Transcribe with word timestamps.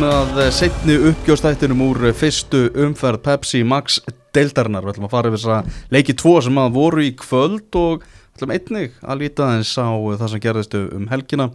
komið 0.00 0.38
að 0.40 0.52
setni 0.56 0.94
uppgjóðstættinum 1.10 1.80
úr 1.84 2.06
fyrstu 2.16 2.60
umferð 2.86 3.20
Pepsi 3.20 3.58
Max 3.68 3.98
deildarinnar. 4.32 4.86
Við 4.86 4.94
ætlum 4.94 5.08
að 5.10 5.12
fara 5.12 5.28
yfir 5.28 5.42
þess 5.42 5.50
að 5.52 5.74
leiki 5.92 6.14
tvo 6.16 6.32
sem 6.40 6.60
að 6.62 6.70
voru 6.78 7.02
í 7.04 7.10
kvöld 7.20 7.76
og 7.76 8.06
ætlum 8.32 8.54
einnig 8.54 8.94
að 9.04 9.20
líta 9.20 9.44
aðeins 9.44 9.74
á 9.76 9.92
það 10.22 10.32
sem 10.32 10.42
gerðist 10.46 10.78
um 10.80 11.04
helgina. 11.10 11.50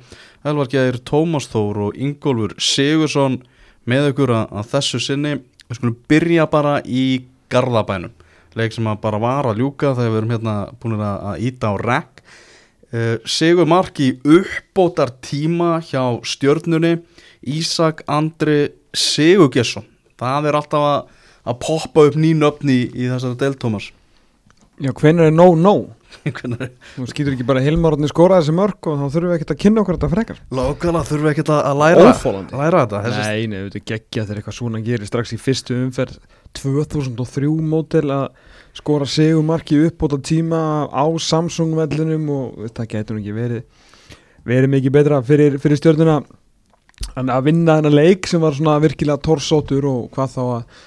Elvar 0.45 0.69
Gjær, 0.69 0.99
Tómas 1.09 1.49
Þór 1.49 1.81
og 1.87 1.97
Ingólfur 1.97 2.53
Sigursson 2.61 3.39
með 3.89 4.11
ykkur 4.11 4.35
að 4.35 4.61
þessu 4.75 5.01
sinni. 5.07 5.39
Við 5.65 5.79
skulum 5.79 5.97
byrja 6.05 6.45
bara 6.53 6.77
í 6.85 7.25
Garðabænum. 7.49 8.13
Leik 8.53 8.77
sem 8.77 8.93
að 8.93 9.01
bara 9.07 9.23
var 9.25 9.49
að 9.49 9.63
ljúka 9.63 9.95
þegar 9.97 10.11
við 10.11 10.21
erum 10.21 10.35
hérna 10.37 10.57
búin 10.83 11.01
að 11.01 11.49
íta 11.49 11.73
á 11.73 11.81
rekk. 11.81 12.21
Sigur 13.25 13.65
Mark 13.67 13.97
í 13.99 14.13
uppbótar 14.21 15.17
tíma 15.25 15.79
hjá 15.83 16.21
stjörnunni 16.21 16.99
Ísak 17.45 18.05
Andri 18.11 18.71
Sigurgesson 18.95 19.85
það 20.19 20.49
er 20.49 20.57
alltaf 20.61 20.87
að, 20.89 21.13
að 21.51 21.61
poppa 21.65 22.07
upp 22.09 22.17
nýn 22.19 22.45
öfni 22.47 22.79
í, 22.85 22.89
í 23.05 23.11
þessari 23.11 23.39
del 23.41 23.55
Tómas 23.59 23.91
Já, 24.75 24.91
hvernig 24.91 25.29
er 25.29 25.35
no 25.35 25.53
no? 25.55 25.75
Hvernig 26.25 26.73
Þú 26.95 27.05
skýtur 27.09 27.35
ekki 27.35 27.45
bara 27.47 27.61
Hilmarotni 27.63 28.09
skóra 28.11 28.41
þessi 28.41 28.55
mörg 28.55 28.89
og 28.89 28.97
þá 28.99 29.05
þurfum 29.13 29.29
við 29.29 29.35
ekkert 29.37 29.53
að 29.53 29.59
kynna 29.61 29.81
okkur 29.81 29.97
þetta 29.97 30.09
frekar. 30.11 30.41
Lókala 30.55 31.03
þurfum 31.07 31.25
við 31.25 31.31
ekkert 31.31 31.51
að 31.55 31.79
læra, 31.81 32.05
læra 32.51 32.83
þetta. 32.83 33.01
Þessi, 33.05 33.23
Nei, 33.23 33.47
nei, 33.51 33.57
þetta 33.69 33.81
geggja 33.91 34.25
þegar 34.25 34.41
eitthvað 34.41 34.57
svona 34.59 34.81
gerir 34.85 35.09
strax 35.09 35.35
í 35.35 35.39
fyrstu 35.39 35.77
umferð 35.79 36.19
2003 36.59 37.51
mótel 37.71 38.05
að 38.15 38.25
skora 38.75 39.07
segumarki 39.07 39.79
upp 39.87 40.07
á 40.07 40.07
tíma 40.31 40.61
á 40.91 41.05
Samsung 41.23 41.75
vellinum 41.79 42.31
og 42.35 42.63
þetta 42.65 42.87
getur 42.95 43.17
nú 43.17 43.23
ekki 43.23 43.35
verið 43.35 43.85
verið 44.45 44.73
mikið 44.75 44.95
betra 44.95 45.21
fyrir, 45.25 45.59
fyrir 45.61 45.79
stjórnuna 45.79 46.19
en 47.15 47.31
að 47.31 47.49
vinna 47.49 47.77
þennan 47.79 47.95
leik 47.95 48.29
sem 48.29 48.43
var 48.43 48.55
svona 48.55 48.77
virkilega 48.83 49.21
torsótur 49.23 49.87
og 49.89 50.09
hvað 50.15 50.33
þá 50.35 50.41
að, 50.45 50.81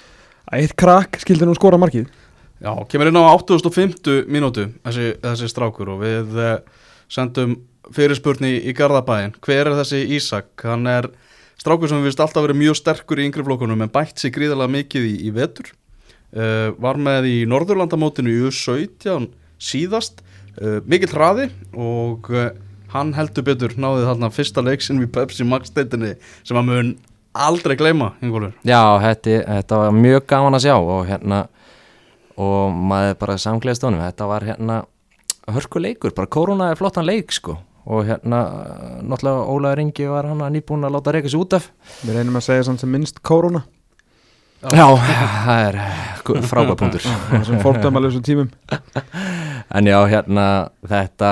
að 0.49 0.63
eitt 0.63 0.75
krakk 0.79 1.19
skildi 1.23 1.47
nú 1.47 1.55
skora 1.57 1.79
markið. 1.81 2.09
Já, 2.59 2.73
kemur 2.91 3.07
inn 3.07 3.19
á 3.19 3.23
850 3.31 4.27
mínútu 4.27 4.67
þessi, 4.83 5.13
þessi 5.23 5.47
strákur 5.47 5.93
og 5.93 6.01
við 6.03 6.39
eh, 6.43 6.55
sendum 7.11 7.55
fyrirspurni 7.95 8.57
í 8.67 8.73
Garðabæin 8.75 9.37
hver 9.39 9.69
er 9.69 9.77
þessi 9.79 10.03
Ísak? 10.17 10.51
Hann 10.67 10.89
er 10.91 11.07
strákur 11.59 11.89
sem 11.89 12.01
við 12.01 12.11
vist 12.11 12.23
alltaf 12.23 12.43
verið 12.45 12.59
mjög 12.59 12.79
sterkur 12.81 13.21
í 13.21 13.29
yngri 13.29 13.45
flokkunum 13.47 13.85
en 13.85 13.93
bætt 13.93 14.19
sig 14.19 14.33
gríðarlega 14.35 14.75
mikið 14.75 15.07
í, 15.07 15.13
í 15.29 15.33
vetur. 15.35 15.71
Uh, 16.29 16.75
var 16.77 16.99
með 17.01 17.25
í 17.25 17.37
Norðurlandamótinu 17.49 18.29
í 18.29 18.43
U17 18.51 19.31
síðast. 19.57 20.19
Uh, 20.59 20.77
mikill 20.85 21.09
hraði 21.15 21.47
og 21.73 22.27
uh, 22.35 22.51
hann 22.93 23.13
heldur 23.17 23.45
betur 23.47 23.75
náði 23.77 24.07
þarna 24.07 24.31
fyrsta 24.33 24.63
leiksin 24.65 24.99
við 25.03 25.13
Pepsi 25.15 25.47
Max 25.47 25.73
deildinni 25.75 26.15
sem 26.47 26.59
að 26.59 26.67
mun 26.69 26.91
aldrei 27.33 27.77
gleyma 27.79 28.13
Ingólfur. 28.25 28.53
Já, 28.67 28.81
þetta, 29.03 29.39
þetta 29.47 29.81
var 29.83 29.97
mjög 29.97 30.27
gaman 30.29 30.57
að 30.57 30.65
sjá 30.67 30.75
og 30.77 31.01
hérna 31.09 31.41
og 32.39 32.77
maður 32.91 33.17
bara 33.23 33.39
samgleðist 33.41 33.85
honum. 33.85 34.03
Þetta 34.05 34.29
var 34.29 34.45
hérna 34.47 34.77
hörkuleikur 35.49 36.15
bara 36.15 36.31
korona 36.31 36.69
er 36.71 36.79
flottan 36.79 37.07
leik 37.07 37.33
sko. 37.35 37.57
Og 37.89 38.05
hérna 38.05 38.43
náttúrulega 39.01 39.49
Ólaður 39.49 39.81
Ingi 39.85 40.07
var 40.11 40.27
hann 40.29 40.45
nýbúin 40.53 40.85
að 40.85 40.97
láta 40.97 41.13
reyka 41.15 41.31
sér 41.31 41.41
út 41.41 41.57
af. 41.57 41.69
Við 42.03 42.19
reynum 42.19 42.37
að 42.37 42.47
segja 42.49 42.67
samt 42.67 42.83
sem 42.83 42.91
minnst 42.91 43.21
kóruna 43.25 43.63
Já, 44.59 44.83
það 44.91 45.61
er 45.63 45.77
frábæð 46.49 46.73
punktur. 46.81 47.05
Sem 47.47 47.61
fórtæmalösum 47.63 48.23
tímum. 48.27 48.49
En 49.71 49.87
já, 49.87 49.95
hérna 50.11 50.45
þetta, 50.83 51.29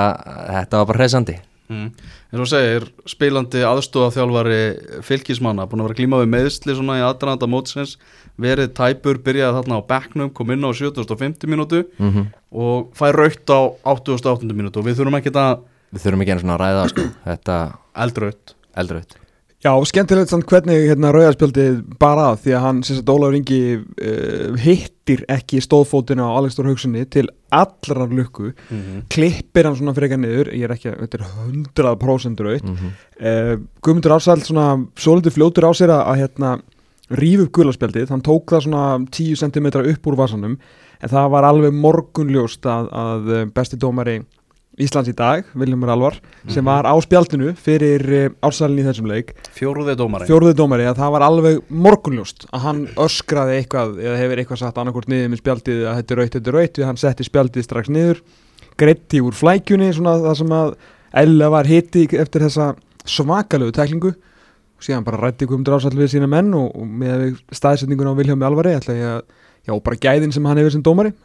þetta 0.47 0.79
var 0.79 0.87
bara 0.87 1.01
hreisandi 1.01 1.35
Mm. 1.67 1.89
En 2.31 2.39
svo 2.39 2.47
segir 2.47 2.85
spilandi 3.09 3.63
aðstóða 3.67 4.13
þjálfari 4.15 4.59
fylgismanna 5.03 5.67
búin 5.67 5.83
að 5.83 5.89
vera 5.89 5.99
glíma 5.99 6.21
við 6.21 6.31
meðsli 6.31 6.77
svona 6.77 6.99
í 7.01 7.03
aðdrananda 7.03 7.49
mótsins 7.51 7.97
verið 8.39 8.71
tæpur, 8.77 9.19
byrjaði 9.25 9.59
þarna 9.59 9.81
á 9.83 9.89
bekknum 9.91 10.31
kom 10.37 10.53
inn 10.55 10.63
á 10.63 10.71
750 10.71 11.51
mínútu 11.51 11.83
mm 11.97 12.11
-hmm. 12.13 12.25
og 12.51 12.91
fær 12.95 13.19
raukt 13.19 13.49
á 13.51 13.59
88 13.83 14.55
mínútu 14.55 14.79
og 14.79 14.87
við 14.87 15.01
þurfum 15.01 15.19
ekki 15.19 15.35
að 15.35 15.65
Við 15.91 16.03
þurfum 16.03 16.21
ekki 16.21 16.31
einu 16.31 16.41
svona 16.43 16.57
að 16.57 16.63
ræða 16.63 16.89
sko 16.91 17.07
Þetta 17.25 17.55
eldraut 17.95 18.55
eldraut 18.75 19.26
Já, 19.65 19.71
skemmtilegt 19.89 20.29
samt 20.29 20.45
hvernig 20.45 20.83
hérna 20.85 21.09
rauðarspjaldið 21.15 21.79
bara 21.97 22.27
að 22.31 22.43
því 22.43 22.51
að 22.53 22.61
hann, 22.61 22.81
sem 22.85 22.99
sagt, 22.99 23.09
Ólafur 23.09 23.37
Ingi 23.39 23.61
uh, 23.73 24.57
hittir 24.61 25.23
ekki 25.33 25.61
stóðfótina 25.65 26.27
á 26.29 26.37
Alex 26.37 26.53
Stór 26.53 26.69
Haugssoni 26.69 27.05
til 27.09 27.25
allrar 27.49 28.13
lukku, 28.13 28.51
mm 28.53 28.77
-hmm. 28.77 29.01
klippir 29.09 29.65
hann 29.65 29.75
svona 29.75 29.95
frekar 29.97 30.21
niður, 30.21 30.53
ég 30.53 30.63
er 30.63 30.75
ekki, 30.75 30.91
að- 30.93 31.01
þetta 31.01 31.17
er 31.17 31.25
100% 31.25 32.43
raut, 32.45 32.63
mm 32.63 32.75
-hmm. 32.75 32.91
uh, 33.19 33.57
Guðmundur 33.81 34.13
Ársæl 34.13 34.45
svona 34.45 34.85
svolítið 34.95 35.33
fljótur 35.33 35.65
á 35.65 35.71
sér 35.73 35.89
að, 35.89 36.17
hérna 36.21 36.59
ríf 37.09 37.39
upp 37.39 37.51
gularspjaldið, 37.51 38.09
hann 38.09 38.21
tók 38.21 38.51
það 38.51 38.65
svona 38.65 38.83
10 39.11 39.35
cm 39.35 39.67
upp 39.79 40.07
úr 40.07 40.17
vasanum 40.19 40.57
en 41.01 41.09
það 41.09 41.29
var 41.31 41.47
alveg 41.47 41.75
morgunljóst 41.77 42.65
að, 42.65 42.89
að 42.91 43.31
eh, 43.35 43.45
besti 43.53 43.79
dómari 43.79 44.19
Íslands 44.77 45.09
í 45.09 45.13
dag, 45.17 45.47
Viljumur 45.57 45.89
Alvar 45.89 46.19
sem 46.53 46.65
var 46.65 46.85
á 46.85 46.93
spjaldinu 47.01 47.55
fyrir 47.57 48.03
ársælinn 48.45 48.83
í 48.83 48.85
þessum 48.85 49.07
leik. 49.09 49.31
Fjóruði 49.55 49.95
dómari 49.97 50.27
fjóruði 50.29 50.53
dómari 50.59 50.85
að 50.85 50.99
það 50.99 51.13
var 51.15 51.25
alveg 51.25 51.63
morgunljóst 51.73 52.45
að 52.51 52.61
hann 52.67 52.83
öskraði 53.07 53.55
eitthvað 53.57 53.97
eða 54.03 54.19
hefur 54.21 54.43
eitthvað 54.43 54.61
sagt 54.61 54.77
annarkort 54.77 55.09
niður 55.09 55.31
með 55.33 55.41
spjaldið 55.41 55.81
að 55.81 55.97
þetta 55.97 56.13
er 56.13 56.21
raut, 56.21 56.35
þetta 56.35 56.51
er 56.51 56.57
raut, 56.59 56.77
við 56.77 56.87
hann 56.91 57.01
setti 57.01 57.25
spjaldið 57.25 57.65
strax 57.65 57.89
niður 57.89 58.21
greitti 58.77 59.23
úr 59.25 59.33
flækjunni 59.33 59.89
svona 59.97 60.13
það 60.27 60.37
sem 60.43 60.55
að 60.59 60.69
Ella 61.17 61.49
var 61.49 61.65
hitti 61.65 62.03
eftir 62.19 62.43
þessa 62.45 62.75
svakalegu 63.07 63.71
tæklingu. 63.73 64.11
Og 64.77 64.85
síðan 64.85 65.05
bara 65.07 65.17
rætti 65.23 65.47
Guðmundur 65.49 65.79
ásall 65.79 65.97
við 65.97 66.11
sína 66.13 66.27
menn 66.29 66.53
og, 66.53 66.67
og 66.77 66.85
með 66.85 67.39
staðsetningun 67.49 68.11
á 68.13 68.17
Viljámi 68.19 68.45
Alvari 68.45 68.75
ætla 68.77 68.93
ég 68.93 69.07
að, 69.15 69.21
já 69.65 69.73
bara 69.87 70.01
gæðin 70.03 70.35
sem 70.35 70.45
hann 70.45 70.59
hefur 70.61 70.75
sem 70.75 70.85
dómari, 70.85 71.15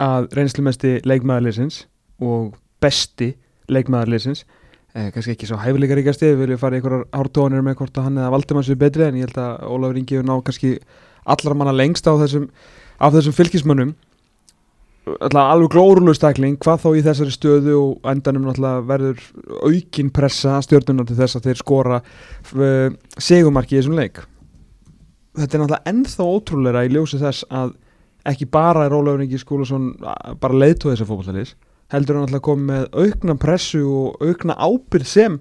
að 0.00 0.28
reynslumesti 0.32 1.00
leikmaðarleysins 1.04 1.84
og 2.20 2.54
besti 2.80 3.34
leikmaðarleysins 3.68 4.44
eh, 4.94 5.10
kannski 5.12 5.32
ekki 5.34 5.46
svo 5.46 5.56
hæfileikaríkasti 5.56 6.30
við 6.32 6.38
viljum 6.40 6.58
fara 6.58 6.76
í 6.76 6.80
einhverjar 6.80 7.04
ártóðanir 7.12 7.62
með 7.62 7.76
hvort 7.76 7.98
að 7.98 8.02
hann 8.08 8.16
eða 8.18 8.30
Valdimann 8.30 8.64
sér 8.64 8.78
betri 8.80 9.04
en 9.04 9.14
ég 9.20 9.28
held 9.28 9.36
að 9.36 9.66
Ólafur 9.68 9.96
Ingi 10.00 10.16
hefur 10.16 10.28
ná 10.28 10.42
kannski 10.44 10.78
allar 11.26 11.54
manna 11.54 11.72
lengst 11.72 12.06
á 12.08 12.12
þessum 12.16 12.48
af 13.00 13.12
þessum 13.12 13.36
fylgismönnum 13.36 13.94
alveg 15.06 15.70
glórulust 15.70 16.22
tækling 16.24 16.56
hvað 16.62 16.80
þá 16.82 16.88
í 16.98 17.02
þessari 17.06 17.34
stöðu 17.34 17.74
og 17.78 18.08
endanum 18.10 18.48
verður 18.88 19.20
aukin 19.62 20.10
pressa 20.14 20.58
stjórnunar 20.64 21.06
til 21.06 21.18
þess 21.20 21.38
að 21.38 21.50
þeir 21.50 21.60
skora 21.60 22.00
uh, 22.02 22.88
segumarki 23.18 23.76
í 23.76 23.80
þessum 23.80 23.98
leik 23.98 24.22
þetta 25.36 25.52
er 25.58 25.62
náttúrulega 25.62 25.92
ennþá 25.92 26.26
ótrúleira 26.32 26.84
í 26.86 26.92
ljósi 26.94 27.20
þess 27.22 27.46
að 27.50 27.74
ekki 28.26 28.48
bara 28.50 28.86
er 28.88 28.94
Ólafur 28.96 29.22
Ingi 29.22 29.38
Skúlason 29.38 29.92
bara 30.42 30.58
leiðtóð 30.58 30.96
þessar 30.96 31.10
fótballtalis 31.12 31.52
heldur 31.94 32.16
hann 32.18 32.24
náttúrulega 32.26 32.46
komið 32.48 32.72
með 32.72 32.88
aukna 33.04 33.36
pressu 33.38 33.82
og 33.86 34.24
aukna 34.26 34.56
ábyrð 34.58 35.06
sem 35.06 35.36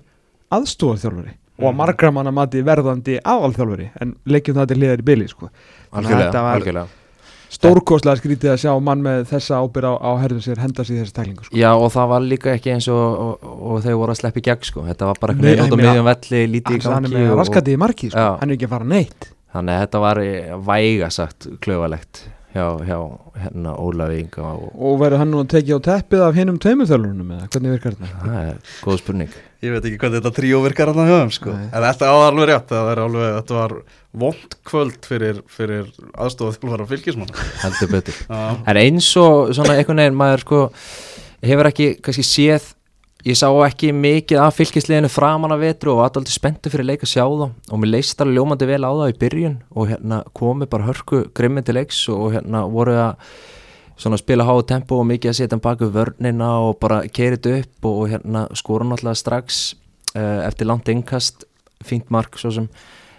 aðstúðarþjálfari 0.53 1.33
og 1.55 1.63
að 1.63 1.71
Mhm. 1.71 1.77
margra 1.79 2.11
manna 2.11 2.31
mati 2.35 2.61
verðandi 2.61 3.17
aðalþjálfari 3.23 3.89
en 4.03 4.13
leikjum 4.27 4.57
það 4.59 4.67
til 4.67 4.77
liðar 4.77 4.99
í 5.01 5.05
byli 5.07 5.27
sko. 5.31 5.49
Þannig 5.93 6.11
að 6.11 6.21
þetta 6.21 6.41
Algjörlega, 6.41 6.43
var 6.43 6.59
algjörlega 6.59 6.87
stórkostlega 7.55 8.19
skrítið 8.21 8.51
að 8.53 8.59
sjá 8.65 8.71
mann 8.83 9.03
með 9.05 9.23
þessa 9.31 9.59
ábyrð 9.63 9.91
á, 9.91 9.93
á 9.97 10.11
herðum 10.23 10.43
sér 10.45 10.61
henda 10.63 10.85
sér 10.85 10.97
í 10.97 11.01
þessi 11.03 11.15
tæklingu 11.17 11.47
sko. 11.47 11.57
Já 11.59 11.69
og 11.73 11.87
það 11.95 12.11
var 12.13 12.25
líka 12.25 12.53
ekki 12.55 12.73
eins 12.75 12.89
og, 12.91 13.03
og, 13.25 13.47
og 13.71 13.83
þau 13.85 13.93
voru 14.01 14.15
að 14.15 14.19
sleppa 14.21 14.41
í 14.41 14.45
gegn 14.49 14.67
sko 14.69 14.85
Þetta 14.89 15.09
var 15.11 15.21
bara 15.23 15.37
Nei, 15.39 15.49
eitthvað 15.53 15.71
út 15.71 15.75
á 15.75 15.83
miðjum 15.85 16.09
velli, 16.09 16.41
lítið 16.55 16.77
í 16.77 16.83
hann 16.85 17.07
er 17.09 17.15
gangi 17.15 17.25
með 17.25 17.39
raskatið 17.41 17.77
í 17.77 17.81
marki 17.85 18.11
sko. 18.11 18.25
Já. 18.25 18.31
hann 18.41 18.51
er 18.51 18.57
ekki 18.59 18.69
að 18.69 18.75
fara 18.75 18.89
neitt 18.91 19.29
Þannig 19.55 19.77
að 19.77 19.83
þetta 19.85 20.03
var 20.03 20.19
eh, 20.25 20.55
væga 20.67 21.11
sagt 21.15 21.47
klöfalegt 21.63 22.25
hjá, 22.55 22.67
hjá 22.87 22.99
hérna 23.43 23.73
Ólafi 23.75 24.21
Inga 24.23 24.53
og 24.55 24.69
og 24.75 24.95
verður 25.01 25.21
hann 25.21 25.33
nú 25.33 25.41
að 25.43 25.51
tekið 25.55 25.81
á 25.83 25.87
teppið 25.89 26.23
af 26.25 26.37
hinnum 26.39 26.59
tveimur 26.63 26.87
þjálfurunum 26.89 27.33
eða 27.35 27.49
hvernig 27.51 27.73
virkar 27.75 27.97
þetta 27.99 28.21
það 28.23 28.37
er 28.51 28.77
góð 28.85 29.01
spurning 29.01 29.35
ég 29.65 29.73
veit 29.75 29.87
ekki 29.89 29.99
hvað 30.01 30.17
þetta 30.19 30.31
tríó 30.37 30.61
virkar 30.63 30.91
hann 30.91 31.01
að 31.03 31.11
höfum 31.11 31.33
sko. 31.35 31.55
Nei. 31.55 31.67
en 31.71 31.85
þetta 31.87 32.11
á 32.11 32.15
alveg 32.21 32.49
rétt 32.51 32.71
það 32.71 32.91
er 32.93 33.01
alveg, 33.05 33.27
þetta 33.39 33.57
var 33.59 33.75
vond 34.15 34.57
kvöld 34.69 35.09
fyrir, 35.09 35.41
fyrir 35.51 35.91
aðstóða 36.13 36.55
þjálfara 36.59 36.87
fylgismanna 36.93 37.49
heldur 37.63 37.91
betur 37.91 38.21
Já. 38.23 38.41
En 38.71 38.81
eins 38.85 39.11
og 39.19 39.51
svona 39.57 39.75
einhvern 39.75 40.03
veginn 40.03 40.19
maður 40.21 40.45
sko 40.45 40.63
hefur 41.45 41.71
ekki 41.71 41.91
kannski 42.05 42.25
séð 42.25 42.71
ég 43.25 43.37
sá 43.39 43.47
ekki 43.65 43.89
mikið 43.95 44.41
af 44.43 44.59
fylgisliðinu 44.59 45.09
framan 45.09 45.55
af 45.55 45.61
vetru 45.63 45.95
og 45.95 46.01
var 46.01 46.11
alltaf 46.11 46.35
spenntu 46.35 46.69
fyrir 46.73 46.85
leik 46.85 47.05
að 47.05 47.13
sjá 47.15 47.23
þá. 47.25 47.47
Og 47.71 47.81
mér 47.81 47.91
leist 47.95 48.21
alveg 48.21 48.37
ljómandi 48.37 48.69
vel 48.69 48.85
á 48.85 48.91
það 48.91 49.11
í 49.11 49.17
byrjun 49.23 49.57
og 49.73 49.89
hérna 49.89 50.21
komi 50.37 50.67
bara 50.69 50.87
hörku 50.89 51.23
grimmið 51.37 51.67
til 51.67 51.77
leiks 51.79 52.03
og 52.13 52.35
hérna 52.35 52.65
voru 52.69 52.97
að 53.01 53.31
svona 53.97 54.19
spila 54.19 54.45
háu 54.45 54.61
tempo 54.67 54.99
og 54.99 55.09
mikið 55.09 55.31
að 55.31 55.37
setja 55.39 55.55
hann 55.55 55.63
baka 55.63 55.89
vörnina 55.89 56.51
og 56.67 56.77
bara 56.83 57.01
kerið 57.07 57.49
upp 57.55 57.89
og 57.89 58.05
hérna 58.11 58.45
skora 58.53 58.85
náttúrulega 58.85 59.21
strax 59.23 59.63
uh, 60.13 60.45
eftir 60.45 60.69
langt 60.69 60.91
innkast. 60.91 61.47
Fínt 61.85 62.11
mark 62.13 62.37
svo 62.37 62.53
sem. 62.53 62.69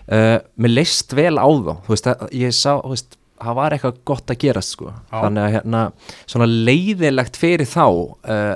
Uh, 0.07 0.39
mér 0.61 0.77
leist 0.77 1.17
vel 1.17 1.35
á 1.35 1.49
þá. 1.49 1.73
Þú 1.83 1.95
veist, 1.97 2.11
að, 2.13 2.27
ég 2.37 2.55
sá, 2.55 2.77
þú 2.79 2.95
veist 2.95 3.19
það 3.37 3.59
var 3.59 3.75
eitthvað 3.75 4.01
gott 4.09 4.33
að 4.33 4.41
gerast 4.45 4.77
sko. 4.77 4.95
Þannig 5.11 5.43
að 5.43 5.55
hérna 5.57 5.83
svona 6.25 6.47
leiðilegt 6.49 7.37
fyrir 7.41 7.69
þá 7.69 7.85
uh, 7.89 8.55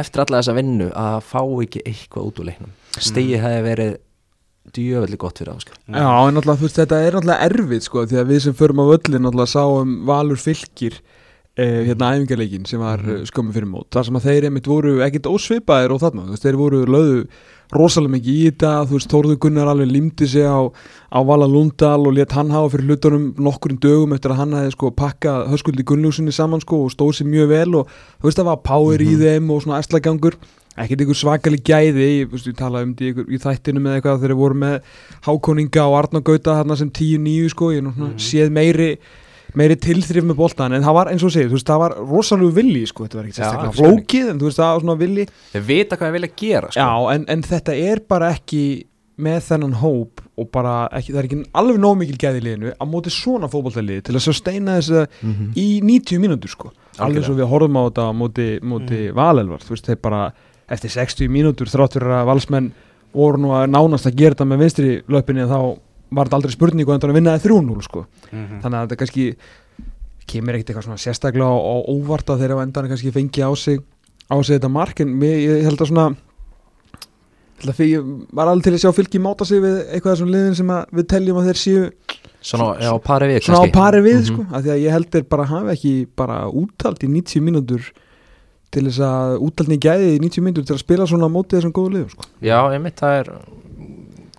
eftir 0.00 0.24
alla 0.24 0.40
þessa 0.40 0.56
vinnu 0.56 0.90
að 0.92 1.20
fá 1.26 1.40
ekki 1.64 1.84
eitthvað 1.86 2.28
út 2.30 2.42
úr 2.42 2.50
leiknum. 2.50 2.74
Stegið 2.96 3.42
hefði 3.44 3.64
verið 3.66 3.94
djöfellig 4.74 5.20
gott 5.22 5.40
fyrir 5.40 5.60
sko. 5.62 5.76
Já, 5.86 6.06
en 6.06 6.34
náttúrulega, 6.36 6.58
þú 6.60 6.66
veist, 6.66 6.80
þetta 6.80 7.02
er 7.02 7.16
náttúrulega 7.16 7.50
erfitt 7.50 7.86
sko, 7.86 8.06
því 8.10 8.18
að 8.20 8.32
við 8.32 8.42
sem 8.46 8.56
förum 8.58 8.82
á 8.82 8.86
völlin 8.90 9.24
náttúrulega 9.26 9.52
sáum 9.52 9.92
Valur 10.08 10.40
fylgir 10.42 10.96
eh, 11.56 11.82
hérna 11.86 12.12
æfingarleikin 12.14 12.66
sem 12.68 12.82
var 12.82 13.04
mm 13.04 13.28
skömmu 13.30 13.54
fyrir 13.54 13.70
mót 13.70 13.90
þar 13.94 14.08
sem 14.08 14.18
að 14.18 14.26
þeir 14.28 14.48
einmitt 14.48 14.70
voru 14.70 14.96
ekkit 15.06 15.28
ósvipaðir 15.30 15.94
og 15.94 16.02
þarna, 16.02 16.26
þú 16.26 16.34
veist, 16.34 16.46
þeir 16.46 16.60
voru 16.60 16.82
löðu 16.90 17.20
rosalega 17.74 18.14
mikið 18.14 18.34
í 18.34 18.42
þetta, 18.50 18.72
þú 18.86 18.98
veist, 18.98 19.10
Þórður 19.12 19.38
Gunnar 19.42 19.70
alveg 19.70 19.90
limdi 19.90 20.28
sig 20.30 20.46
á, 20.46 20.70
á 20.70 21.18
Vala 21.26 21.48
Lundal 21.50 22.06
og 22.06 22.14
let 22.14 22.34
hann 22.36 22.52
hafa 22.54 22.74
fyrir 22.74 22.92
hlutunum 22.92 23.24
nokkurinn 23.42 23.80
dögum 23.82 24.14
eftir 24.14 24.34
að 24.34 24.42
hann 24.42 24.54
hefði 24.58 24.76
sko 24.76 24.92
pakkað 24.94 25.48
höskuldi 25.54 25.86
Gunnljósinni 25.88 26.34
saman 26.34 26.62
sko 26.62 26.84
og 26.84 26.94
stóð 26.94 27.16
sér 27.18 27.30
mjög 27.32 27.50
vel 27.50 27.80
og 27.80 27.90
þú 27.90 28.28
veist, 28.28 28.38
það 28.38 28.48
var 28.52 28.62
power 28.70 29.02
í 29.02 29.10
þeim 29.18 29.50
og 29.50 29.64
svona 29.64 29.82
æslagangur. 29.82 30.38
Ekkert 30.76 31.06
ykkur 31.06 31.16
svakalig 31.16 31.62
gæði 31.64 32.06
ég, 32.20 32.30
veist, 32.30 32.46
ég 32.50 32.56
talaði 32.58 32.90
um 32.90 32.96
því 32.98 33.12
í 33.32 33.38
þættinu 33.40 33.82
með 33.82 33.94
eitthvað 33.96 34.18
þegar 34.20 34.34
þeir 34.34 34.40
voru 34.42 34.58
með 34.60 34.74
Hákoninga 35.24 35.86
og 35.88 36.00
Arna 36.02 36.20
Gauta 36.20 36.58
þarna 36.58 36.76
sem 36.76 36.90
10-9 36.92 37.54
sko, 37.54 37.70
ég 37.72 37.86
nú 37.86 37.94
svona 37.96 38.18
séð 38.20 38.52
meiri 38.52 38.90
meiri 39.56 39.76
tilþrif 39.80 40.26
með 40.28 40.36
boltan 40.36 40.74
en 40.76 40.84
það 40.84 40.96
var 40.98 41.08
eins 41.12 41.22
og 41.24 41.30
þú 41.30 41.34
segir, 41.36 41.48
þú 41.52 41.56
veist, 41.58 41.70
það 41.70 41.80
var 41.84 41.94
rosalegu 42.10 42.50
villi 42.58 42.82
sko, 42.90 43.06
þetta 43.06 43.18
var 43.20 43.28
ekki 43.30 43.36
Já, 43.36 43.40
sérstaklega 43.40 43.78
flókið 43.78 44.28
en 44.32 44.40
þú 44.42 44.50
veist, 44.50 44.60
það 44.60 44.72
var 44.74 44.84
svona 44.84 44.98
villi 45.00 45.24
þeir 45.54 45.64
vita 45.70 45.96
hvað 45.96 46.06
þeir 46.10 46.16
vilja 46.18 46.32
gera 46.42 46.70
sko. 46.74 46.80
Já, 46.84 47.14
en, 47.16 47.24
en 47.34 47.42
þetta 47.46 47.76
er 47.90 48.02
bara 48.12 48.30
ekki 48.36 48.62
með 49.16 49.38
þennan 49.46 49.76
hóp 49.80 50.20
og 50.36 50.50
bara 50.52 50.72
ekki, 50.92 51.12
það 51.14 51.18
er 51.22 51.28
ekki 51.30 51.38
alveg 51.56 51.78
nóg 51.80 51.94
mikil 52.02 52.18
gæði 52.20 52.42
liðinu 52.44 52.74
á 52.76 52.84
móti 52.84 53.08
svona 53.14 53.48
fótballtaliði 53.48 54.02
til 54.04 54.16
að 54.18 54.24
sustaina 54.26 54.74
þess 54.76 55.06
Mhm. 55.24 55.46
í 55.56 55.80
90 55.80 56.20
mínútur 56.20 56.52
sko. 56.52 56.72
Alveg 57.00 57.24
svo 57.24 57.32
við 57.38 57.48
horfum 57.48 57.78
á 57.80 57.82
þetta 57.88 58.04
móti, 58.12 58.48
móti 58.60 59.00
Valelvar, 59.16 59.64
þú 59.64 59.72
veist, 59.72 59.86
þeir 59.88 60.02
bara 60.04 60.20
eftir 60.68 60.90
60 60.92 61.28
mínútur 61.32 61.64
þrátt 61.72 61.96
fyrir 61.96 62.12
að 62.12 62.26
valsmenn 62.28 62.68
voru 63.16 63.38
nú 63.40 63.54
að 63.56 63.70
nánast 63.72 64.04
að 64.10 64.16
gera 64.20 64.34
þetta 64.34 64.48
með 64.52 64.58
vinstri 64.66 64.90
löpinni 65.08 65.48
þá 65.48 65.78
var 66.10 66.26
þetta 66.28 66.36
aldrei 66.38 66.52
spurningu 66.54 66.92
en 66.94 67.00
það 67.00 67.10
að 67.10 67.14
vinna 67.20 67.36
það 67.38 67.46
3-0 67.50 67.82
sko 67.82 68.06
Mhm. 68.32 68.60
þannig 68.62 68.76
að 68.78 68.86
þetta 68.86 68.96
kannski 69.02 69.26
kemur 70.26 70.54
ekkert 70.54 70.70
eitthvað 70.70 70.86
svona 70.86 71.02
sérstaklega 71.02 71.46
á, 71.46 71.54
á 71.54 71.74
óvart 71.86 72.26
að 72.30 72.40
þeirra 72.42 72.56
á 72.58 72.64
endan 72.66 72.88
kannski 72.90 73.12
fengi 73.14 73.42
á 73.42 73.50
sig 73.56 73.78
á 74.30 74.36
sig 74.42 74.58
þetta 74.60 74.70
mark 74.70 75.00
en 75.00 75.08
mér, 75.20 75.36
ég 75.38 75.62
held 75.64 75.78
að 75.78 75.86
svona 75.90 76.16
held 77.60 77.70
að 77.72 77.76
fyrir, 77.78 78.02
var 78.36 78.48
alveg 78.50 78.64
til 78.66 78.72
að 78.76 78.82
sjá 78.84 78.92
fylki 78.96 79.20
máta 79.22 79.46
sig 79.48 79.60
við 79.62 79.76
eitthvað 79.86 80.12
af 80.12 80.18
þessum 80.18 80.32
liðin 80.34 80.56
sem 80.58 80.72
við 80.98 81.06
teljum 81.12 81.38
að 81.40 81.46
þeir 81.50 81.60
séu 81.62 81.84
svona, 82.42 82.66
já, 82.82 82.90
pari 83.02 83.26
við 83.30 83.40
svona 83.46 83.62
á 83.64 83.72
pari 83.72 84.00
við 84.04 84.18
Mhm. 84.18 84.26
sko, 84.28 84.46
af 84.52 84.62
því 84.64 84.70
að 84.74 84.82
ég 84.84 84.90
held 84.96 85.10
þeir 85.10 85.28
bara 85.28 85.44
hafa 85.44 85.70
ekki 85.72 86.06
bara 86.16 86.36
úttalt 86.50 87.00
í 87.02 87.08
90 87.08 87.40
mínútur 87.40 87.82
til 88.70 88.82
þess 88.84 88.98
að 89.00 89.38
úttaltni 89.40 89.78
gæði 89.78 90.10
í 90.16 90.20
90 90.20 90.42
mínútur 90.44 90.66
til 90.66 90.74
að 90.76 90.84
spila 90.84 91.06
svona 91.06 91.26
á 91.26 91.30
móti 91.32 91.56
þessum 91.56 91.72
góðu 91.72 91.92
liðum 91.94 92.10
sko. 92.10 92.24
Já, 92.42 92.58
einmitt, 92.74 92.96
það 92.96 93.20
er 93.20 93.30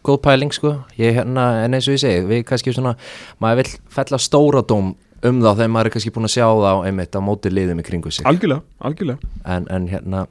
góð 0.06 0.22
pæling 0.28 0.54
sko. 0.56 0.74
Ég, 1.00 1.18
hérna, 1.18 1.50
en 1.64 1.78
eins 1.78 1.88
og 1.90 1.98
ég 1.98 2.04
segi, 2.04 2.24
við 2.28 2.46
kannski 2.50 2.74
svona 2.76 2.96
maður 3.44 3.64
vill 3.64 3.74
fella 3.94 4.22
stóra 4.22 4.64
dóm 4.68 4.94
um 5.26 5.42
þá 5.42 5.50
þegar 5.50 5.74
maður 5.74 5.90
er 5.90 5.96
kannski 5.96 6.14
búin 6.14 6.30
að 6.30 6.36
sjá 6.36 6.46
það 6.46 6.86
einmitt 6.90 7.18
á 7.18 7.22
móti 7.26 7.52
liðum 7.52 7.82
í 7.82 7.86
kringu 7.88 8.14
sig. 8.14 8.28
Algjörlega, 8.30 8.62
algjörlega. 8.86 9.36
En, 9.50 9.68
en 9.74 9.90
hérna, 9.90 10.26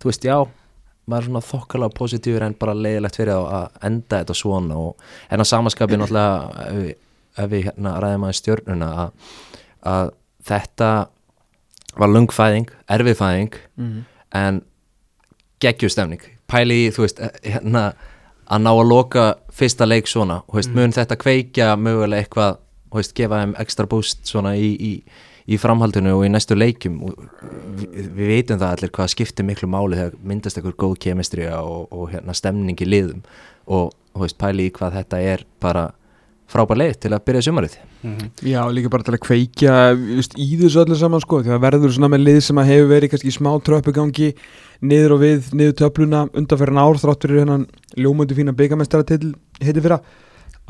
þú 0.00 0.10
veist, 0.10 0.26
já 0.26 0.38
maður 1.10 1.22
er 1.22 1.28
svona 1.28 1.44
þokkalega 1.46 1.96
positífur 1.98 2.44
en 2.46 2.58
bara 2.58 2.74
leiðilegt 2.78 3.18
fyrir 3.18 3.34
þá 3.34 3.56
að 3.58 3.80
enda 3.88 4.20
þetta 4.20 4.36
svona 4.38 4.78
og 4.78 5.06
en 5.28 5.42
að 5.42 5.50
samaskapið 5.50 6.00
náttúrulega 6.00 6.66
ef 6.66 6.76
við, 6.78 6.92
ef 7.42 7.50
við 7.50 7.64
hérna 7.68 7.94
ræðum 8.04 8.26
að 8.28 8.36
stjörnuna 8.38 8.90
að, 9.02 9.32
að 9.92 10.12
þetta 10.48 10.90
var 11.98 12.12
lungfæðing, 12.12 12.70
erfiðfæðing 12.96 13.58
mm. 13.82 13.98
en 14.38 14.62
geggjustemning 15.62 16.22
pæli 16.50 16.86
þú 16.94 17.06
veist, 17.06 17.20
eh, 17.22 17.34
hérna 17.56 17.90
að 18.52 18.64
ná 18.66 18.70
að 18.72 18.88
loka 18.88 19.26
fyrsta 19.52 19.88
leik 19.88 20.10
svona. 20.10 20.42
Veist, 20.52 20.72
mun 20.76 20.94
þetta 20.94 21.18
kveikja 21.20 21.72
mögulega 21.80 22.24
eitthvað 22.24 22.58
veist, 22.92 23.14
gefa 23.16 23.42
þeim 23.42 23.54
ekstra 23.62 23.88
boost 23.88 24.26
svona 24.28 24.54
í, 24.58 24.72
í, 24.76 24.92
í 25.48 25.58
framhaldinu 25.60 26.12
og 26.18 26.26
í 26.26 26.32
næstu 26.32 26.58
leikjum? 26.58 27.00
Og 27.08 27.24
við, 27.80 28.10
veitum 28.18 28.60
það 28.60 28.76
allir 28.76 28.92
hvað 28.98 29.14
skiptir 29.14 29.48
miklu 29.48 29.70
máli 29.72 30.00
þegar 30.00 30.20
myndast 30.32 30.60
einhver 30.60 30.76
góð 30.84 30.98
kemistrija 31.06 31.62
og, 31.64 31.88
og 31.90 32.12
hérna 32.12 32.36
stemning 32.36 32.84
í 32.84 32.88
liðum. 32.88 33.24
Og 33.72 33.92
veist, 34.18 34.38
pæli 34.40 34.68
í 34.68 34.74
hvað 34.76 35.00
þetta 35.00 35.22
er 35.32 35.46
bara 35.62 35.90
frábær 36.50 36.78
leið 36.80 36.96
til 37.04 37.12
að 37.12 37.24
byrja 37.26 37.42
sumarið. 37.46 37.76
Mhm. 38.02 38.30
Já, 38.42 38.60
líka 38.72 38.90
bara 38.90 39.02
til 39.02 39.14
að 39.14 39.24
kveikja 39.26 39.74
just, 40.16 40.34
í 40.34 40.58
þessu 40.60 40.84
öllu 40.84 40.96
saman 40.98 41.20
sko 41.22 41.42
því 41.42 41.54
að 41.54 41.62
verður 41.62 41.92
svona 41.94 42.10
með 42.12 42.24
lið 42.26 42.40
sem 42.42 42.56
að 42.58 42.70
hefur 42.72 42.88
verið 42.90 43.10
kannski 43.12 43.32
smá 43.32 43.52
tröppugangi 43.62 44.34
niður 44.82 45.12
og 45.16 45.20
við, 45.22 45.52
niður 45.54 45.78
töfluna 45.78 46.28
undanferðan 46.34 46.82
ár 46.82 46.98
þráttur 46.98 47.30
er 47.30 47.40
hennan 47.44 47.66
ljómundi 47.96 48.34
fína 48.34 48.52
byggamestara 48.52 49.04
til 49.06 49.34
heiti 49.62 49.80
fyrra. 49.80 50.00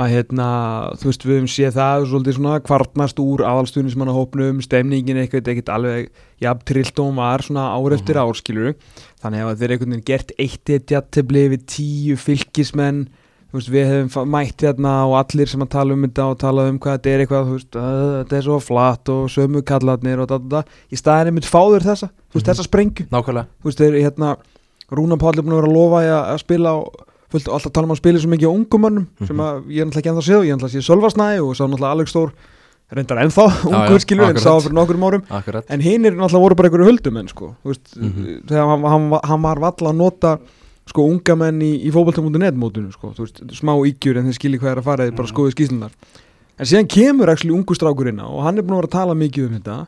Að 0.00 0.08
hérna, 0.08 0.46
þú 0.96 1.04
veist, 1.10 1.24
við 1.26 1.36
höfum 1.36 1.50
séð 1.52 1.74
það 1.76 2.06
svolítið 2.08 2.36
svona 2.38 2.60
kvartnast 2.64 3.18
úr 3.20 3.42
aðalstuðnismannahópnum, 3.44 4.62
stemningin 4.64 5.20
eitthvað 5.20 5.50
ekkert 5.52 5.68
alveg 5.68 6.08
jafn 6.40 6.64
trillt 6.64 6.96
og 6.96 7.10
hún 7.10 7.20
var 7.20 7.44
svona 7.44 7.76
ár 7.76 7.92
eftir 7.92 8.16
ár, 8.16 8.32
skilur 8.32 8.72
þannig 9.20 9.44
að 9.44 9.58
þeir 9.60 9.74
veist, 13.58 13.70
við 13.72 13.86
hefum 13.92 14.30
mætt 14.32 14.62
hérna 14.64 14.92
og 15.08 15.14
allir 15.20 15.48
sem 15.50 15.60
að 15.64 15.68
tala 15.74 15.92
um 15.96 16.02
þetta 16.06 16.24
og 16.32 16.38
tala 16.40 16.66
um 16.70 16.78
hvað 16.78 16.96
þetta 16.98 17.10
er 17.12 17.22
eitthvað, 17.24 17.46
þú 17.50 17.56
veist, 17.58 17.76
að, 17.76 18.02
þetta 18.22 18.36
er 18.38 18.42
svo 18.46 18.58
flatt 18.64 19.08
og 19.12 19.28
sömu 19.32 19.62
kallarnir 19.68 20.22
og 20.24 20.28
da, 20.30 20.38
da, 20.38 20.62
da. 20.62 20.82
í 20.92 20.96
staðin 20.96 21.26
er 21.32 21.36
mitt 21.36 21.48
fáður 21.48 21.84
þessa, 21.84 22.08
þú 22.08 22.34
veist, 22.38 22.46
Mhm. 22.46 22.50
þessa 22.52 22.64
sprengju 22.68 23.06
Nákvæmlega 23.12 23.46
þú 23.62 23.64
veist, 23.68 23.78
þeir, 23.82 23.98
hérna, 24.02 24.36
Rúna 24.92 25.16
Páll 25.20 25.38
er 25.38 25.42
búin 25.42 25.52
að 25.56 25.60
vera 25.62 25.68
að 25.68 25.76
lofa 25.76 25.98
að, 26.04 26.22
að 26.32 26.38
spila 26.44 26.68
á, 26.72 26.76
fullt, 27.32 27.48
og 27.48 27.54
alltaf 27.56 27.72
tala 27.72 27.86
um 27.88 27.92
að 27.92 28.00
spila 28.02 28.18
svo 28.20 28.28
mikið 28.32 28.48
á 28.48 28.52
ungum 28.56 28.80
mönnum 28.84 29.06
sem 29.26 29.36
Mhm. 29.36 29.40
að 29.40 29.54
ég 29.72 29.80
er 29.80 29.86
náttúrulega 29.86 30.00
ekki 30.02 30.10
ennþá 30.12 30.24
séð 30.28 30.42
ég 30.42 30.52
er 30.52 30.56
náttúrulega 30.56 30.76
séð 30.76 30.88
Sölvarsnæ 30.88 31.28
og 31.44 31.56
sá 31.56 31.64
náttúrulega 31.68 31.92
Alex 31.92 32.10
Stór 32.12 32.32
reyndar 32.92 33.18
ennþá, 33.24 33.46
ungur 33.72 34.00
skilur 34.04 34.28
en 34.28 34.36
sá 34.36 34.52
fyrir 34.60 34.76
nokkur 34.76 35.22
Akkurat 35.30 35.64
en 35.70 35.80
hinn 35.80 36.04
er 36.04 36.12
náttúrulega 36.12 36.40
voru 36.44 36.54
bara 36.54 36.68
einhverju 36.68 36.88
höldum 36.90 37.16
en 37.20 37.28
sko, 37.28 37.54
þú 37.64 37.68
veist, 37.72 37.96
Að 40.82 40.90
sko 40.92 41.04
unga 41.08 41.36
menn 41.38 41.60
í, 41.62 41.72
í 41.86 41.90
fótbolta.net 41.94 42.56
mótinu 42.58 42.90
sko, 42.92 43.12
þú 43.16 43.24
veist, 43.26 43.42
smá 43.54 43.72
ígjur 43.86 44.18
en 44.18 44.26
þeir 44.28 44.34
skilji 44.40 44.58
hvað 44.60 44.72
er 44.74 44.80
að 44.82 44.88
fara 44.90 45.04
eða 45.06 45.16
bara 45.16 45.28
Mhm. 45.28 45.34
skoðu 45.34 45.54
skýslunar 45.54 45.90
en 46.58 46.66
síðan 46.66 46.88
kemur 46.90 47.30
actually 47.32 47.54
ungu 47.56 47.74
strákurinn 47.74 48.20
á 48.20 48.26
og 48.28 48.42
hann 48.42 48.58
er 48.58 48.62
búin 48.62 48.76
að 48.76 48.82
vera 48.82 48.90
að 48.90 48.96
tala 48.98 49.14
mikið 49.14 49.46
um 49.48 49.58
þetta. 49.60 49.86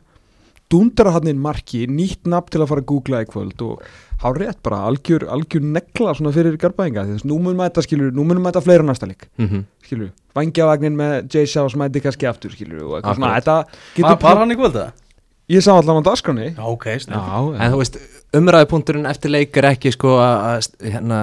Dundar 0.71 1.11
hann 1.13 1.27
inn 1.29 1.37
marki, 1.39 1.85
nýtt 1.85 2.25
nafn 2.25 2.49
til 2.49 2.61
að 2.63 2.67
fara 2.71 2.81
að 2.81 2.87
googla 2.89 3.19
í 3.21 3.27
kvöld 3.29 3.61
og 3.61 3.83
há 4.23 4.31
rétt 4.33 4.57
bara 4.63 4.79
algjör, 4.89 5.27
algjör 5.29 5.61
negla 5.61 6.15
svona 6.17 6.31
fyrir 6.33 6.57
garbaðinga, 6.57 7.03
þess 7.05 7.23
nú 7.29 7.37
munum 7.37 7.59
mæta 7.61 7.83
skilur, 7.85 8.09
nú 8.11 8.25
munum 8.25 8.41
mæta 8.41 8.63
fleira 8.65 8.81
næsta 8.83 9.05
lík 9.05 9.27
mm 9.37 9.61
skilur, 9.85 10.09
vangjavagnin 10.33 10.95
með 10.97 11.27
Jay 11.29 11.45
Shaw 11.45 11.67
smæti 11.69 12.01
kannski 12.01 12.25
aftur 12.25 12.49
skilur 12.49 12.81
og 12.81 12.95
eitthvað 12.97 13.19
svona, 13.19 13.35
þetta 13.37 13.57
getur 13.93 14.17
var 14.23 14.37
hann 14.41 14.51
í 14.51 14.57
kvölda? 14.57 14.85
Ég 15.51 15.63
sá 15.63 15.71
allan 15.75 16.01
á 16.01 16.07
dasgrunni 16.07 16.51
Já, 16.55 16.63
ok, 16.65 16.85
Já, 17.05 17.17
En 17.59 17.73
þú 17.73 17.79
veist, 17.81 17.97
umræðupunkturinn 18.35 19.07
eftir 19.09 19.31
leik 19.31 19.57
er 19.59 19.67
ekki 19.69 19.91
sko 19.93 20.15
að 20.19 20.67
hérna, 20.83 21.19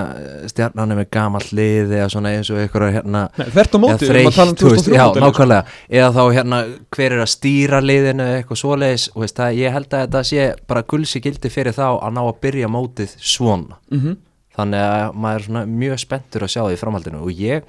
stjarnan 0.50 0.94
er 0.94 1.00
með 1.02 1.08
gamall 1.12 1.44
lið 1.58 1.94
eða 1.98 2.08
svona 2.12 2.32
eins 2.36 2.50
og 2.52 2.60
ykkur 2.62 2.86
hérna 2.94 3.24
Nei, 3.36 3.46
þvert 3.52 3.76
á 3.76 3.78
móti, 3.82 4.06
við 4.06 4.14
erum 4.14 4.30
að 4.30 4.38
tala 4.38 4.54
um 4.54 4.58
þú 4.62 4.72
veist, 4.72 4.88
2003 4.88 4.96
já, 4.96 5.04
sko. 5.04 5.24
nákvæmlega. 5.26 5.76
Eða 6.00 6.10
þá 6.16 6.22
hérna, 6.38 6.60
hver 6.96 7.16
er 7.16 7.24
að 7.24 7.32
stýra 7.34 7.80
liðinu 7.84 8.26
eða 8.28 8.40
eitthvað 8.40 8.60
svoleiðis, 8.62 9.06
og 9.12 9.24
veist, 9.24 9.38
það, 9.40 9.58
ég 9.60 9.76
held 9.76 9.88
að 9.92 10.04
þetta 10.06 10.24
sé 10.30 10.46
bara 10.72 10.84
gulsi 10.94 11.22
gildi 11.24 11.52
fyrir 11.52 11.76
þá 11.76 11.86
að 11.90 12.12
ná 12.16 12.22
að 12.24 12.36
byrja 12.46 12.70
mótið 12.72 13.16
svona. 13.18 13.80
Mhm. 13.92 14.20
þannig 14.52 14.82
að 14.84 15.14
maður 15.16 15.38
er 15.38 15.44
svona 15.46 15.60
mjög 15.64 16.00
spenntur 16.02 16.42
að 16.44 16.50
sjá 16.52 16.60
því 16.60 16.74
í 16.74 16.80
framhaldinu 16.82 17.20
og 17.24 17.38
ég 17.40 17.62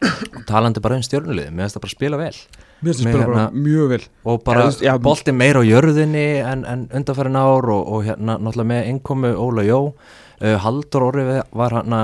talandi 0.48 0.80
bara 0.80 0.96
um 0.96 1.02
stjörnulið, 1.04 1.50
mér 1.52 1.66
finnst 1.66 1.76
það 1.76 1.82
bara 1.84 1.90
að 1.90 1.96
spila 1.98 2.20
vel 2.20 2.36
Mér 2.80 2.94
finnst 2.94 3.02
spila 3.04 3.26
bara 3.26 3.36
hérna- 3.46 3.62
mjög 3.66 3.88
vel. 3.92 4.04
og 4.24 4.42
bara 4.44 4.70
já, 4.70 4.94
bolti 4.98 5.32
meira 5.32 5.60
á 5.60 5.64
jörðinni 5.68 6.26
en, 6.40 6.64
en 6.64 6.88
undanfærin 6.96 7.36
ár 7.36 7.68
og, 7.68 7.86
og 7.92 8.04
hérna 8.08 8.38
náttúrulega 8.40 8.70
með 8.72 8.88
innkomu 8.94 9.32
Óla 9.36 9.64
Jó 9.68 9.80
uh, 9.92 10.56
Haldur 10.64 11.02
Orri 11.10 11.24
var 11.52 11.74
hérna 11.76 11.98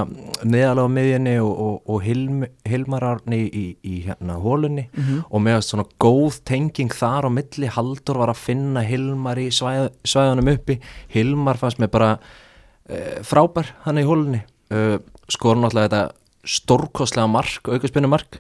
neðalega 0.45 0.85
á 0.85 0.95
miðjunni 0.99 1.35
og, 1.41 1.55
og, 1.67 1.79
og 1.89 2.03
Hilm, 2.05 2.45
Hilmararni 2.69 3.39
í, 3.49 3.65
í 3.89 4.03
hérna 4.05 4.37
hólunni 4.43 4.89
Mhm. 4.93 5.23
og 5.31 5.41
með 5.47 5.63
svona 5.65 5.87
góð 6.01 6.41
tenging 6.45 6.93
þar 6.93 7.29
á 7.29 7.31
milli 7.33 7.73
Haldur 7.73 8.21
var 8.21 8.35
að 8.35 8.43
finna 8.45 8.85
Hilmar 8.85 9.41
í 9.41 9.49
svæð, 9.49 9.89
svæðunum 10.05 10.53
uppi. 10.53 10.79
Hilmar 11.15 11.57
fannst 11.57 11.81
mér 11.81 11.89
bara 11.97 12.13
uh, 12.21 13.17
frábær 13.25 13.73
hann 13.89 13.99
í 13.99 14.05
hólunni 14.05 14.43
uh, 14.73 14.99
skor 15.33 15.57
náttúrulega 15.57 15.89
þetta 15.89 16.05
stórkostlega 16.47 17.27
mark, 17.27 17.65
aukaspinnu 17.67 18.07
mark 18.13 18.37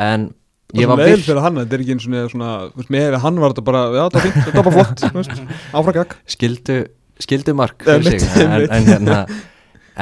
en 0.00 0.30
ég 0.78 0.90
var 0.90 1.02
virt 1.02 1.24
fyrir 1.26 1.42
hann, 1.44 1.60
þetta 1.62 1.76
er 1.76 1.84
ekki 1.84 1.96
eins 1.96 2.08
og 2.08 2.34
svona, 2.34 2.50
þú 2.70 2.82
veist, 2.82 2.92
með 2.94 3.16
hann 3.24 3.40
var 3.42 3.54
þetta 3.54 3.66
bara, 3.70 3.84
já, 3.94 4.02
þetta 4.02 4.18
var 4.18 4.26
fínt, 4.26 4.42
þetta 4.48 4.58
var 4.58 4.68
bara 4.68 4.84
flott, 4.90 5.40
áfragak. 5.80 6.18
skildu, 6.36 6.76
skildu 7.26 7.56
mark 7.58 7.86
sig, 7.86 8.28
en, 8.44 8.54
en, 8.66 8.90
hérna, 8.90 9.18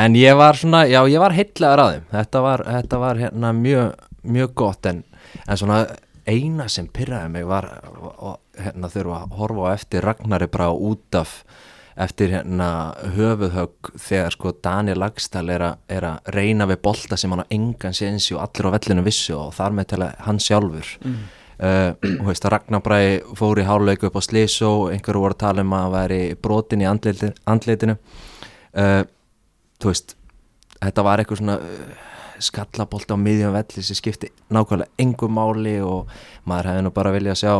en 0.04 0.18
ég 0.18 0.36
var 0.38 0.60
svona, 0.60 0.84
já 0.90 1.00
ég 1.08 1.22
var 1.22 1.36
heitlegar 1.36 1.84
að 1.84 1.94
þeim 1.94 2.10
þetta 2.18 2.44
var, 2.44 2.66
þetta 2.78 3.00
var 3.04 3.22
hérna 3.24 3.54
mjög 3.56 4.04
mjög 4.28 4.54
gott 4.58 4.86
en, 4.90 5.02
en 5.46 5.60
svona 5.60 5.80
eina 6.28 6.68
sem 6.70 6.88
pyrraði 6.92 7.32
mig 7.32 7.48
var 7.48 7.68
og, 7.96 8.38
hérna 8.58 8.90
þurfa 8.92 9.22
að 9.22 9.36
horfa 9.38 9.70
á 9.70 9.74
eftir 9.74 10.04
Ragnari 10.04 10.48
bara 10.52 10.70
út 10.74 11.18
af 11.18 11.38
eftir 11.98 12.32
hérna 12.36 12.68
höfuðhögg 13.16 13.90
þegar 13.98 14.34
sko 14.34 14.52
Daniel 14.64 15.00
Lagstall 15.02 15.50
er, 15.50 15.64
er 15.90 16.06
að 16.06 16.30
reyna 16.34 16.68
við 16.70 16.80
bolta 16.84 17.18
sem 17.18 17.32
hann 17.34 17.42
á 17.42 17.52
engan 17.54 17.96
sénsi 17.96 18.36
og 18.36 18.44
allir 18.44 18.70
á 18.70 18.74
vellinu 18.76 19.04
vissu 19.06 19.34
og 19.38 19.52
þar 19.56 19.76
með 19.78 19.90
til 19.92 20.00
að 20.06 20.24
hann 20.26 20.40
sjálfur 20.42 20.92
mm. 21.02 21.16
uh, 21.68 21.90
veist 22.28 22.48
Ragnar 22.54 22.84
Bræ 22.84 23.00
fór 23.38 23.62
í 23.62 23.66
háluleiku 23.66 24.10
upp 24.10 24.20
á 24.20 24.22
Slísó 24.28 24.72
einhverju 24.92 25.24
voru 25.24 25.36
að 25.36 25.42
tala 25.42 25.66
um 25.66 25.74
að 25.78 25.96
væri 25.96 26.20
brotin 26.42 26.84
í 26.84 26.88
andleitinu. 26.88 27.98
Uh, 28.78 29.02
þú 29.82 29.92
veist 29.92 30.14
þetta 30.78 31.06
var 31.06 31.22
eitthvað 31.22 31.42
svona 31.42 31.58
skallabolt 32.44 33.10
á 33.10 33.16
miðjum 33.16 33.52
velli 33.56 33.82
sem 33.82 33.98
skipti 33.98 34.30
nákvæmlega 34.54 34.90
engum 34.98 35.34
máli 35.38 35.76
og 35.84 36.06
maður 36.48 36.70
hefði 36.72 36.84
nú 36.88 36.92
bara 36.94 37.12
viljað 37.16 37.40
sjá 37.42 37.54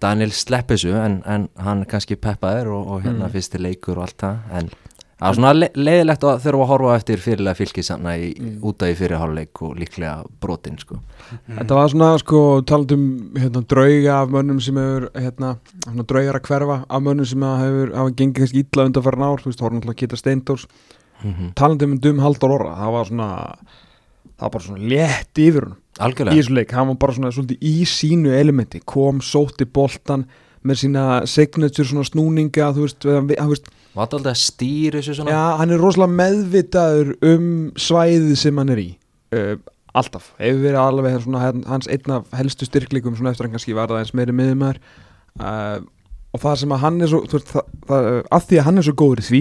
Daniel 0.00 0.30
slepp 0.32 0.68
þessu 0.74 0.92
en, 0.94 1.22
en 1.26 1.48
hann 1.58 1.80
er 1.82 1.90
kannski 1.90 2.16
peppaður 2.16 2.74
og, 2.76 2.86
og 2.96 3.02
hérna 3.06 3.26
Mm. 3.26 3.32
fyrsti 3.34 3.58
leikur 3.58 3.98
og 3.98 4.04
allt 4.08 4.18
það 4.22 4.36
en 4.60 4.68
það 5.18 5.24
var 5.26 5.34
svona 5.34 5.50
le 5.58 5.68
leiðilegt 5.74 6.22
að 6.28 6.36
þurfa 6.44 6.62
að 6.62 6.68
horfa 6.70 6.90
á 6.94 6.98
eftir 7.00 7.18
fyrirlega 7.24 7.58
fylgisanna 7.58 8.12
í, 8.22 8.28
Mm. 8.38 8.52
út 8.62 8.82
af 8.86 8.92
í 8.92 8.98
fyrirháleik 9.00 9.62
og 9.66 9.72
líklega 9.80 10.12
brotin 10.40 10.76
sko. 10.78 11.00
Þetta 11.48 11.74
var 11.74 11.88
svona 11.90 12.10
sko 12.22 12.42
talandum 12.62 13.32
hérna, 13.34 13.64
drauga 13.66 14.20
af 14.22 14.28
mönnum 14.30 14.60
sem 14.62 14.76
hefur 14.78 15.08
hérna, 15.18 15.56
svona, 15.82 16.06
draugar 16.06 16.38
að 16.38 16.46
hverfa 16.46 16.76
af 16.88 17.02
mönnum 17.02 17.26
sem 17.26 17.40
að 17.42 17.58
hefur 17.64 17.92
hafa 17.96 18.14
gengið 18.14 18.38
kannski 18.38 18.62
illa 18.62 18.84
undan 18.86 19.02
farin 19.08 19.26
ár 19.26 19.42
þú 19.42 19.50
veist, 19.50 19.60
horfum 19.66 19.80
alltaf 19.82 19.96
að 19.96 20.00
geta 20.04 20.16
steindórs 20.22 20.68
mm 21.24 21.50
talandum 21.58 21.96
um 21.96 21.98
dum 21.98 22.18
haldur 22.22 22.52
orra 22.54 22.76
það 22.78 22.92
var 22.94 23.04
svona 23.10 23.28
það 24.38 24.44
var 24.46 24.52
bara 24.54 24.64
svona 24.68 24.90
létt 24.92 25.40
yfir 25.42 25.66
hún 25.68 25.76
í 26.30 26.38
þessu 26.38 26.54
leik, 26.54 26.74
hann 26.78 26.86
var 26.92 26.98
bara 27.02 27.16
svona 27.16 27.32
svolítið 27.34 27.64
í 27.66 27.72
sínu 27.90 28.30
elementi, 28.38 28.80
kom, 28.86 29.18
sótti 29.24 29.66
boltan 29.66 30.26
með 30.66 30.78
sína 30.84 31.06
signature 31.30 31.86
svona 31.88 32.06
snúninga, 32.06 32.68
þú 32.76 32.84
veist, 32.86 33.06
við, 33.06 33.34
veist. 33.50 33.68
Var 33.94 34.06
þetta 34.06 34.18
alltaf 34.18 34.32
að 34.34 34.40
stýra 34.42 34.98
þessu 35.00 35.14
svona? 35.18 35.32
Já, 35.34 35.42
hann 35.58 35.74
er 35.74 35.82
rosalega 35.82 36.16
meðvitaður 36.20 37.12
um 37.32 37.48
svæðið 37.78 38.34
sem 38.38 38.58
hann 38.62 38.72
er 38.74 38.80
í. 38.82 38.88
Uh, 39.34 39.54
alltaf, 39.98 40.30
hefur 40.38 40.60
verið 40.66 40.80
alveg 40.82 41.16
svona, 41.24 41.40
hann- 41.46 41.64
hans 41.66 41.88
einn 41.90 42.14
af 42.14 42.28
helstu 42.38 42.66
styrkleikum 42.68 43.16
svona 43.18 43.32
eftir 43.34 43.48
hann 43.48 43.54
kannski 43.56 43.74
var 43.74 43.90
það 43.90 44.02
eins 44.04 44.14
meiri 44.18 44.34
miðumar 44.38 44.78
uh, 45.40 45.80
og 46.34 46.42
það 46.44 46.58
sem 46.62 46.74
að 46.76 46.82
hann 46.84 47.00
er 47.02 47.10
svo 47.10 47.22
veist, 47.26 47.50
það, 47.50 47.72
það, 47.88 48.08
að 48.38 48.46
því 48.50 48.60
að 48.60 48.66
hann 48.68 48.78
er 48.82 48.86
svo 48.86 48.94
góður 49.02 49.22
í 49.24 49.26
því 49.28 49.40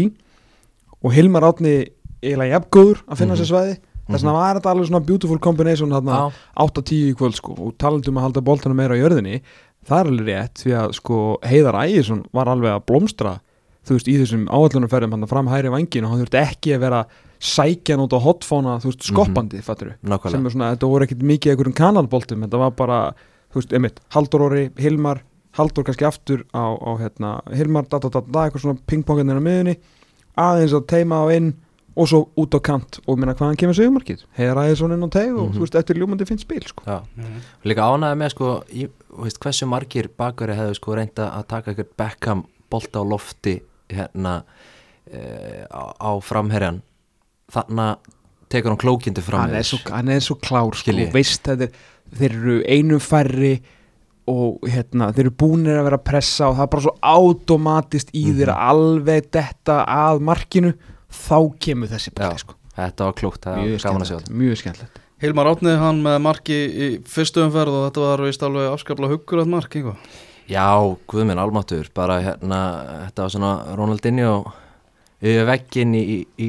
og 1.03 1.13
Hilmar 1.13 1.45
Átni 1.51 1.75
eiginlega 2.23 2.55
jafn 2.55 2.71
góður 2.73 3.03
að 3.05 3.19
finna 3.21 3.35
Mhm. 3.35 3.41
sér 3.43 3.51
svæði 3.51 3.75
þess 4.07 4.23
vegna 4.23 4.35
var 4.37 4.59
þetta 4.59 4.73
alveg 4.73 4.89
svona 4.89 5.05
beautiful 5.07 5.39
combination 5.43 5.93
þarna 5.95 6.19
Já, 6.19 6.41
8-10 6.65 7.11
í 7.11 7.15
kvöld 7.19 7.37
sko 7.39 7.57
og 7.57 7.75
talandum 7.81 8.19
að 8.19 8.27
halda 8.27 8.45
boltana 8.49 8.77
meira 8.77 8.97
á 8.97 9.01
jörðinni 9.01 9.41
það 9.87 9.99
er 9.99 10.11
alveg 10.11 10.31
rétt 10.31 10.63
því 10.63 10.75
að 10.81 10.95
sko 10.97 11.21
Heiðar 11.47 11.79
Ægjesson 11.85 12.25
var 12.35 12.51
alveg 12.51 12.75
að 12.75 12.85
blómstra 12.91 13.37
þú 13.87 13.95
veist 13.95 14.11
í 14.11 14.17
þessum 14.19 14.43
áallunarferðum 14.51 15.15
hann 15.15 15.29
fram 15.31 15.49
hæri 15.51 15.71
vangin 15.71 16.07
og 16.07 16.13
hann 16.13 16.23
þurfti 16.23 16.41
ekki 16.41 16.75
að 16.75 16.83
vera 16.83 17.01
sækjan 17.37 18.03
út 18.03 18.15
á 18.17 18.19
hotfóna 18.19 18.75
þú 18.83 18.91
veist 18.91 19.07
skoppandi 19.07 19.61
mm 19.61 19.93
nákvæmlega. 20.07 20.31
Sem 20.33 20.45
er 20.45 20.53
svona, 20.53 20.71
þetta 20.75 20.89
voru 20.91 21.05
ekkit 21.05 21.23
mikið 21.23 21.51
einhverjum 21.53 21.75
kanalboltum, 21.77 22.43
þetta 22.45 22.61
var 22.61 22.71
bara 22.75 22.99
þú 23.53 23.61
veist, 23.61 23.73
einmitt, 23.73 24.01
Haldur 24.13 24.43
Óri, 24.47 24.63
Hilmar 24.77 25.21
Haldur 25.57 25.85
kannski 25.85 26.05
aftur 26.05 26.43
á, 26.53 26.65
á 26.77 26.91
hérna, 26.99 27.31
Hilmar, 27.53 27.87
da 27.89 27.99
da 27.99 28.09
da 28.09 28.21
da, 28.21 28.43
eitthvað 28.45 28.65
svona 28.65 28.81
pingpongarnir 28.89 29.39
á 29.39 29.43
miðunni, 29.47 29.77
aðeins 30.37 30.75
að 30.77 30.87
teima 30.91 31.21
á 31.23 31.25
inn 31.33 31.53
og 31.97 32.07
svo 32.11 32.19
út 32.37 32.53
á 32.53 32.59
kant 32.61 32.99
og 33.07 33.17
minna 33.17 33.33
hvaðan 33.33 33.57
kemur 33.57 33.73
segumarkið, 33.77 34.23
Heiðar 34.37 34.59
Ægjesson 34.67 34.93
inn 34.93 35.03
á 35.03 35.09
teg 35.09 35.31
og 35.33 35.47
Mhm. 35.49 35.53
þú 35.57 35.59
veist, 35.65 35.75
eftir 35.79 35.95
ljúmandi 35.97 36.27
finn 36.29 36.37
spil 36.37 36.61
sko. 36.67 36.83
Já. 36.85 37.01
líka 37.65 37.81
ánæði 37.89 38.17
með 38.21 38.29
sko 38.35 38.63
í, 38.69 38.87
þú 39.11 39.23
veist, 39.23 39.39
hversu 39.39 39.65
margir 39.67 40.07
bakari 40.17 40.53
hefðu 40.53 40.75
sko 40.75 40.95
reynda 40.95 41.31
að 41.33 41.47
taka 41.47 41.71
eitthvað 41.73 41.95
Beckham 41.97 42.45
bolta 42.69 42.99
á 43.01 43.03
lofti 43.09 43.61
hérna 43.89 44.43
e, 45.11 45.65
á, 45.71 45.83
á 45.97 46.11
framherjan 46.21 46.81
þannig 47.51 47.97
tekur 48.49 48.69
hann 48.73 48.77
klókindi 48.81 49.21
fram 49.23 49.41
hann 49.47 49.55
er, 49.55 49.63
svo, 49.63 49.79
hann 49.91 50.09
er 50.09 50.19
svo 50.23 50.35
klár 50.35 50.75
sko, 50.75 50.91
veist 51.13 51.47
að 51.47 51.57
þeir, 51.65 51.71
þeir 52.19 52.31
eru 52.37 52.57
einum 52.67 52.99
færri 52.99 53.61
og 54.27 54.59
hérna, 54.67 55.13
þeir 55.15 55.25
eru 55.29 55.31
búnir 55.39 55.77
að 55.79 55.85
vera 55.87 55.97
að 55.97 56.03
pressa 56.03 56.49
og 56.49 56.57
það 56.57 56.63
er 56.63 56.71
bara 56.73 56.83
svo 56.83 56.95
automatist 57.01 58.09
í 58.13 58.25
Mhm. 58.27 58.37
þeir 58.41 58.51
alveg 58.55 59.31
detta 59.31 59.85
að 59.87 60.19
markinu 60.21 60.73
þá 61.13 61.39
kemur 61.63 61.91
þessi 61.91 62.13
bolti 62.15 62.43
sko. 62.45 62.57
þetta 62.77 63.09
var 63.09 63.19
klókt, 63.23 63.43
það 63.43 63.59
var 63.61 63.85
gaman 63.87 64.05
að 64.05 64.09
sjá 64.09 64.17
skemmtilegt 64.17 64.39
mjög 64.43 64.61
skemmtilegt 64.63 65.03
Hilmar 65.17 65.47
Átnið 65.49 65.79
hann 65.81 66.03
með 66.05 66.19
marki 66.21 66.55
í 66.69 66.87
fyrstu 67.09 67.41
umferð 67.41 67.73
og 67.73 67.85
þetta 67.87 68.01
var 68.03 68.21
vist 68.27 68.43
alveg 68.45 68.67
afskaplega 68.69 69.15
huggur 69.15 69.39
að 69.41 69.47
mark 69.49 69.73
einhvað. 69.73 70.17
Já, 70.45 70.67
guðminn 71.09 71.41
almáttur, 71.41 71.89
bara 71.97 72.19
hérna, 72.21 72.59
þetta 73.07 73.23
var 73.25 73.33
svona 73.33 73.53
Ronaldinho 73.79 74.35
yfir 75.17 75.47
veggin 75.49 75.95
í, 75.97 76.03
í, 76.05 76.19
í 76.37 76.47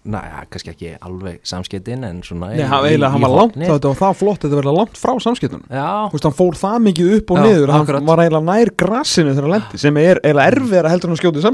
næja, 0.00 0.38
kannski 0.48 0.70
ekki 0.72 0.90
alveg 1.04 1.40
samskiptin 1.44 2.04
en 2.08 2.22
svona 2.24 2.48
Nei, 2.54 2.62
hann, 2.64 2.84
eiginlega, 2.88 3.10
hann 3.12 3.20
var 3.26 3.32
langt, 3.36 3.56
þetta 3.60 3.90
var 3.90 3.98
það 3.98 4.14
flott 4.16 4.40
þetta 4.46 4.56
verða 4.56 4.72
langt 4.78 4.96
frá 4.96 5.12
samskiptunum 5.20 5.66
Já, 5.68 5.88
Þú 6.08 6.14
veist, 6.16 6.24
hann 6.30 6.36
fór 6.38 6.56
það 6.56 6.76
mikið 6.86 7.10
upp 7.18 7.32
og 7.34 7.40
Já, 7.40 7.42
niður 7.44 7.72
hann 7.74 7.84
akkurat. 7.84 8.06
var 8.08 8.22
eiginlega 8.24 8.46
nær 8.48 8.72
grassinu 8.80 9.34
þegar 9.34 9.44
hann 9.48 9.54
lendi 9.58 9.80
sem 9.82 10.00
er 10.00 10.20
eiginlega 10.24 10.54
erfiðar 10.54 10.88
að 10.88 10.94
heldur 10.94 11.12
hann 11.12 11.20
skjótið 11.20 11.46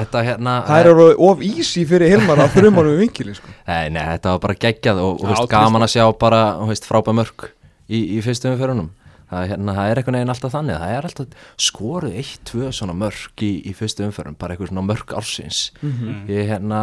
þetta 0.00 0.24
hérna 0.26 0.56
það 0.66 0.80
er 0.82 0.90
of 1.30 1.44
easy 1.46 1.84
fyrir 1.86 2.10
Hilmar 2.16 2.42
að 2.42 2.54
þrjum 2.58 2.80
honum 2.82 2.98
vinkili 3.04 3.34
sko. 3.38 3.54
Nei, 3.70 3.86
nei, 3.94 4.02
þetta 4.16 4.34
var 4.34 4.42
bara 4.48 4.58
geggjað 4.66 5.02
og, 5.06 5.22
og 5.22 5.30
veist, 5.30 5.50
gaman 5.54 5.86
að 5.86 5.94
sjá 5.94 6.04
bara 6.26 6.42
frábæð 6.90 7.18
mörk 7.22 7.46
í, 7.86 8.02
í 8.16 8.22
fyrstu 8.26 8.50
umförunum 8.50 8.90
það, 9.30 9.46
hérna, 9.52 9.74
það 9.78 9.88
er 9.92 10.00
einhvern 10.02 10.18
veginn 10.18 10.34
alltaf 10.34 10.52
þannig 10.54 10.82
það 10.82 10.92
er 10.96 11.06
alltaf 11.08 11.48
skoruð 11.68 12.18
eitt, 12.18 12.42
tvö 12.50 12.68
svona 12.74 12.94
mörk 12.98 13.42
í, 13.46 13.52
í 13.66 13.72
fyrstu 13.78 14.04
umförun, 14.06 14.36
bara 14.38 14.54
eitthvað 14.54 14.70
svona 14.74 14.86
mörk 14.90 15.14
ársins 15.18 15.70
Mhm. 15.82 16.26
ég 16.30 16.50
hérna 16.50 16.82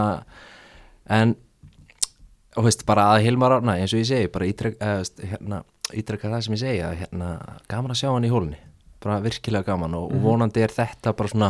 en 1.21 1.35
og 2.57 2.67
veist, 2.67 2.83
bara 2.85 3.07
að 3.15 3.23
Hilmar 3.25 3.55
Árna, 3.55 3.77
eins 3.81 3.93
og 3.95 4.01
ég 4.03 4.05
segi 4.11 4.27
bara 4.33 4.45
ítrek, 4.45 4.75
eða, 4.77 4.99
veist, 5.01 5.23
hérna, 5.31 5.63
ítrekka 5.97 6.29
það 6.29 6.43
sem 6.45 6.53
ég 6.53 6.61
segi 6.61 6.83
að 6.85 6.99
hérna, 7.01 7.29
gaman 7.71 7.95
að 7.95 7.99
sjá 8.03 8.11
hann 8.13 8.27
í 8.27 8.31
hólunni 8.33 8.59
bara 9.03 9.17
virkilega 9.23 9.67
gaman 9.71 9.95
og, 9.97 10.13
og 10.13 10.21
vonandi 10.23 10.61
er 10.63 10.71
þetta 10.71 11.11
bara 11.17 11.31
svona 11.33 11.49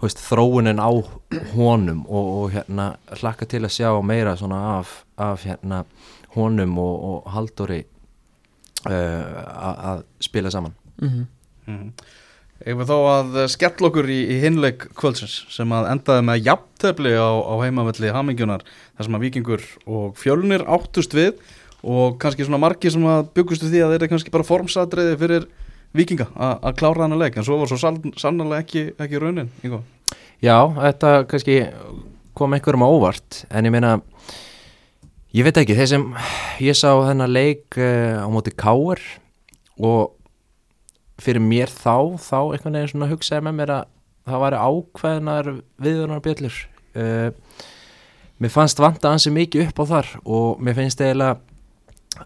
veist, 0.00 0.22
þróunin 0.24 0.80
á 0.80 0.90
honum 1.52 2.00
og, 2.08 2.30
og 2.40 2.54
hérna 2.56 2.88
hlakka 3.20 3.46
til 3.50 3.60
að 3.68 3.74
sjá 3.76 3.92
meira 4.02 4.32
svona 4.40 4.62
af, 4.78 4.96
af 5.20 5.44
hérna 5.46 5.84
honum 6.34 6.78
og, 6.82 6.96
og 7.10 7.28
Halldóri 7.36 7.82
uh, 8.88 8.92
að 8.92 9.84
að 9.92 10.04
spila 10.28 10.50
saman 10.54 10.74
Mhm. 10.98 11.26
Mm. 11.68 11.92
Eða 12.68 12.84
þá 12.88 12.96
að 12.98 13.36
skell 13.52 13.86
okkur 13.88 14.08
í, 14.12 14.18
í 14.34 14.40
hinleik 14.42 14.88
kvöldsins 14.98 15.38
sem 15.54 15.70
að 15.72 15.86
endaði 15.94 16.24
með 16.28 16.42
jafntefli 16.50 17.12
á, 17.16 17.28
á 17.40 17.54
heimavelli 17.62 18.10
hamingjunar 18.12 18.64
þar 18.66 19.06
sem 19.06 19.16
að 19.16 19.24
vikingur 19.24 19.64
og 19.88 20.18
fjölnir 20.20 20.64
áttust 20.68 21.14
við 21.16 21.38
og 21.86 22.18
kannski 22.20 22.44
svona 22.44 22.60
margi 22.60 22.90
sem 22.92 23.06
að 23.08 23.30
byggustu 23.38 23.70
því 23.70 23.80
að 23.84 23.94
þeir 23.94 24.02
eru 24.02 24.10
kannski 24.12 24.34
bara 24.34 24.44
formsatriði 24.48 25.14
fyrir 25.20 25.46
vikinga 25.96 26.26
að 26.36 26.74
klára 26.82 27.06
hana 27.06 27.16
leik 27.16 27.38
en 27.40 27.46
svo 27.46 27.56
var 27.62 27.70
svo 27.70 27.78
sann- 27.80 28.12
sannarlega 28.20 28.66
ekki, 28.66 28.82
ekki 29.00 29.22
raunin 29.22 29.48
Ingo. 29.64 29.80
Já, 30.44 30.58
þetta 30.76 31.14
kannski 31.30 31.56
kom 32.36 32.52
einhverjum 32.58 32.84
á 32.84 32.88
óvart 32.92 33.40
en 33.48 33.64
ég 33.70 33.72
meina 33.72 33.94
ég 35.32 35.46
veit 35.46 35.56
ekki, 35.62 35.78
þeir 35.78 35.88
sem 35.94 36.04
ég 36.66 36.76
sá 36.76 36.90
þennan 37.06 37.32
leik 37.32 37.78
uh, 37.80 38.20
á 38.20 38.28
móti 38.28 38.52
Káur 38.58 39.00
og 39.78 40.17
fyrir 41.22 41.42
mér 41.42 41.72
þá, 41.72 42.16
þá 42.20 42.38
einhvern 42.54 42.78
veginn 42.78 42.92
svona 42.92 43.10
hugsaði 43.10 43.46
með 43.46 43.58
mér 43.60 43.74
að 43.74 43.84
það 44.28 44.42
væri 44.44 44.62
ákveðnar 44.68 45.50
viðunar 45.82 46.24
bjöllur 46.24 46.56
uh, 46.98 47.28
mér 48.38 48.54
fannst 48.54 48.82
vanta 48.82 49.12
ansi 49.12 49.32
mikið 49.34 49.68
upp 49.68 49.82
á 49.82 49.84
þar 49.92 50.10
og 50.24 50.60
mér 50.62 50.78
finnst 50.78 51.02
eiginlega 51.02 51.38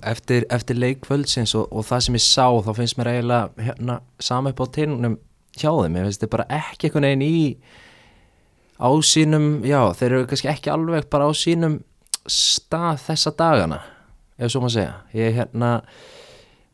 eftir, 0.08 0.46
eftir 0.52 0.78
leikvöldsins 0.80 1.54
og, 1.58 1.68
og 1.72 1.86
það 1.88 2.06
sem 2.06 2.18
ég 2.18 2.24
sá 2.24 2.46
þá 2.66 2.72
finnst 2.78 2.98
mér 2.98 3.12
eiginlega 3.14 3.68
hérna, 3.68 4.00
sama 4.20 4.52
upp 4.52 4.64
á 4.64 4.66
teinunum 4.76 5.16
hjá 5.56 5.70
þeim, 5.70 5.94
mér 5.94 6.08
finnst 6.08 6.24
þið 6.24 6.32
bara 6.34 6.48
ekki 6.60 6.88
einhvern 6.88 7.08
veginn 7.08 7.26
í 7.26 7.40
á 8.82 8.90
sínum, 9.06 9.48
já, 9.68 9.80
þeir 9.94 10.08
eru 10.10 10.28
kannski 10.30 10.50
ekki 10.50 10.72
alveg 10.72 11.08
bara 11.12 11.28
á 11.28 11.32
sínum 11.36 11.80
stað 12.30 13.02
þessa 13.06 13.32
dagana 13.38 13.82
ef 14.38 14.52
svo 14.52 14.62
maður 14.62 14.76
segja, 14.78 14.94
ég 15.16 15.36
hérna 15.36 15.72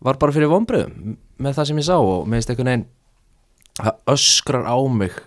var 0.04 0.20
bara 0.20 0.34
fyrir 0.34 0.50
vonbröðum 0.52 1.16
með 1.38 1.58
það 1.58 1.70
sem 1.70 1.80
ég 1.80 1.88
sá 1.88 1.96
og 1.98 2.26
mér 2.26 2.40
finnst 2.40 2.52
einhvern 2.54 2.72
veginn 2.72 2.86
það 3.78 4.14
öskrar 4.14 4.66
á 4.66 4.78
mig 4.90 5.18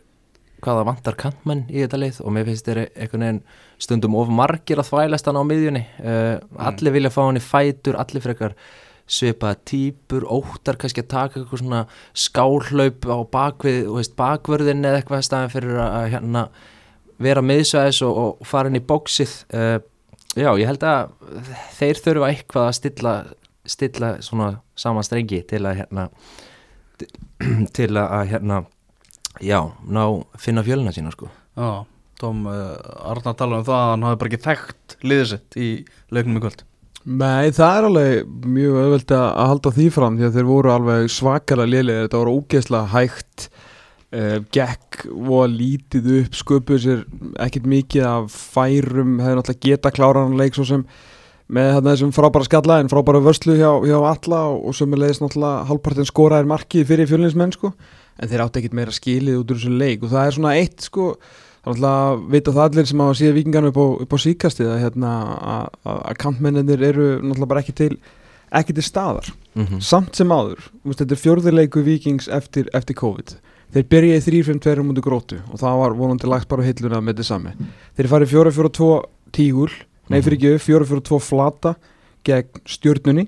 hvaða 0.62 0.86
vantar 0.86 1.18
kantmenn 1.20 1.66
í 1.72 1.82
þetta 1.82 2.00
lið 2.00 2.22
og 2.22 2.36
mér 2.36 2.48
finnst 2.50 2.68
þeir 2.68 2.84
einhvern 2.86 3.26
veginn 3.26 3.42
stundum 3.82 4.18
of 4.20 4.32
margir 4.32 4.82
að 4.82 4.92
þvælast 4.92 5.28
hann 5.28 5.42
á 5.42 5.44
miðjunni. 5.48 5.84
Uh, 6.04 6.36
allir 6.70 6.96
vilja 6.96 7.14
fá 7.14 7.22
hann 7.24 7.40
í 7.40 7.44
fætur 7.44 7.98
allir 8.02 8.24
frekar 8.24 8.56
svipaða 9.12 9.58
típur, 9.68 10.24
óttar 10.30 10.78
kannski 10.80 11.04
að 11.04 11.10
taka 11.12 11.40
eitthvað 11.40 11.64
svona 11.64 11.82
skálhlaup 12.16 13.08
á 13.10 13.18
bakvið, 13.34 13.80
veist, 13.98 14.14
bakvörðin 14.20 14.86
eða 14.88 15.02
eitthvað 15.02 15.26
staðin 15.28 15.52
fyrir 15.52 15.82
að 15.82 15.96
að, 15.98 16.06
hérna 16.14 16.44
vera 17.22 17.44
miðsvæðis 17.44 18.02
og, 18.08 18.22
og 18.22 18.48
fara 18.48 18.72
inn 18.72 18.80
í 18.80 18.86
bóksið 18.86 19.34
uh, 19.58 19.78
já, 20.38 20.52
ég 20.62 20.70
held 20.70 20.86
að 20.88 21.12
þeir 21.80 22.04
þurfa 22.06 22.32
eitthvað 22.32 22.70
að 22.70 22.78
stilla 22.78 23.16
stilla 23.68 24.16
svona 24.26 24.54
sama 24.76 25.04
strengi 25.06 25.42
til 25.50 25.64
að 25.66 25.84
hérna 25.84 26.08
til 27.78 27.92
að 27.98 28.28
hérna 28.32 28.64
já, 29.42 29.60
ná 29.88 30.04
finna 30.40 30.64
fjöluna 30.66 30.94
sína 30.94 31.14
sko. 31.14 31.30
Já, 31.58 31.86
Tom 32.22 32.46
uh, 32.50 32.76
Arnar 33.12 33.38
talaði 33.38 33.64
um 33.64 33.70
það 33.70 33.80
að 33.80 33.90
hann 33.92 34.06
hafi 34.08 34.20
bara 34.22 34.32
ekki 34.32 34.46
þekkt 34.46 34.98
liðið 35.02 35.32
sitt 35.32 35.58
í 35.58 35.70
leiknum 36.14 36.38
í 36.40 36.44
kvöld. 36.44 36.64
Nei, 37.02 37.50
það 37.50 37.76
er 37.76 37.88
alveg 37.88 38.34
mjög 38.46 38.76
öðvöld 38.84 39.14
að 39.18 39.28
halda 39.50 39.74
því 39.74 39.88
fram 39.96 40.18
því 40.20 40.28
að 40.28 40.36
þeir 40.38 40.50
voru 40.52 40.72
alveg 40.76 41.08
svakalega 41.10 41.72
liðlega 41.72 42.04
þetta 42.06 42.20
voru 42.22 42.34
ógeðslega 42.38 42.92
hægt 42.92 43.48
uh, 43.50 44.38
gekk 44.54 45.00
og 45.16 45.56
lítið 45.56 46.12
upp 46.20 46.38
sköpuð 46.38 46.84
sér 46.84 47.02
ekkert 47.42 47.72
mikið 47.74 48.06
af 48.06 48.36
færum, 48.36 49.18
hefði 49.24 49.40
náttúrulega 49.40 49.66
geta 49.66 49.94
kláran 49.96 50.38
leik 50.38 50.58
svo 50.58 50.68
sem 50.70 50.86
með 51.52 51.70
þarna 51.76 51.94
þessum 51.94 52.14
frábæra 52.16 52.48
skalla 52.48 52.80
en 52.82 52.92
frábæra 52.92 53.22
vörslu 53.24 53.58
hjá, 53.60 53.70
hjá 53.84 53.98
alla 54.00 54.42
og, 54.54 54.66
og 54.70 54.78
sem 54.78 54.96
leiðist 54.96 55.24
náttúrulega 55.24 55.68
halvpartin 55.70 56.08
skoraðir 56.08 56.50
markið 56.52 56.88
fyrir 56.88 57.10
fjölinsmenn 57.10 57.56
sko. 57.56 57.74
En 58.22 58.32
þeir 58.32 58.46
átti 58.46 58.62
ekkert 58.62 58.78
meira 58.78 58.96
skilið 58.96 59.40
út 59.42 59.52
úr 59.52 59.60
þessu 59.60 59.80
leik 59.82 60.06
og 60.06 60.14
það 60.14 60.28
er 60.28 60.38
svona 60.38 60.56
eitt 60.60 60.86
sko 60.88 61.08
alltaf 61.68 61.92
að 61.92 62.24
vita 62.34 62.54
það 62.56 62.64
allir 62.68 62.90
sem 62.90 63.04
hafa 63.04 63.18
síða 63.20 63.36
vikingarnu 63.38 63.70
upp 63.72 63.78
á, 63.78 63.86
upp 64.06 64.16
á 64.16 64.18
síkastið 64.24 64.72
að, 64.72 64.82
hérna, 64.86 65.12
að, 65.52 65.78
að, 65.84 66.02
að 66.10 66.18
kantmennir 66.24 66.86
eru 66.88 67.08
náttúrulega 67.20 67.52
bara 67.52 67.64
ekki 67.64 67.76
til, 67.78 67.92
ekki 68.62 68.76
til 68.78 68.86
staðar. 68.86 69.32
Mm 69.54 69.66
-hmm. 69.68 69.82
samt 69.84 70.16
sem 70.16 70.32
áður, 70.32 70.72
veist, 70.84 71.00
þetta 71.04 71.14
er 71.14 71.24
fjórðurleiku 71.26 71.84
vikings 71.84 72.28
eftir, 72.28 72.70
eftir 72.74 72.96
COVID. 72.96 73.36
Þeir 73.72 73.86
byrjaði 73.88 74.22
3-5-2 74.44 74.84
mútið 74.84 75.04
grótu 75.04 75.38
og 75.52 75.60
það 75.60 75.78
var 75.80 75.94
vonandi 75.96 76.28
lagt 76.28 76.48
bara 76.48 76.64
á 76.64 76.68
hilluna 76.68 77.02
með 77.02 77.14
þetta 77.14 77.24
sami. 77.24 77.52
Þeir 77.96 78.08
farið 78.08 78.32
4-4-2 78.32 78.90
tígul 79.32 79.72
nei 80.10 80.22
fyrir 80.24 80.40
ekki 80.40 80.72
4-4-2 80.72 81.22
flata 81.22 81.76
gegn 82.26 82.66
stjórnunni 82.70 83.28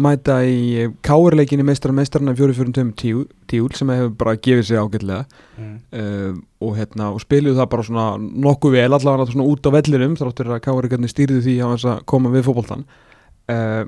mæta 0.00 0.38
í 0.48 0.88
káurleikinni 1.04 1.64
meistrar 1.66 1.92
meistarna 1.94 2.32
4-4-2 2.36 3.26
tígul 3.50 3.74
sem 3.76 3.90
hefur 3.92 4.12
bara 4.16 4.38
gefið 4.40 4.64
sig 4.64 4.80
ágætlega. 4.80 5.24
Mm. 5.58 5.74
uh, 5.92 6.38
og, 6.64 6.76
hérna, 6.78 7.10
og 7.12 7.20
spiluðu 7.20 7.58
það 7.58 7.70
bara 7.74 7.86
svona 7.86 8.06
nokkuð 8.18 8.76
vel 8.78 8.88
allavega 8.88 9.28
svona 9.30 9.48
út 9.52 9.68
á 9.68 9.70
vellinum 9.76 10.16
þráttur 10.18 10.52
að 10.56 10.62
káurleikarnir 10.64 11.12
stýrðu 11.12 11.42
því 11.44 11.56
að 11.66 11.88
að 11.92 12.04
koma 12.08 12.32
við 12.32 12.46
fótboltan 12.48 12.86
uh, 13.52 13.84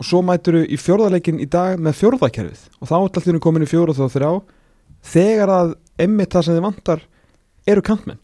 og 0.00 0.08
svo 0.08 0.22
mæturu 0.24 0.64
í 0.64 0.78
fjórðarleikin 0.80 1.40
í 1.40 1.48
dag 1.50 1.80
með 1.80 1.98
fjórðarkerfið 2.00 2.66
og 2.80 2.90
þá 2.90 2.94
er 2.96 3.02
alltaf 3.02 3.30
komin 3.44 3.64
í 3.64 3.70
fjóra 3.70 3.96
þá 3.96 4.06
þrjá. 4.16 4.32
Þegar 5.10 5.54
að 5.54 5.76
emmitt 6.00 6.34
það 6.34 6.44
sem 6.44 6.58
þið 6.58 6.66
vantar 6.66 7.06
eru 7.68 7.84
kantmenn 7.84 8.20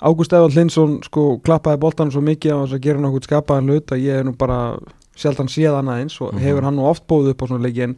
Ágúst 0.00 0.32
Eðvald 0.34 0.56
Linsson 0.56 0.96
sko 1.06 1.38
klappaði 1.44 1.78
boltan 1.82 2.10
svo 2.10 2.22
mikið 2.24 2.54
að 2.56 2.78
gera 2.82 2.98
nokkuð 3.04 3.26
skapaðan 3.28 3.68
hlut 3.70 3.92
að 3.94 4.02
ég 4.02 4.18
er 4.22 4.24
nú 4.26 4.32
bara 4.38 4.76
sjaldan 5.14 5.50
séð 5.52 5.76
hann 5.78 5.90
aðeins 5.92 6.16
og 6.24 6.32
Mhm. 6.34 6.40
hefur 6.42 6.62
hann 6.64 6.76
nú 6.76 6.86
oft 6.88 7.06
bóðið 7.06 7.30
upp 7.30 7.42
á 7.42 7.46
svona 7.46 7.62
leiki 7.66 7.82
en 7.84 7.94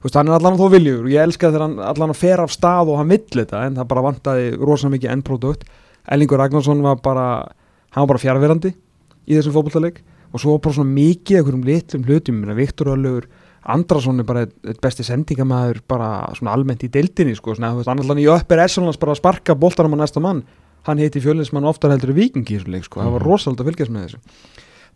þú 0.00 0.02
veist, 0.08 0.14
hann 0.14 0.28
er 0.28 0.34
allan 0.34 0.58
þó 0.58 0.70
viljur 0.72 1.04
og 1.04 1.10
ég 1.12 1.22
elska 1.22 1.50
þegar 1.52 1.60
hann 1.66 1.78
allan 1.78 2.10
að 2.10 2.16
fer 2.16 2.40
af 2.40 2.50
stað 2.50 2.88
og 2.88 2.96
hann 2.98 3.08
vill 3.08 3.26
þetta 3.30 3.66
en 3.66 3.74
það 3.76 3.88
bara 3.88 4.02
vantaði 4.02 4.58
rosa 4.58 4.88
mikið 4.88 5.10
endprodukt 5.12 5.64
Ellingur 6.10 6.38
Ragnarsson 6.38 6.82
var 6.82 6.96
bara 6.96 7.46
hann 7.92 8.06
var 8.06 8.06
bara 8.06 8.18
fjárverandi 8.18 8.74
í 9.28 9.34
þessum 9.36 9.52
fótballtaleik 9.52 10.00
og 10.32 10.40
svo 10.40 10.58
bara 10.58 10.74
svona 10.74 10.94
mikið 10.94 11.38
einhverjum 11.38 11.64
litlum 11.64 12.04
hlutum, 12.04 12.34
minna 12.40 12.54
Viktor 12.54 12.86
Öllur 12.96 13.24
Andrason 13.66 14.18
er 14.20 14.24
bara 14.24 14.46
eitt, 14.46 14.80
besti 14.80 15.02
sendingamæður 15.02 15.80
bara 15.88 16.26
svona 16.34 16.52
almennt 16.54 16.82
í 16.84 16.88
deildinni 16.90 17.34
sko, 17.36 17.54
svona, 17.54 17.72
þú 17.74 17.76
veist, 17.82 17.88
hann 17.88 17.98
allan 18.02 18.18
í 18.22 18.26
öppir 18.30 18.62
essalans 18.64 18.96
bara 18.98 19.12
að 19.12 19.18
sparka 19.22 19.54
boltanum 19.54 19.94
á 19.98 20.02
næsta 20.02 20.20
mann 20.22 20.42
hann 20.86 20.98
heiti 21.02 21.20
fjölinsmann 21.24 21.66
oftar 21.68 21.90
heldur 21.94 22.14
vikingi 22.16 22.54
í 22.54 22.58
þessu 22.60 22.72
leik 22.72 22.84
sko, 22.88 23.00
það 23.02 23.12
var 23.16 23.24
Mhm. 23.24 23.28
rosalega 23.30 23.62
að 23.64 23.70
fylgjast 23.70 23.92
með 23.94 24.04
þessu 24.06 24.18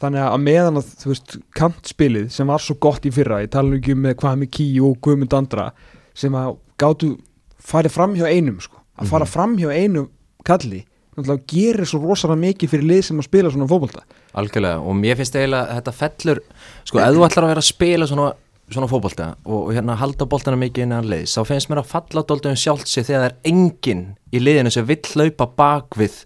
þannig 0.01 0.23
að 0.25 0.41
meðan 0.47 0.79
að 0.81 0.93
þú 1.03 1.09
veist 1.13 1.39
kantspilið 1.59 2.31
sem 2.33 2.47
var 2.47 2.59
svo 2.65 2.75
gott 2.81 3.03
í 3.05 3.11
fyrra 3.13 3.43
ég 3.45 3.51
tala 3.53 3.77
ekki 3.77 3.93
um 3.93 4.03
með 4.07 4.15
hvað 4.23 4.39
með 4.45 4.51
ký 4.57 4.69
og 4.87 5.01
guðmund 5.05 5.35
andra 5.37 5.73
sem 6.15 6.33
að 6.33 6.57
gátu 6.81 7.19
farið 7.61 7.91
fram 7.97 8.15
hjá 8.17 8.27
einum 8.31 8.61
sko 8.61 8.79
að 8.99 9.07
fara 9.13 9.25
Mhm. 9.27 9.33
fram 9.35 9.57
hjá 9.59 9.69
einum 9.77 10.09
kalli 10.45 10.85
náttúrulega 11.17 11.45
gerir 11.53 11.85
svo 11.87 12.01
rosalega 12.01 12.41
mikið 12.41 12.69
fyrir 12.71 12.87
lið 12.89 13.03
sem 13.05 13.19
að 13.19 13.25
spila 13.29 13.51
svona 13.51 13.69
fótbolta 13.69 14.03
Algjörlega 14.35 14.79
og 14.81 14.95
mér 14.97 15.17
finnst 15.19 15.35
eiginlega 15.35 15.69
að 15.69 15.83
þetta 15.83 15.93
fellur 16.01 16.41
sko 16.85 16.99
ef 17.05 17.15
þú 17.15 17.27
ætlar 17.29 17.45
að 17.45 17.51
vera 17.53 17.61
að 17.61 17.69
spila 17.75 18.07
svona, 18.07 18.33
svona 18.71 18.89
fótbolta 18.91 19.29
og, 19.45 19.67
og 19.67 19.71
hérna 19.75 19.97
halda 20.01 20.27
boltana 20.31 20.57
mikið 20.61 20.85
innan 20.87 21.09
liðs 21.11 21.37
þá 21.39 21.45
finnst 21.49 21.71
mér 21.71 21.83
að 21.83 21.91
falla 21.93 22.23
doldum 22.29 22.57
sjálft 22.59 22.89
sig 22.91 23.07
þegar 23.09 23.25
það 23.25 23.31
er 23.31 23.53
enginn 23.53 24.05
í 24.33 24.43
liðinu 24.43 24.71
sem 24.75 24.87
vill 24.89 25.03
hlaupa 25.15 25.47
bak 25.59 25.97
við 25.99 26.21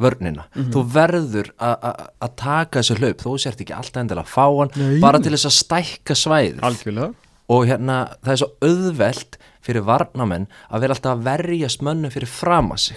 vörnina. 0.00 0.46
Þú 0.72 0.80
verður 0.94 1.50
a- 1.60 1.76
a- 1.76 2.06
að 2.24 2.30
taka 2.40 2.80
þessu 2.80 2.94
hlaup 2.96 3.18
þú 3.20 3.34
sért 3.42 3.60
ekki 3.60 3.74
alltaf 3.76 4.00
endilega 4.00 4.24
að 4.24 4.32
fá 4.32 4.46
hann 4.48 4.70
Nei. 4.80 5.00
bara 5.02 5.18
til 5.20 5.32
þess 5.34 5.44
að 5.50 5.56
stækka 5.58 6.14
svæðið. 6.16 6.62
Algjörlega. 6.64 7.14
Og 7.52 7.66
hérna 7.68 7.96
það 8.24 8.32
er 8.32 8.40
svo 8.40 8.48
auðvelt 8.64 9.36
fyrir 9.60 9.84
varnamenn 9.84 10.46
að 10.70 10.80
vera 10.86 10.94
alltaf 10.96 11.18
að 11.18 11.24
verjast 11.28 11.82
mönnum 11.84 12.10
fyrir 12.14 12.32
frama 12.32 12.78
sig. 12.78 12.96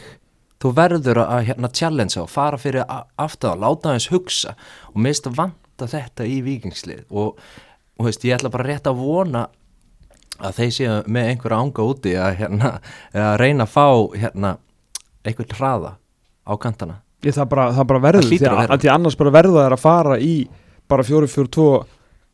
Þú 0.63 0.71
verður 0.77 1.19
að 1.27 1.45
hérna 1.49 1.69
challenge 1.75 2.15
og 2.21 2.29
fara 2.31 2.57
fyrir 2.57 2.85
a- 2.87 3.03
aftan 3.19 3.51
og 3.51 3.59
láta 3.59 3.89
aðeins 3.91 4.07
hugsa. 4.13 4.55
Og 4.95 5.01
að 5.27 5.35
vanta 5.35 5.87
þetta 5.91 6.23
í 6.23 6.39
vikingslið 6.41 7.03
og, 7.11 7.35
og 7.99 8.07
veist, 8.07 8.25
ég 8.25 8.37
ætla 8.37 8.51
bara 8.53 8.67
rétt 8.67 8.89
að 8.89 9.01
vona 9.01 9.47
að 10.43 10.59
þeir 10.59 10.71
séu 10.75 10.99
með 11.13 11.31
einhverja 11.31 11.61
ánga 11.61 11.87
úti 11.87 12.13
að, 12.17 12.35
hérna, 12.41 12.71
að 13.13 13.33
reyna 13.41 13.67
að 13.67 13.73
fá 13.73 13.87
hérna, 14.17 14.53
einhvern 15.23 15.57
hraða 15.59 15.95
á 16.43 16.53
kantana. 16.59 16.99
Ég, 17.23 17.35
það, 17.37 17.49
bara, 17.53 17.67
það 17.77 17.89
bara 17.93 18.03
verður 18.03 18.25
Það 18.25 18.33
því 18.33 18.47
að 18.49 18.57
að, 18.57 18.71
að 18.73 18.83
því 18.83 18.89
annars 18.91 19.19
bara 19.19 19.33
verður 19.37 19.59
það 19.61 19.75
að 19.77 19.83
fara 19.83 20.17
í 20.19 20.33
bara 20.91 21.05
4-4-2 21.07 21.67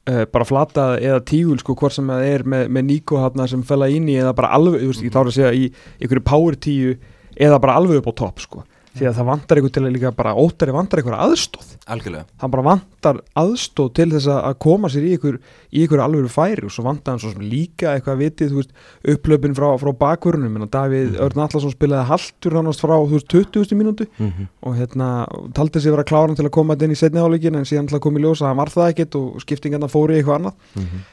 uh, 0.09 0.23
bara 0.33 0.47
flata 0.47 0.85
eða 0.97 1.19
tígul 1.29 1.59
sko 1.61 1.75
hvort 1.77 1.93
sem 1.93 2.09
það 2.09 2.25
er 2.31 2.45
með, 2.49 2.65
með 2.73 2.87
Nico 2.87 3.19
hafna 3.21 3.45
sem 3.51 3.61
fella 3.67 3.91
inn 3.93 4.09
í 4.09 4.17
eða 4.17 4.33
bara 4.39 4.49
alveg, 4.57 4.81
þú 4.81 4.91
veist, 4.93 5.05
ég 5.05 5.13
tára 5.13 5.29
að 5.29 5.37
segja 5.37 5.53
í 5.53 5.69
einhverju 5.99 6.25
power 6.25 6.57
tíu 6.57 6.95
eða 7.37 7.61
bara 7.61 7.77
alveg 7.79 8.01
upp 8.01 8.09
á 8.09 8.19
topp 8.23 8.43
sko 8.47 8.65
því 8.99 9.09
að 9.09 9.19
það 9.19 9.29
vantar 9.31 9.59
einhver 9.59 9.75
til 9.75 9.85
að 9.85 9.95
líka 9.95 10.15
bara 10.15 10.35
óttari 10.35 10.75
vantar 10.75 11.01
einhver 11.01 11.17
aðstóð 11.17 11.79
algjörlega. 11.89 12.25
Það 12.39 12.51
bara 12.53 12.65
vantar 12.65 13.19
aðstóð 13.39 13.89
til 13.97 14.07
þess 14.13 14.29
að 14.29 14.39
að 14.49 14.55
koma 14.65 14.89
sér 14.91 15.05
í 15.07 15.13
ykkur, 15.17 15.37
í 15.73 15.83
ykkur 15.85 16.03
alveg 16.03 16.31
færi 16.33 16.65
og 16.67 16.73
svo 16.73 16.85
vantar 16.85 17.15
hann 17.15 17.21
svo 17.23 17.31
sem 17.33 17.45
líka 17.45 17.93
eitthvað 17.93 18.21
vitið, 18.23 18.51
þú 18.51 18.59
veist, 18.59 18.73
upplöpin 19.13 19.55
frá, 19.57 19.67
frá 19.81 19.91
bakvörunum. 20.03 20.59
En 20.59 20.71
Davíð 20.73 21.17
Örn 21.25 21.43
Allarsson 21.45 21.73
spilaði 21.73 22.09
haltur 22.11 22.57
hannast 22.59 22.83
frá, 22.83 22.95
þú 22.97 23.15
veist, 23.15 23.29
20. 23.33 23.75
mínútu. 23.79 24.07
Mm 24.17 24.31
-hmm. 24.31 24.47
og 24.61 24.75
hérna 24.77 25.27
taldi 25.53 25.79
sig 25.79 25.91
vera 25.91 26.03
kláran 26.03 26.35
til 26.35 26.45
að 26.45 26.51
koma 26.51 26.75
þetta 26.75 26.85
inn 26.85 26.91
í 26.91 27.01
setni 27.01 27.19
hálfleikin 27.19 27.55
en 27.55 27.65
síðan 27.65 27.89
að 27.89 27.99
koma 27.99 28.19
í 28.19 28.21
ljós 28.21 28.41
að 28.41 28.47
hann 28.47 28.57
var 28.57 28.69
það 28.69 28.89
ekkert 28.89 29.15
og 29.15 29.41
skiptingarna 29.41 29.87
fóru 29.87 30.13
í 30.13 30.17
eitthvað 30.17 30.35
annað. 30.35 30.53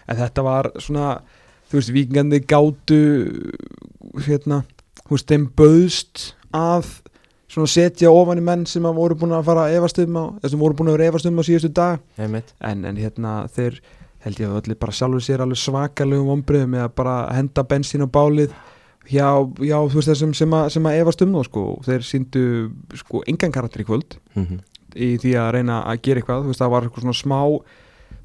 En 0.09 0.17
þetta 0.17 0.43
var 0.43 0.71
svona 0.79 1.21
þú 1.71 1.73
veist, 1.73 1.93
vikingandi 1.93 2.41
gátu 2.41 3.01
hérna, 4.27 4.65
þú 5.09 5.11
veist, 5.57 6.37
að 6.53 6.85
svona 7.57 7.73
setja 7.73 8.13
ofan 8.13 8.41
í 8.41 8.45
menn 8.45 8.67
sem 8.69 8.85
voru 8.97 9.17
búin 9.19 9.35
að 9.37 9.47
fara 9.49 9.67
að 9.67 9.79
efast 9.79 10.01
um 10.03 10.19
á, 10.21 10.25
þessum 10.45 10.63
voru 10.63 10.77
búin 10.77 10.91
að 10.93 10.99
vera 10.99 11.11
efast 11.11 11.29
um 11.31 11.41
á 11.41 11.43
síðustu 11.49 11.73
dag 11.73 12.01
en, 12.21 12.85
en 12.85 13.01
hérna 13.01 13.37
þeir 13.57 13.81
held 14.27 14.41
ég 14.43 14.51
að 14.51 14.59
allir 14.61 14.79
bara 14.83 14.97
sjálfur 14.99 15.25
sér 15.25 15.45
alveg 15.45 15.61
svakalegum 15.63 16.33
ombriðum 16.35 16.75
með 16.75 16.87
að 16.87 16.97
bara 17.01 17.17
henda 17.33 17.65
bensín 17.71 18.05
á 18.05 18.09
bálið 18.11 18.55
hjá, 19.07 19.29
já, 19.63 19.77
þú 19.87 20.01
veist 20.01 20.11
þessum 20.11 20.35
sem 20.37 20.57
að, 20.59 20.69
sem 20.75 20.89
að 20.89 21.01
efast 21.01 21.25
um 21.25 21.37
þá 21.37 21.43
sko, 21.47 21.65
þeir 21.87 22.07
síndu 22.07 22.45
sko 23.03 23.23
engan 23.31 23.55
karakter 23.55 23.85
í 23.85 23.89
kvöld 23.89 24.19
mm 24.35 24.45
-hmm. 24.45 24.63
í 24.95 25.11
því 25.23 25.35
að 25.41 25.53
reyna 25.57 25.83
að 25.85 26.03
gera 26.03 26.21
eitthvað 26.21 26.43
þú 26.43 26.53
veist 26.53 26.65
það 26.65 26.75
var 26.75 26.91
svona 26.91 27.17
smá 27.23 27.41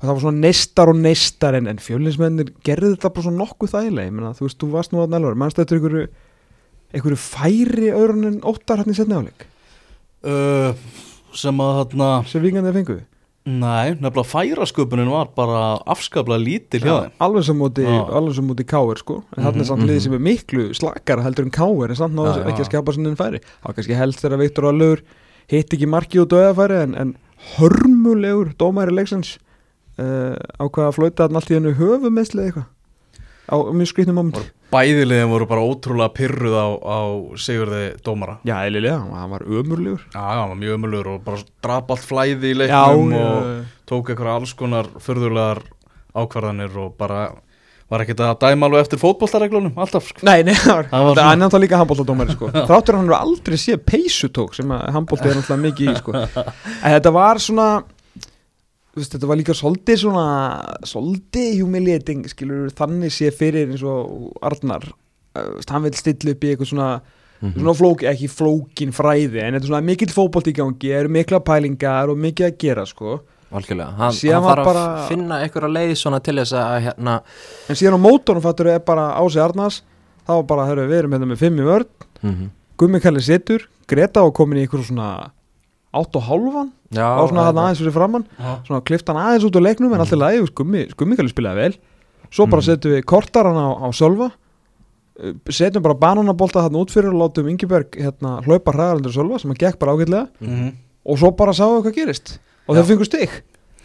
það 0.02 0.12
var 0.12 0.22
svona 0.26 0.42
neistar 0.42 0.90
og 0.90 0.98
neistar 0.98 1.56
en, 1.56 1.68
en 1.68 1.78
fjölinsmennir 1.78 2.54
gerðu 2.66 2.96
þetta 2.96 3.14
bara 3.14 3.24
svona 3.28 3.44
nokkuð 3.44 3.72
meina 4.12 4.34
þú 4.34 4.48
veist, 4.48 4.60
þú 4.60 4.72
varst 4.72 4.92
nú 4.92 5.02
að 5.04 5.14
nælvar 5.14 5.36
mannst 5.36 5.58
þetta 5.58 5.76
einhverju 6.92 7.20
færi 7.22 7.92
öðrun 7.94 8.28
en 8.32 8.42
óttar 8.48 8.82
hann 8.84 8.92
í 8.92 8.98
setni 8.98 9.16
áleik 9.18 9.48
uh, 10.28 10.74
sem 11.34 11.64
að 11.64 11.78
þarna 11.84 12.12
sem 12.30 12.44
vikandi 12.44 12.76
fenguðu 12.76 13.08
Nei, 13.42 13.96
nefnilega 13.98 14.28
færasköpunin 14.30 15.08
var 15.10 15.32
bara 15.34 15.62
afskaplega 15.90 16.38
lítil 16.44 16.84
hjá 16.84 16.92
þeim. 17.08 17.14
alveg 17.26 17.46
sem 17.48 17.58
sem 18.38 18.46
móti 18.46 18.66
Káir 18.70 19.00
sko. 19.02 19.16
En 19.34 19.42
þarna 19.48 19.56
Mhm, 19.56 19.62
er 19.64 19.66
samt 19.72 19.86
liðið 19.90 20.04
sem 20.04 20.14
er 20.14 20.22
miklu 20.28 20.66
slakara 20.78 21.24
heldur 21.26 21.48
en 21.48 21.54
Káir 21.56 21.90
en 21.90 21.98
samt 21.98 22.14
náðu 22.14 22.44
ekki 22.52 22.62
að 22.62 22.70
skapa 22.70 22.94
sinni 22.94 23.16
færi. 23.18 23.40
Það 23.42 23.66
var 23.66 23.74
kannski 23.80 23.98
helst 23.98 24.22
þegar 24.22 24.38
Viktor 24.44 24.68
Allur 24.70 25.02
hitt 25.50 25.74
ekki 25.74 25.90
marki 25.90 26.22
út 26.22 26.30
döðafæri 26.30 26.78
en, 26.84 26.94
en 26.94 27.16
hörmulegur 27.58 28.54
dómæri 28.62 28.94
leiksins 28.94 29.40
uh, 29.98 30.38
ákvaða 30.62 30.92
að 30.92 30.96
flauta 31.00 31.26
þarna 31.26 31.42
allt 31.42 31.50
í 31.52 31.58
hennu 31.58 31.74
höfumeðsli 31.82 32.46
eitthvað 32.46 32.70
á 33.50 33.56
mjög 33.74 33.90
skrýtnum 33.90 34.20
moment 34.22 34.38
Bæðiliðin 34.72 35.32
voru 35.32 35.48
bara 35.50 35.66
ótrúlega 35.68 36.14
pyrruð 36.16 36.56
á, 36.56 36.68
á 36.80 37.00
Sigurði 37.44 37.84
Dómara 38.06 38.38
já, 38.48 38.56
eðlilega, 38.64 39.02
hann 39.12 39.34
var 39.34 39.44
ömurlegur 39.44 40.06
Já, 40.08 40.22
já, 40.22 40.40
hann 40.40 40.54
var 40.54 40.60
mjög 40.62 40.78
ömulur 40.80 41.12
og 41.12 41.22
bara 41.28 41.46
drap 41.66 41.92
allt 41.92 42.08
flæði 42.08 42.54
í 42.54 42.58
leiknum 42.62 43.16
og 43.20 43.48
já, 43.52 43.62
tók 43.92 44.12
eitthvað 44.14 44.34
alls 44.38 44.56
konar 44.58 44.92
förðulegar 45.04 45.64
ákvarðanir 46.16 46.78
og 46.80 46.96
bara 47.00 47.26
var 47.92 48.06
ekkert 48.06 48.22
að 48.24 48.38
dæma 48.46 48.68
alveg 48.70 48.86
eftir 48.86 49.00
fótboltareglunum 49.02 49.80
alltaf 49.84 50.06
sko. 50.08 50.24
Nei, 50.24 50.46
nei, 50.48 50.54
það 50.56 50.78
var, 50.94 51.18
var 51.20 51.42
það 51.44 51.64
líka 51.66 51.80
handbóltadómari 51.82 52.36
sko. 52.38 52.52
Þráttur 52.70 52.98
hann 52.98 53.10
hefur 53.10 53.18
aldrei 53.18 53.58
séð 53.60 53.82
peysutók 53.84 54.56
sem 54.56 54.72
að 54.72 54.86
handbólti 54.96 55.28
er 55.28 55.40
náttúrulega 55.40 55.66
mikið 55.66 55.92
í 55.92 55.96
sko. 56.00 56.16
En 56.86 56.96
þetta 56.96 57.12
var 57.18 57.42
svona 57.44 57.68
veist, 58.96 59.14
þetta 59.16 59.28
var 59.30 59.38
líka 59.40 59.54
svolítið 59.56 59.98
svona 60.04 60.26
svolítið 60.88 61.62
humiliating 61.62 62.26
skilur 62.32 62.70
þannig 62.76 63.14
sé 63.16 63.32
fyrir 63.36 63.72
eins 63.72 63.84
og 63.88 64.34
Arnar. 64.44 64.88
Veist, 65.36 65.70
hann 65.72 65.84
vil 65.84 65.94
stilla 65.96 66.32
upp 66.36 66.44
í 66.44 66.52
eitthvað 66.56 66.72
svona, 66.74 67.02
Mhm. 67.42 67.54
svona 67.58 67.74
flók, 67.74 68.04
ekki 68.06 68.28
flókin 68.30 68.92
fræði 68.94 69.42
en 69.42 69.54
þetta 69.56 69.64
er 69.64 69.70
svona 69.72 69.86
mikill 69.86 70.12
fótbolt 70.14 70.48
í 70.52 70.54
gangi 70.54 70.92
eru 70.94 71.10
mikla 71.10 71.40
pælingar 71.40 72.10
og 72.10 72.18
mikið 72.18 72.46
að 72.52 72.58
gera 72.58 72.86
sko. 72.86 73.22
Algjörlega, 73.52 73.96
hann, 73.98 74.14
hann 74.14 74.44
þarf 74.44 74.64
bara- 74.66 75.04
að 75.04 75.08
finna 75.10 75.40
einhverja 75.44 75.72
leið 75.76 75.96
svona 75.98 76.22
til 76.24 76.36
þess 76.36 76.54
að 76.54 76.82
hérna, 76.86 77.22
en 77.68 77.76
síðan 77.76 77.98
á 78.00 78.06
mótornum 78.06 78.42
fattur 78.42 78.68
er 78.68 78.80
bara 78.80 79.16
Ási 79.20 79.40
Arnars. 79.42 79.82
Þá 80.28 80.46
bara, 80.48 80.66
herru, 80.68 80.88
við 80.88 81.00
erum 81.00 81.12
hérna 81.12 81.28
með 81.32 81.38
fimm 81.38 81.58
í 81.58 81.64
vörð 81.66 81.88
mm 82.24 82.50
Gummi 82.78 83.00
Kalli 83.02 83.20
situr, 83.22 83.66
Greta 83.88 84.22
var 84.22 84.32
komin 84.32 84.58
í 84.58 84.68
eitthvað 84.68 84.86
svona 84.86 85.32
átt 85.94 86.16
og 86.16 86.24
hálfan 86.28 86.70
á 86.96 87.24
svona 87.28 87.46
hann 87.50 87.58
aðeins 87.62 87.82
fyrir 87.82 87.96
framann 87.96 88.26
Já. 88.40 88.52
svona 88.68 88.82
klift 88.88 89.08
hann 89.12 89.18
aðeins 89.20 89.44
út 89.48 89.56
á 89.58 89.62
leiknum 89.62 89.94
en 89.94 90.00
allt 90.04 90.12
er 90.16 90.22
lægi, 90.22 90.46
Gummi, 90.56 90.86
Gummi 90.98 91.16
Kalli 91.20 91.30
spilaði 91.34 91.56
vel 91.66 91.76
svo 92.32 92.46
bara 92.48 92.62
Mhm. 92.62 92.68
setjum 92.70 92.94
við 92.96 93.04
kortaran 93.06 93.58
á, 93.60 93.68
á 93.84 93.88
Sölva 93.92 94.32
uh, 94.32 95.34
setjum 95.50 95.84
bara 95.84 95.94
bananabolta 95.96 96.64
þarna 96.64 96.80
út 96.84 96.92
fyrir 96.92 97.12
og 97.12 97.20
látum 97.20 97.50
Ingeberg 97.52 97.92
hérna, 98.00 98.42
hlaupa 98.46 98.72
hraðarandur 98.72 99.12
Sölva 99.16 99.40
sem 99.40 99.52
að 99.52 99.58
gekk 99.66 99.80
bara 99.80 99.92
ágætlega 99.98 100.28
Mhm. 100.40 100.72
og 101.06 101.18
svo 101.18 101.32
bara 101.36 101.52
sáum 101.52 101.82
við 101.82 101.92
hvað 101.92 101.96
gerist 101.96 102.40
og 102.68 102.76
þeir 102.78 102.84
fengur 102.86 103.10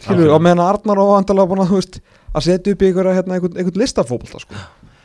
Algjörlega. 0.06 0.34
og 0.34 0.42
meðan 0.42 0.60
Arnar 0.60 0.98
og 1.00 1.16
Andalega 1.16 1.48
búin 1.48 1.64
að, 1.64 2.00
að 2.36 2.42
setja 2.44 2.72
upp 2.72 2.82
í 2.82 2.86
einhverja, 2.92 3.14
hérna, 3.16 3.34
einhvern, 3.38 3.56
einhvern 3.56 3.80
listafóbolta 3.80 4.38
sko. 4.40 4.54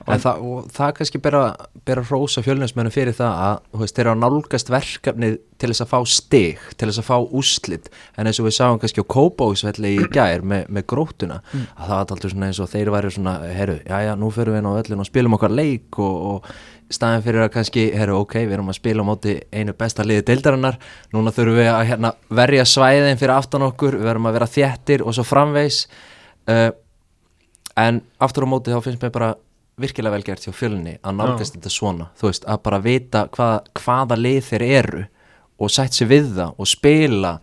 En 0.07 0.21
það, 0.23 0.41
og 0.41 0.71
það 0.73 0.93
kannski 0.97 1.21
bera, 1.21 1.41
bera 1.85 2.03
hrósa 2.07 2.41
fjölninsmennu 2.45 2.91
fyrir 2.93 3.15
það 3.17 3.41
að 3.45 3.81
veist, 3.83 3.95
þeir 3.95 4.05
eru 4.07 4.13
að 4.15 4.21
nálgast 4.23 4.71
verkefni 4.73 5.31
til 5.61 5.69
þess 5.69 5.85
að 5.85 5.91
fá 5.91 5.99
stig, 6.09 6.59
til 6.77 6.89
þess 6.89 7.03
að 7.03 7.09
fá 7.11 7.17
úslit 7.41 7.89
en 8.17 8.27
eins 8.31 8.39
og 8.41 8.47
við 8.49 8.57
sáum 8.57 8.81
kannski 8.81 9.03
á 9.05 9.11
Kópóksvelli 9.13 9.95
í 9.99 10.09
gær 10.13 10.41
með, 10.41 10.67
með 10.69 10.87
grótuna 10.89 11.41
Mm. 11.51 11.65
að 11.75 11.87
það 11.87 11.91
var 11.91 11.99
alltaf 12.01 12.31
svona 12.31 12.47
eins 12.47 12.59
og 12.61 12.69
þeir 12.71 12.89
væri 12.93 13.09
svona 13.11 13.31
herru, 13.51 13.79
já 13.83 13.97
já, 14.05 14.11
nú 14.15 14.29
fyrir 14.31 14.53
við 14.53 14.61
inn 14.61 14.69
á 14.71 14.79
öllin 14.79 15.01
og 15.03 15.07
spilum 15.09 15.33
okkar 15.35 15.51
leik 15.51 15.99
og, 15.99 16.21
og 16.31 16.45
staðin 16.91 17.23
fyrir 17.23 17.45
að 17.45 17.51
kannski, 17.55 17.83
herru, 17.95 18.17
ok, 18.21 18.35
við 18.45 18.55
erum 18.57 18.71
að 18.71 18.77
spila 18.77 19.03
á 19.03 19.07
móti 19.07 19.35
einu 19.51 19.73
besta 19.77 20.03
liði 20.03 20.25
deildarinnar. 20.27 20.77
Núna 21.15 21.31
þurfum 21.31 21.59
við 21.61 21.69
að 21.71 21.85
hérna, 21.87 22.11
verja 22.41 22.65
svæðin 22.67 23.19
fyrir 23.19 23.35
aftan 23.35 23.63
okkur, 23.67 23.95
við 23.99 24.09
verðum 24.09 24.27
að 24.27 24.37
vera 24.37 24.49
þéttir 24.51 25.03
og 25.05 25.15
svo 25.15 25.23
framvegs 25.27 25.85
uh, 26.51 26.71
en 27.79 28.01
aftur 28.19 28.47
á 28.47 28.51
móti 28.51 28.73
þá 28.73 28.81
finnst 28.83 29.03
mér 29.05 29.13
bara 29.15 29.31
virkilega 29.79 30.11
vel 30.15 30.23
gert 30.27 30.43
hjá 30.45 30.51
fjölunni 30.53 30.97
að 31.03 31.15
nálgast 31.15 31.55
þetta 31.55 31.69
svona, 31.71 32.09
þú 32.19 32.27
veist, 32.27 32.45
að 32.45 32.61
bara 32.63 32.79
vita 32.83 33.27
hvað, 33.31 33.59
hvaða 33.79 34.17
lið 34.19 34.41
þeir 34.49 34.65
eru 34.67 35.05
og 35.61 35.69
sætt 35.71 35.93
sér 35.93 36.07
við 36.11 36.29
það 36.35 36.53
og 36.57 36.67
spila 36.67 37.39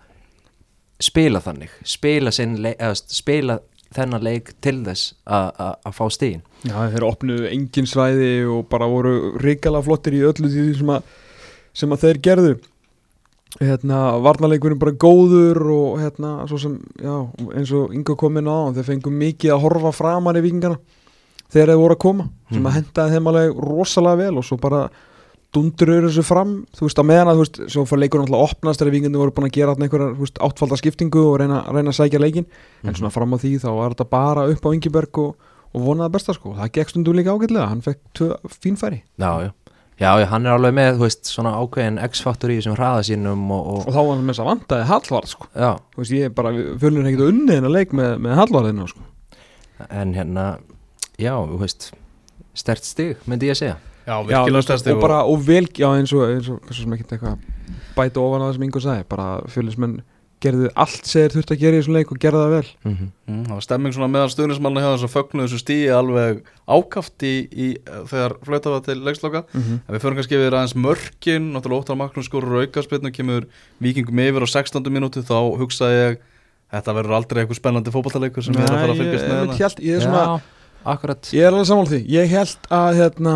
spila 1.01 1.41
þannig 1.41 1.71
spila, 1.87 2.31
leik, 2.35 2.77
eða, 2.79 2.95
spila 3.07 3.59
þennan 3.95 4.23
leik 4.27 4.53
til 4.61 4.83
þess 4.85 5.15
að- 5.27 5.93
fá 5.95 6.05
stíðin 6.13 6.43
Já, 6.67 6.75
þeir 6.91 7.07
opnuðu 7.07 7.49
engin 7.53 7.87
svæði 7.87 8.33
og 8.51 8.69
bara 8.69 8.87
voru 8.91 9.39
ríkala 9.39 9.83
flottir 9.83 10.13
í 10.19 10.25
öllu 10.27 10.51
því 10.51 10.77
sem 10.79 10.89
að, 10.91 11.03
sem 11.73 11.93
að 11.95 12.01
þeir 12.03 12.19
gerðu. 12.27 12.59
Hérna, 13.63 14.19
varnarleikurinn 14.21 14.79
bara 14.79 14.93
góður 14.93 15.61
og 15.73 16.01
hérna, 16.03 16.33
svo 16.51 16.59
sem, 16.59 16.75
já, 17.01 17.15
eins 17.55 17.71
og 17.73 17.95
Ingo 17.95 18.17
kom 18.19 18.37
inn 18.37 18.51
á, 18.51 18.75
þeir 18.75 18.85
fengu 18.91 19.11
mikið 19.15 19.55
að 19.55 19.63
horfa 19.63 19.93
framar 19.95 20.37
í 20.37 20.43
vikingana 20.45 20.77
þegar 21.53 21.73
þeir 21.73 21.81
voru 21.83 21.95
að 21.97 22.03
koma, 22.05 22.29
sem 22.53 22.63
að 22.63 22.71
Mhm. 22.71 22.77
hendaði 22.79 23.15
þeim 23.17 23.31
alveg 23.33 23.63
rosalega 23.69 24.17
vel 24.25 24.39
og 24.39 24.45
svo 24.45 24.57
bara 24.61 24.89
dundurur 25.55 26.05
þessu 26.11 26.23
fram, 26.29 26.51
þú 26.77 26.85
veist, 26.85 26.99
að 27.01 27.07
meðan 27.09 27.29
að, 27.33 27.39
þú 27.39 27.45
veist, 27.45 27.59
svo 27.73 27.85
fyrir 27.89 28.03
leikurinn 28.05 28.27
alltaf 28.27 28.37
að 28.37 28.51
opnast 28.53 28.81
þegar 28.83 28.93
vikingandi 28.93 29.21
voru 29.23 29.33
búin 29.33 29.47
að 29.49 29.55
gera 29.57 29.73
þarna 29.75 29.87
einhverjar, 29.89 30.11
þú 30.19 30.25
veist, 30.27 30.41
áttfalda 30.45 30.77
skiptingu 30.77 31.23
og 31.25 31.39
reyna, 31.41 31.61
reyna 31.73 31.89
að 31.95 31.97
sækja 32.03 32.21
leikin, 32.21 32.47
en 32.85 32.95
svona 32.99 33.11
fram 33.15 33.33
á 33.33 33.37
því 33.41 33.53
þá 33.63 33.69
var 33.79 33.95
þetta 33.95 34.09
bara 34.13 34.45
upp 34.53 34.61
á 34.69 34.75
Ingeberg 34.77 35.19
og, 35.25 35.35
og 35.73 35.87
vonaði 35.87 36.13
besta 36.19 36.35
sko, 36.37 36.53
það 36.59 36.73
gekk 36.77 36.93
stundum 36.93 37.17
líka 37.17 37.33
ágætlega 37.33 37.69
hann 37.73 37.81
fekk 37.81 37.99
tvö 38.13 38.37
fín 38.61 38.77
færi. 38.77 39.01
Já, 39.19 39.33
já, 39.49 39.51
já, 39.99 40.27
hann 40.29 40.47
er 40.47 40.53
alveg 40.59 40.75
með 40.77 41.01
þú 41.01 41.07
veist, 41.09 41.25
svona 41.33 41.57
ákveðin 41.57 41.99
X-faktor 42.11 42.53
í 42.53 42.61
þessum 42.61 42.77
hraða 42.77 43.03
sínum 43.09 43.49
og, 43.51 43.67
og 43.73 43.89
og 43.89 43.93
þá 43.97 44.01
var 44.05 44.15
hann 44.17 44.25
með 44.29 44.35
þess 44.37 44.45
að 44.45 44.51
vandaði 44.53 44.89
Hallvarð 44.93 45.29
sko. 45.33 45.47
Já, 45.57 45.73
þú 45.97 46.05
veist, 46.05 46.13
ég 46.13 46.35
bara, 46.37 46.53
fjölur 46.53 47.09
ekkert 47.09 47.33
unnið 47.33 47.55
hennar 47.57 47.73
leik 47.73 47.93
með, 47.97 48.19
með 48.21 48.37
Hallvarðinu 48.37 48.89
sko. 48.93 49.01
En 49.89 50.13
hérna 50.13 50.59
já, 51.19 51.35
þú 51.35 51.61
veist 51.63 51.91
stert 52.59 52.85
stig, 52.87 53.17
myndi 53.27 53.51
ég 53.51 53.57
að 53.57 53.63
segja 53.63 53.79
Já, 54.09 54.15
virkilega 54.25 54.49
þú 54.49 54.57
veist, 54.57 54.69
stærsti 54.71 54.95
og 54.95 55.03
bara, 55.03 55.25
og 55.29 55.43
vel, 55.45 55.67
já, 55.77 55.89
eins 55.93 56.13
og, 56.17 56.23
eins 56.33 56.47
og, 56.49 56.63
eins 56.65 56.79
og 56.79 56.85
sem 56.85 56.95
ekkert 56.97 57.17
eitthvað 57.19 57.83
bæta 57.99 58.23
ofan 58.23 58.45
að 58.45 58.47
það 58.49 58.55
sem 58.57 58.65
Ingo 58.69 58.81
sagði, 58.85 59.09
bara 59.11 59.27
fjölusmenn 59.53 59.99
gerðu 60.43 60.69
allt 60.79 61.09
sem 61.09 61.25
þeir 61.25 61.35
þurfti 61.35 61.55
að 61.55 61.63
gera 61.63 61.77
í 61.77 61.81
þessum 61.81 61.97
leik 61.97 62.13
og 62.15 62.21
gerðu 62.23 62.43
það 62.45 62.53
vel 62.55 62.69
mm 62.69 62.93
-hmm. 62.95 63.09
Mm, 63.27 63.41
það 63.49 63.55
var 63.57 63.65
stemming 63.67 63.95
svona 63.95 64.11
meðal 64.13 64.31
stuðnismanna 64.33 64.83
hjá 64.85 64.91
þess 64.93 65.07
að 65.09 65.15
fögnu 65.17 65.45
þessu 65.45 65.59
stíi 65.59 65.89
alveg 65.91 66.43
ákaft 66.69 67.27
í, 67.27 67.35
í 67.51 67.67
þegar 68.07 68.37
flöta 68.47 68.71
var 68.71 68.85
til 68.87 68.99
leiksloka 69.03 69.43
mm 69.43 69.63
-hmm. 69.63 69.81
en 69.83 69.95
við 69.95 70.03
förum 70.05 70.19
kannski 70.19 70.39
yfir 70.39 70.55
aðeins 70.55 70.77
mörkin 70.79 71.51
náttúrulega 71.53 71.83
óttar 71.83 71.99
Magnús 71.99 72.31
skorur 72.31 72.63
aukarspilnu 72.63 73.11
kemur 73.11 73.49
vikingum 73.83 74.19
yfir 74.19 74.47
á 74.47 74.49
16. 74.49 74.93
minúti 74.93 75.27
þá 75.27 75.59
hugsaði 75.59 75.99
ég 75.99 76.19
þetta 76.71 76.95
verður 76.95 77.17
aldrei 77.19 77.43
eitthvað 77.43 77.59
spennandi 77.59 77.91
fótballtaleikur 77.91 78.45
sem 78.45 78.55
ég 78.55 78.63
er 78.63 78.73
að 78.73 78.81
fara 78.85 78.93
að 78.93 79.01
fylgjast 79.03 79.27
með 79.27 79.35
ég, 79.35 79.41
hérna. 79.41 79.59
ég, 79.59 79.89
ég, 79.89 79.97
er 79.97 80.03
svona, 80.07 80.41
akkurat 80.95 81.33
ég 81.37 81.45
er 81.47 81.53
alveg 81.55 81.69
sammála 81.71 81.93
því 81.95 82.01
ég 82.15 82.33
held 82.37 82.71
að 82.79 83.03
hérna 83.03 83.35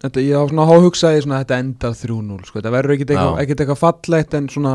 Þetta, 0.00 0.22
ég 0.24 0.32
á 0.32 0.44
svona 0.48 0.64
há 0.64 0.74
hugsaði 0.80 1.22
svona 1.24 1.36
að 1.36 1.42
þetta 1.42 1.56
endar 1.60 1.96
3-0 1.98 2.36
sko. 2.46 2.56
þetta 2.56 2.70
verður 2.72 2.94
ekkit 2.94 3.10
eitthvað, 3.12 3.34
Já. 3.34 3.40
ekkit 3.42 3.62
eitthvað 3.64 3.80
fallegt 3.82 4.36
en 4.38 4.46
svona 4.48 4.74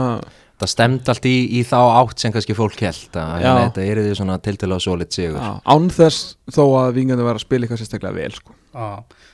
það 0.61 0.71
stemd 0.71 1.09
allt 1.11 1.25
í, 1.25 1.33
í 1.57 1.61
þá 1.65 1.77
átt 1.81 2.21
sem 2.21 2.33
kannski 2.35 2.55
fólk 2.55 2.83
held 2.85 3.17
að 3.17 3.31
Já. 3.31 3.39
hérna, 3.41 3.63
þetta 3.63 3.85
er 3.89 4.01
því 4.03 4.17
svona 4.19 4.37
tiltölu 4.45 4.77
á 4.77 4.79
solid 4.85 5.15
sigur 5.15 5.39
á, 5.41 5.51
án 5.65 5.89
þess 5.95 6.35
þó 6.53 6.61
að 6.83 6.91
vingandi 6.99 7.25
var 7.25 7.39
að 7.39 7.45
spila 7.47 7.65
eitthvað 7.65 7.81
sérstaklega 7.81 8.19
vel 8.19 8.37
sko. 8.37 8.53
Já, 8.75 8.87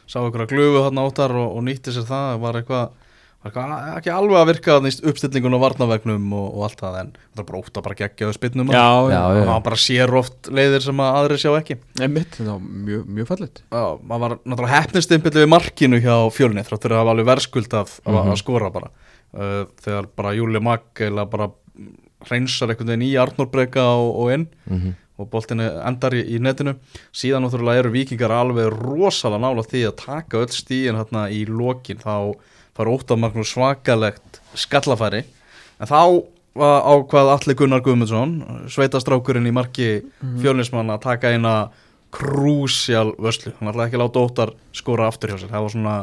sá 0.08 0.18
ykkur 0.22 0.46
að 0.46 0.54
glufu 0.54 0.86
þarna 0.86 1.06
áttar 1.10 1.36
og, 1.42 1.50
og 1.58 1.68
nýtti 1.68 1.96
sér 1.98 2.08
það 2.08 2.40
var 2.46 2.62
eitthvað 2.62 3.01
ekki 3.42 4.12
alveg 4.14 4.38
að 4.38 4.50
virka 4.52 4.76
í 4.86 4.92
uppstillingun 5.10 5.56
og 5.58 5.62
varnavegnum 5.64 6.28
og, 6.38 6.48
og 6.60 6.66
allt 6.68 6.82
það 6.84 6.98
en 7.00 7.08
það 7.18 7.42
er 7.42 7.48
bara 7.48 7.62
ótt 7.64 7.80
að 7.80 7.86
bara 7.88 7.98
geggjaðu 8.02 8.36
spinnum 8.38 8.70
já, 8.76 8.84
já, 9.10 9.22
og 9.26 9.40
maður 9.50 9.64
bara 9.66 9.80
sér 9.82 10.14
oft 10.20 10.50
leiðir 10.54 10.86
sem 10.86 11.02
að 11.02 11.18
aðri 11.22 11.38
sjá 11.42 11.50
ekki. 11.58 11.78
Einmitt, 12.06 12.36
þetta 12.38 12.52
var 12.52 12.68
mjög, 12.90 13.08
mjög 13.18 13.30
fallegt. 13.32 13.64
Já, 13.74 13.84
maður 14.12 14.22
var 14.28 14.36
náttúrulega 14.46 14.76
hefnistimpilið 14.84 15.42
við 15.46 15.52
markinu 15.56 16.02
hjá 16.06 16.16
fjölni 16.38 16.66
þráttur 16.68 16.94
að 16.94 17.02
hafa 17.02 17.16
alveg 17.16 17.30
verðskuld 17.32 17.78
að, 17.82 17.96
mm 18.06 18.14
Mhm. 18.22 18.32
að 18.36 18.42
skora 18.44 18.70
bara. 18.78 18.92
Uh, 19.32 19.64
þegar 19.82 20.08
bara 20.16 20.36
Júli 20.38 20.62
Magg 20.62 21.02
eða 21.02 21.26
bara 21.32 21.50
hreinsar 22.30 22.70
einhvern 22.70 22.92
veginn 22.94 23.08
í 23.10 23.14
Arnórbreika 23.18 23.82
og, 23.98 24.12
og 24.22 24.32
inn 24.36 24.48
Mhm. 24.70 24.94
og 25.22 25.30
boltinu 25.30 25.66
endar 25.86 26.14
í, 26.18 26.22
í 26.36 26.40
netinu. 26.42 26.76
Síðan 27.14 27.46
náttúrulega 27.46 27.80
eru 27.84 27.92
vikingar 27.94 28.32
alveg 28.34 28.70
rosalega 28.74 29.42
nála 29.42 29.64
því 29.66 29.82
að 29.90 29.96
taka 30.06 30.38
öll 30.42 30.54
stíin 30.54 30.98
hérna 30.98 31.28
í 31.34 31.46
lokin. 31.50 31.98
Þá 32.02 32.36
fara 32.78 32.94
óttamarknum 32.96 33.48
svakalegt 33.48 34.42
skallafæri 34.58 35.24
en 35.24 35.90
þá 35.90 36.02
var 36.58 36.84
ákvað 36.84 37.32
Alli 37.36 37.56
Gunnar 37.56 37.84
Guðmundsson 37.86 38.34
sveitastrákurinn 38.72 39.48
í 39.48 39.56
marki 39.56 39.92
fjölnismann 40.42 40.92
að 40.92 41.06
taka 41.06 41.32
eina 41.32 41.56
krúsjál 42.12 43.14
vöslu, 43.16 43.54
hann 43.60 43.72
ætlaði 43.72 43.88
ekki 43.88 44.02
láta 44.02 44.24
óttar 44.26 44.52
skora 44.76 45.08
aftur 45.08 45.32
hjá 45.32 45.40
sér, 45.40 45.52
það 45.54 45.66
var 45.66 45.74
svona 45.76 45.96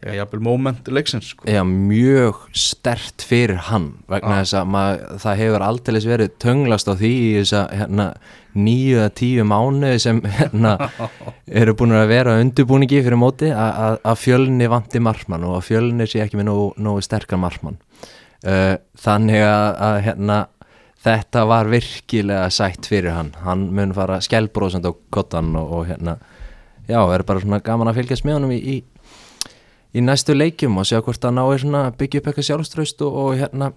já, 0.00 0.12
jafnvel 0.16 0.40
moment 0.44 0.88
leiksins 0.88 1.30
sko. 1.34 1.44
Já, 1.50 1.60
mjög 1.66 2.38
stert 2.56 3.24
fyrir 3.26 3.58
hann 3.70 3.90
vegna 4.10 4.38
Já. 4.38 4.44
þess 4.44 4.54
að 4.60 4.70
mað, 4.74 5.00
það 5.24 5.40
hefur 5.42 5.64
aldrei 5.66 6.00
verið 6.08 6.36
tönglast 6.42 6.88
á 6.88 6.94
því 6.96 7.10
í 7.20 7.32
þess 7.40 7.54
að 7.60 7.74
hérna, 7.80 8.06
nýju 8.56 9.02
að 9.04 9.10
tíu 9.20 9.44
mánuði 9.46 9.98
sem 10.02 10.22
hérna, 10.38 10.72
eru 11.46 11.74
búin 11.78 11.92
að 11.98 12.08
vera 12.14 12.36
á 12.36 12.40
undirbúningi 12.42 13.02
fyrir 13.04 13.20
móti 13.20 13.50
að- 13.54 14.00
fjölni 14.24 14.70
vanti 14.72 15.02
markmann 15.04 15.44
og 15.46 15.58
að 15.60 15.68
fjölni 15.68 16.08
sé 16.10 16.24
ekki 16.24 16.40
með 16.40 16.48
nógu, 16.50 16.70
nógu 16.82 17.04
sterkar 17.06 17.38
markmann 17.42 17.76
uh, 18.48 18.74
þannig 18.98 19.44
að, 19.46 20.00
hérna, 20.08 20.38
þetta 21.04 21.44
var 21.48 21.70
virkilega 21.72 22.48
sætt 22.52 22.88
fyrir 22.90 23.14
hann 23.16 23.30
hann 23.44 23.68
mun 23.76 23.94
fara 23.96 24.18
skjálbrósand 24.24 24.84
á 24.84 24.92
kottan 25.14 25.54
og, 25.56 25.70
og 25.78 25.86
hérna 25.92 26.18
já, 26.90 26.98
er 27.14 27.22
bara 27.24 27.40
svona 27.40 27.60
gaman 27.64 27.88
að 27.92 28.00
fylgjast 28.02 28.26
með 28.26 28.40
honum 28.40 28.56
í, 28.56 28.58
í 28.60 28.82
í 29.94 30.02
næstu 30.04 30.34
leikjum 30.36 30.78
og 30.78 30.86
sjá 30.88 31.00
hvort 31.02 31.24
að 31.26 31.34
ná 31.38 31.42
er 31.54 31.62
svona 31.64 31.80
að 31.88 31.96
byggja 32.02 32.20
upp 32.22 32.30
eitthvað 32.30 32.48
sjálfströst 32.50 33.02
og, 33.06 33.16
og 33.24 33.34
hérna 33.40 33.72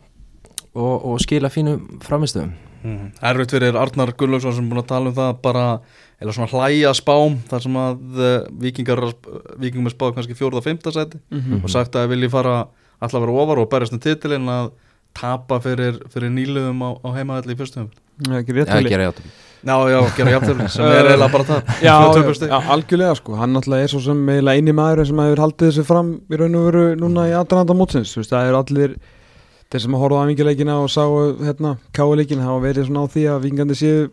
og, 0.73 0.93
og 1.13 1.19
skila 1.23 1.49
fínu 1.53 1.75
framistöðum 2.05 2.53
mm. 2.83 3.09
Erfitt 3.29 3.53
fyrir 3.55 3.77
Arnar 3.79 4.13
Gullaugsson 4.17 4.55
sem 4.57 4.65
er 4.67 4.71
búin 4.73 4.83
að 4.83 4.89
tala 4.93 5.11
um 5.11 5.17
það 5.17 5.33
bara, 5.45 5.65
eða 6.21 6.35
svona 6.37 6.51
hlæja 6.53 6.93
spám 6.97 7.37
þar 7.49 7.65
sem 7.65 7.77
að 7.81 7.99
uh, 8.19 8.31
vikingar 8.65 9.03
vikingum 9.61 9.89
er 9.89 9.95
spáð 9.95 10.15
kannski 10.17 10.37
fjóruða 10.37 10.65
fymta 10.69 10.93
seti 10.95 11.21
Mhm. 11.33 11.63
og 11.63 11.69
sagt 11.73 11.95
að 11.95 12.09
vilji 12.13 12.29
fara 12.33 12.67
alltaf 13.03 13.21
vera 13.25 13.39
ofar 13.43 13.59
og 13.63 13.69
berjast 13.71 13.93
um 13.97 13.99
titilinn 14.03 14.49
að 14.49 14.71
tapa 15.17 15.59
fyrir, 15.63 15.99
fyrir 16.13 16.33
nýluðum 16.33 16.83
á, 16.83 16.89
á 17.03 17.09
heimaðalli 17.17 17.55
í 17.55 17.59
fyrstum 17.59 17.89
Já, 18.23 18.43
gera 18.43 19.09
játum 19.09 19.33
Já, 19.63 19.77
já, 19.87 19.99
gera 20.17 20.31
jafntöfli 20.35 20.65
sem 20.69 20.85
er 20.85 21.05
eiginlega 21.07 21.31
bara 21.31 21.45
það. 21.47 21.69
Já, 21.79 21.93
já, 22.03 22.47
já, 22.49 22.57
algjörlega 22.73 23.15
sko. 23.15 23.35
Hann 23.39 23.53
náttúrulega 23.55 23.87
er 23.87 23.91
svo 23.93 24.01
sem 24.03 24.19
eiginlega 24.27 24.59
eini 24.59 24.73
maður 24.75 25.07
sem 25.07 25.21
hefur 25.23 25.41
haldið 25.45 25.69
þessu 25.69 25.85
fram 25.87 26.09
í 26.27 26.39
raun 26.41 26.57
og 26.59 26.65
veru 26.67 26.81
núna 26.99 27.29
í 27.29 27.35
aðranda 27.39 27.77
mótsins. 27.79 28.11
Þú 28.11 28.19
veist, 28.19 28.33
það 28.33 28.49
eru 28.49 28.59
allir 28.59 28.97
þeir 29.71 29.85
sem 29.85 29.97
horfðu 30.01 30.19
á 30.19 30.27
vingileikina 30.27 30.75
og 30.83 30.91
sáu 30.91 31.15
hérna 31.39 31.77
káuleikina 31.95 32.43
hafa 32.49 32.65
verið 32.67 32.89
svona 32.89 33.07
á 33.07 33.11
því 33.15 33.25
að 33.31 33.47
vingandi 33.47 33.79
séu 33.79 34.05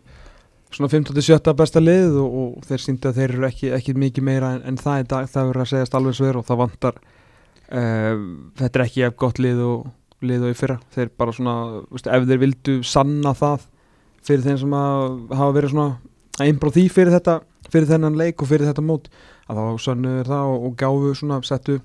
svona 0.70 0.90
15-17 0.92 1.56
besta 1.58 1.82
lið 1.82 2.18
og, 2.22 2.36
og 2.40 2.68
þeir 2.70 2.84
sýndi 2.84 3.10
að 3.10 3.18
þeir 3.18 3.34
eru 3.34 3.48
ekki, 3.50 3.72
ekki 3.74 3.96
mikið 3.98 4.26
meira 4.30 4.52
en, 4.54 4.62
en 4.70 4.78
það 4.78 5.02
í 5.02 5.06
dag, 5.10 5.30
það 5.32 5.50
verður 5.50 5.64
að 5.64 5.72
segjast 5.72 5.96
alveg 5.98 6.16
sver 6.16 6.38
og 6.38 6.46
það 6.46 6.60
vantar 6.62 7.00
uh, 7.00 8.22
þetta 8.60 8.70
er 8.70 8.84
ekki 8.86 9.04
ef 9.08 9.16
gott 9.18 9.42
lið 9.42 9.64
og 9.66 9.88
lið 10.22 10.46
og 10.46 10.52
í 10.54 10.59
fyrra, 10.59 10.78
þeir 10.94 11.11
bara 11.18 11.33
svona 11.37 11.54
veist, 11.90 12.06
ef 12.06 12.26
þeir 12.28 12.40
vildu 12.42 12.74
sanna 12.87 13.33
það 13.37 13.66
fyrir 14.26 14.42
þeim 14.44 14.59
sem 14.61 14.74
hafa 15.38 15.52
verið 15.56 15.72
svona 15.74 15.88
að 16.40 16.50
innbróð 16.52 16.76
því 16.76 16.85
fyrir 16.92 17.14
þetta 17.16 17.38
fyrir 17.70 17.88
þennan 17.90 18.18
leik 18.20 18.42
og 18.42 18.48
fyrir 18.50 18.68
þetta 18.70 18.85
mót 18.85 19.09
að 19.50 19.61
þá 19.61 19.85
sönnuður 19.87 20.28
það 20.30 20.50
og, 20.54 20.66
og 20.68 20.76
gáfu 20.80 21.14
svona 21.20 21.40
settu 21.46 21.78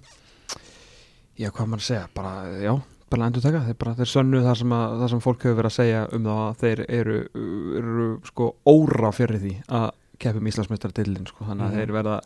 já 1.40 1.50
hvað 1.52 1.76
að 1.78 1.84
segja 1.86 2.08
bara 2.16 2.34
já, 2.64 2.74
bara 3.12 3.28
endur 3.30 3.44
taka 3.44 3.62
þeir, 3.68 3.78
bara, 3.82 3.94
þeir 4.00 4.12
sönnuðu 4.12 4.46
það 4.48 4.60
sem, 4.62 4.76
að, 4.78 4.98
það 5.02 5.12
sem 5.14 5.24
fólk 5.26 5.46
hefur 5.46 5.58
verið 5.60 5.72
að 5.72 5.78
segja 5.78 6.04
um 6.16 6.28
það 6.30 6.42
að 6.46 6.60
þeir 6.64 6.84
eru, 7.00 7.18
eru 7.82 8.08
sko 8.32 8.50
óra 8.72 9.12
fyrir 9.16 9.42
því 9.44 9.54
að 9.80 9.88
keppum 10.24 10.48
Íslandsmeistartillin 10.52 11.28
sko, 11.28 11.44
þannig 11.50 11.66
að 11.66 11.74
Mhm. 11.76 11.80
þeir 11.82 11.96
verða 11.98 12.18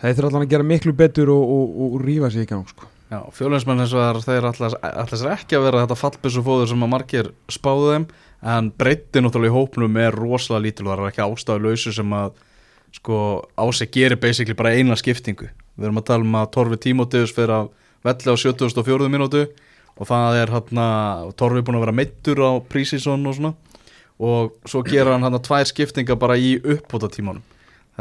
þeir 0.00 0.14
þurfa 0.18 0.30
allan 0.32 0.46
að 0.46 0.50
gera 0.56 0.66
miklu 0.66 0.92
betur 0.98 1.30
og, 1.30 1.44
og, 1.54 1.76
og, 1.84 1.94
og 1.94 2.04
rífa 2.06 2.30
sig 2.34 2.46
í 2.46 2.50
gang 2.50 2.66
sko. 2.66 2.89
Já, 3.10 3.18
og 3.26 3.34
það 3.34 3.54
er 4.06 4.20
þeir 4.22 4.44
alltaf 4.46 5.22
ekki 5.32 5.56
að 5.58 5.64
vera 5.66 5.80
þetta 5.82 5.98
fallbissu 5.98 6.42
fóður 6.46 6.68
sem 6.70 6.84
að 6.86 6.92
margir 6.92 7.30
spáðu 7.50 7.88
þeim 7.90 8.04
en 8.52 8.68
breytti 8.78 9.22
náttúrulega 9.24 9.50
í 9.50 9.56
hópnum 9.56 9.98
er 9.98 10.14
rosalega 10.14 10.62
lítil 10.68 10.86
og 10.86 10.92
það 10.92 11.02
er 11.02 11.10
ekki 11.10 11.24
ástæðu 11.24 11.64
lausu 11.64 11.94
sem 11.96 12.14
að 12.14 12.38
sko 12.94 13.18
ási 13.58 13.88
gerir 13.90 14.20
basically 14.22 14.54
bara 14.54 14.76
eina 14.78 14.94
skiptingu 14.98 15.50
við 15.50 15.88
erum 15.88 15.98
að 15.98 16.06
tala 16.12 16.26
um 16.26 16.38
að 16.38 16.52
Torfi 16.54 16.78
Tímótiðus 16.86 17.34
fyrir 17.34 17.54
að 17.56 17.72
velli 18.06 18.30
á 18.30 18.36
74. 18.38 19.10
mínútu 19.10 19.42
og 19.98 20.08
það 20.08 20.38
er 20.44 20.54
hann 20.54 20.82
að 20.84 21.34
Torfi 21.42 21.60
er 21.60 21.66
búin 21.66 21.80
að 21.80 21.86
vera 21.88 21.98
meittur 21.98 22.42
á 22.46 22.50
prísísson 22.62 23.26
og 23.26 23.36
svona 23.40 23.54
og 24.20 24.54
svo 24.70 24.84
gera 24.86 25.16
hann 25.16 25.26
hann 25.26 25.38
að 25.38 25.48
tvær 25.48 25.66
skiptingar 25.66 26.20
bara 26.20 26.38
í 26.38 26.60
uppbóta 26.62 27.10
tímanum 27.10 27.42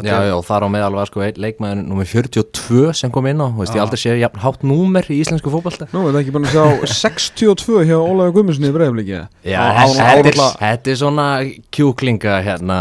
Já, 0.05 0.15
já, 0.27 0.33
og 0.35 0.45
þar 0.47 0.65
á 0.65 0.67
meðal 0.71 0.91
var 0.95 1.09
sko 1.09 1.23
einn 1.25 1.41
leikmaður 1.43 1.81
nummer 1.81 2.07
42 2.09 2.93
sem 2.99 3.13
kom 3.13 3.27
inn 3.31 3.41
á, 3.43 3.47
þú 3.49 3.63
veist, 3.63 3.75
ég 3.75 3.83
aldrei 3.83 4.01
sé 4.01 4.15
jafn 4.19 4.43
hátt 4.43 4.63
númer 4.67 5.09
í 5.09 5.19
íslensku 5.23 5.51
fótballta 5.53 5.89
Nú, 5.91 6.05
er 6.07 6.15
það 6.15 6.21
ekki 6.21 6.35
bara 6.37 6.49
að 6.49 6.55
sjá 6.55 6.95
62 7.03 7.83
hjá 7.89 7.97
Ólaður 7.97 8.35
Guðmundssoni 8.37 8.71
í 8.71 8.75
breyfliki 8.77 9.19
Já, 9.43 9.65
þetta 9.97 10.71
er, 10.71 10.79
er 10.79 10.99
svona 11.01 11.27
kjúklinga 11.75 12.39
hérna, 12.45 12.79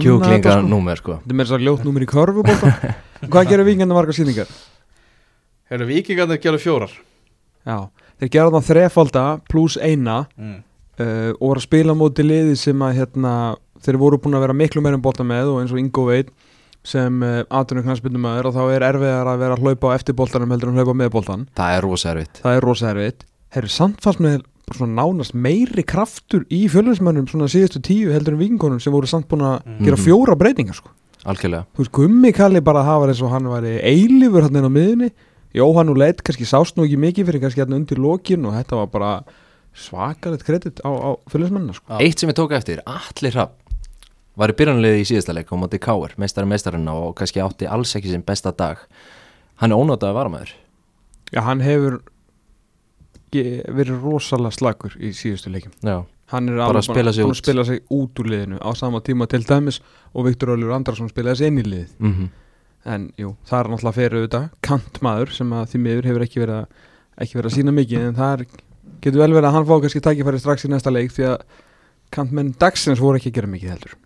kjúklinga 0.00 0.40
þetta 0.40 0.56
sko. 0.56 0.70
númer 0.70 1.02
sko 1.02 1.20
Þetta 1.20 1.34
er 1.34 1.40
meira 1.42 1.52
svo 1.52 1.60
ljótt 1.60 1.86
númer 1.88 2.06
í 2.06 2.10
körfubólta 2.10 2.74
Hvað 3.30 3.50
gerir 3.52 3.68
vingandi 3.68 3.92
margar 3.92 4.16
sýningar? 4.16 4.48
Hefur 5.70 5.86
vikingarnir 5.90 6.40
gerðu 6.42 6.62
fjórar 6.64 6.94
Já, 7.68 7.90
þeir 8.20 8.32
gera 8.32 8.52
það 8.56 8.68
þrefalda 8.70 9.24
pluss 9.50 9.76
eina 9.76 10.22
mm. 10.34 10.54
uh, 11.02 11.32
og 11.36 11.44
voru 11.44 11.60
að 11.60 11.66
spila 11.66 11.96
móti 11.98 12.24
liði 12.24 12.56
sem 12.58 12.84
að 12.86 13.02
hérna, 13.02 13.34
þeir 13.84 13.98
voru 13.98 14.18
búin 14.18 14.36
að 14.38 14.44
vera 14.46 14.56
miklu 14.56 14.82
meira 14.84 14.96
um 14.98 15.02
bolta 15.04 15.24
með 15.26 15.50
og 15.54 15.60
eins 15.62 15.72
og 15.72 15.78
Ingo 15.82 16.04
veit 16.08 16.30
sem 16.84 17.22
uh, 17.22 17.42
aðtunum 17.52 17.84
knarspindum 17.84 18.24
aður 18.24 18.46
og 18.50 18.54
þá 18.56 18.62
er 18.76 18.84
erfiðar 18.88 19.28
að 19.34 19.42
vera 19.42 19.56
að 19.56 19.64
hlaupa 19.66 19.90
á 19.92 19.96
eftir 19.98 20.14
boltanum 20.16 20.50
heldur 20.54 20.70
en 20.70 20.78
að 20.78 20.80
hlaupa 20.84 20.94
með 20.96 21.10
boltan 21.12 21.42
Það 21.58 21.74
er 21.76 21.84
rosa 21.84 22.12
erfitt 22.14 22.40
það 22.44 22.56
er 22.56 22.64
rosa 22.64 22.88
erfitt 22.94 23.26
Herri, 23.50 23.68
samt 23.68 24.00
fannst 24.00 24.22
með 24.24 24.38
svona 24.70 24.94
nánast 25.02 25.34
meiri 25.34 25.82
kraftur 25.82 26.44
í 26.48 26.62
fjölunismönnum 26.70 27.26
svona 27.28 27.48
síðustu 27.50 27.80
tíu 27.82 28.12
heldur 28.14 28.36
en 28.36 28.40
vikingunum 28.40 28.80
sem 28.80 28.92
voru 28.94 29.08
samt 29.10 29.26
búin 29.28 29.42
að 29.42 29.56
Mhm. 29.66 29.84
gera 29.84 29.96
fjóra 29.98 30.36
breytingar 30.38 30.76
sko. 30.78 30.88
Algjörlega 31.26 31.66
þú 31.74 31.82
veist, 31.82 31.92
Gummi 31.92 32.30
kalli 32.32 32.60
bara 32.64 32.80
að 32.80 32.86
hafa 32.86 33.08
eins 33.10 33.22
og 33.26 33.30
hann 33.34 33.44
væri 33.50 33.74
eilífur 33.82 34.46
hann 34.46 34.56
inn 34.56 34.64
á 34.64 34.72
miðunni 34.72 35.10
Jóhann 35.52 35.90
og 35.90 35.98
Leit 35.98 36.22
kannski 36.22 36.46
sást 36.46 36.78
nú 36.78 36.86
ekki 36.86 36.96
mikið 37.02 37.26
fyrir 37.28 37.42
kannski 37.42 37.60
hérna 37.64 37.76
undir 37.76 37.98
lokin 37.98 38.46
og 38.46 38.54
þetta 38.54 38.78
var 38.78 38.86
bara 38.94 39.10
svakalegt 39.74 40.44
kredit 40.46 40.80
á, 40.80 40.88
á 40.90 41.10
fjölunismennina 41.30 41.74
sko. 41.76 41.98
Eitt 42.00 42.18
sem 42.22 42.30
ég 42.30 42.38
tók 42.38 42.52
eftir, 42.56 42.80
Atli 42.86 43.30
Rapp 43.34 43.59
var 44.40 44.52
í 44.52 44.56
byrjanliði 44.58 45.02
í 45.02 45.08
síðasta 45.10 45.34
leik 45.36 45.52
á 45.52 45.56
móti 45.60 45.80
Káar, 45.82 46.14
meistari 46.20 46.48
meistarinn 46.48 46.88
og 46.92 47.12
kannski 47.18 47.42
átti 47.44 47.68
alls 47.68 47.92
ekki 47.98 48.12
sem 48.12 48.24
besta 48.26 48.52
dag. 48.56 48.80
Hann 49.60 49.74
er 49.74 49.80
ónótað 49.80 50.12
að 50.12 50.18
varamæður 50.20 50.54
Já, 51.30 51.42
hann 51.46 51.60
hefur 51.62 52.00
verið 53.30 54.00
rosalega 54.02 54.56
slagur 54.56 54.96
í 54.98 55.12
síðustu 55.14 55.52
leikum 55.52 55.74
Já, 55.86 56.00
hann 56.32 56.48
er 56.50 56.62
Bara 56.64 56.80
að 56.80 56.88
spila 56.88 57.12
sig 57.14 57.34
spila 57.38 57.64
sig 57.68 57.84
út 57.94 58.22
úr 58.22 58.30
liðinu 58.32 58.58
á 58.58 58.70
sama 58.74 59.02
tíma 59.04 59.28
til 59.30 59.44
dæmis 59.46 59.78
og 60.10 60.26
Viktor 60.26 60.56
Ólfur 60.56 60.74
Andrarsson 60.74 61.12
spilaði 61.12 61.42
sig 61.42 61.52
inn 61.52 61.60
í 61.62 61.66
liðið 61.68 61.98
mm 62.00 62.30
en 62.88 63.10
jú, 63.20 63.34
það 63.44 63.58
er 63.58 63.68
náttúrulega 63.70 63.96
fyrir 63.98 64.14
auðvitað. 64.16 64.44
Kantmaður 64.64 65.32
sem 65.36 65.50
að 65.52 65.66
því 65.72 65.80
miður 65.84 66.06
hefur 66.08 66.22
ekki 66.24 66.40
verið 66.40 66.86
ekki 67.20 67.36
verið 67.36 67.50
að 67.50 67.56
sína 67.58 67.74
mikið 67.76 68.04
en 68.06 68.14
það 68.16 68.30
er, 68.36 68.44
getur 69.04 69.20
vel 69.20 69.34
verið 69.34 69.48
að 69.50 69.56
hann 69.56 69.66
fá 69.68 69.74
kannski 69.82 70.02
tækifæri 70.06 70.40
strax 70.40 70.64
í 70.64 70.70
næsta 70.72 70.92
leik 70.92 71.12
því 71.12 71.26
að 71.28 71.42
kantmenn 72.14 72.54
dagsins 72.60 73.02
voru 73.02 73.20
ekki 73.20 73.32
að 73.32 73.36
gera 73.36 73.50
mikið 73.52 73.74
heldur 73.74 73.98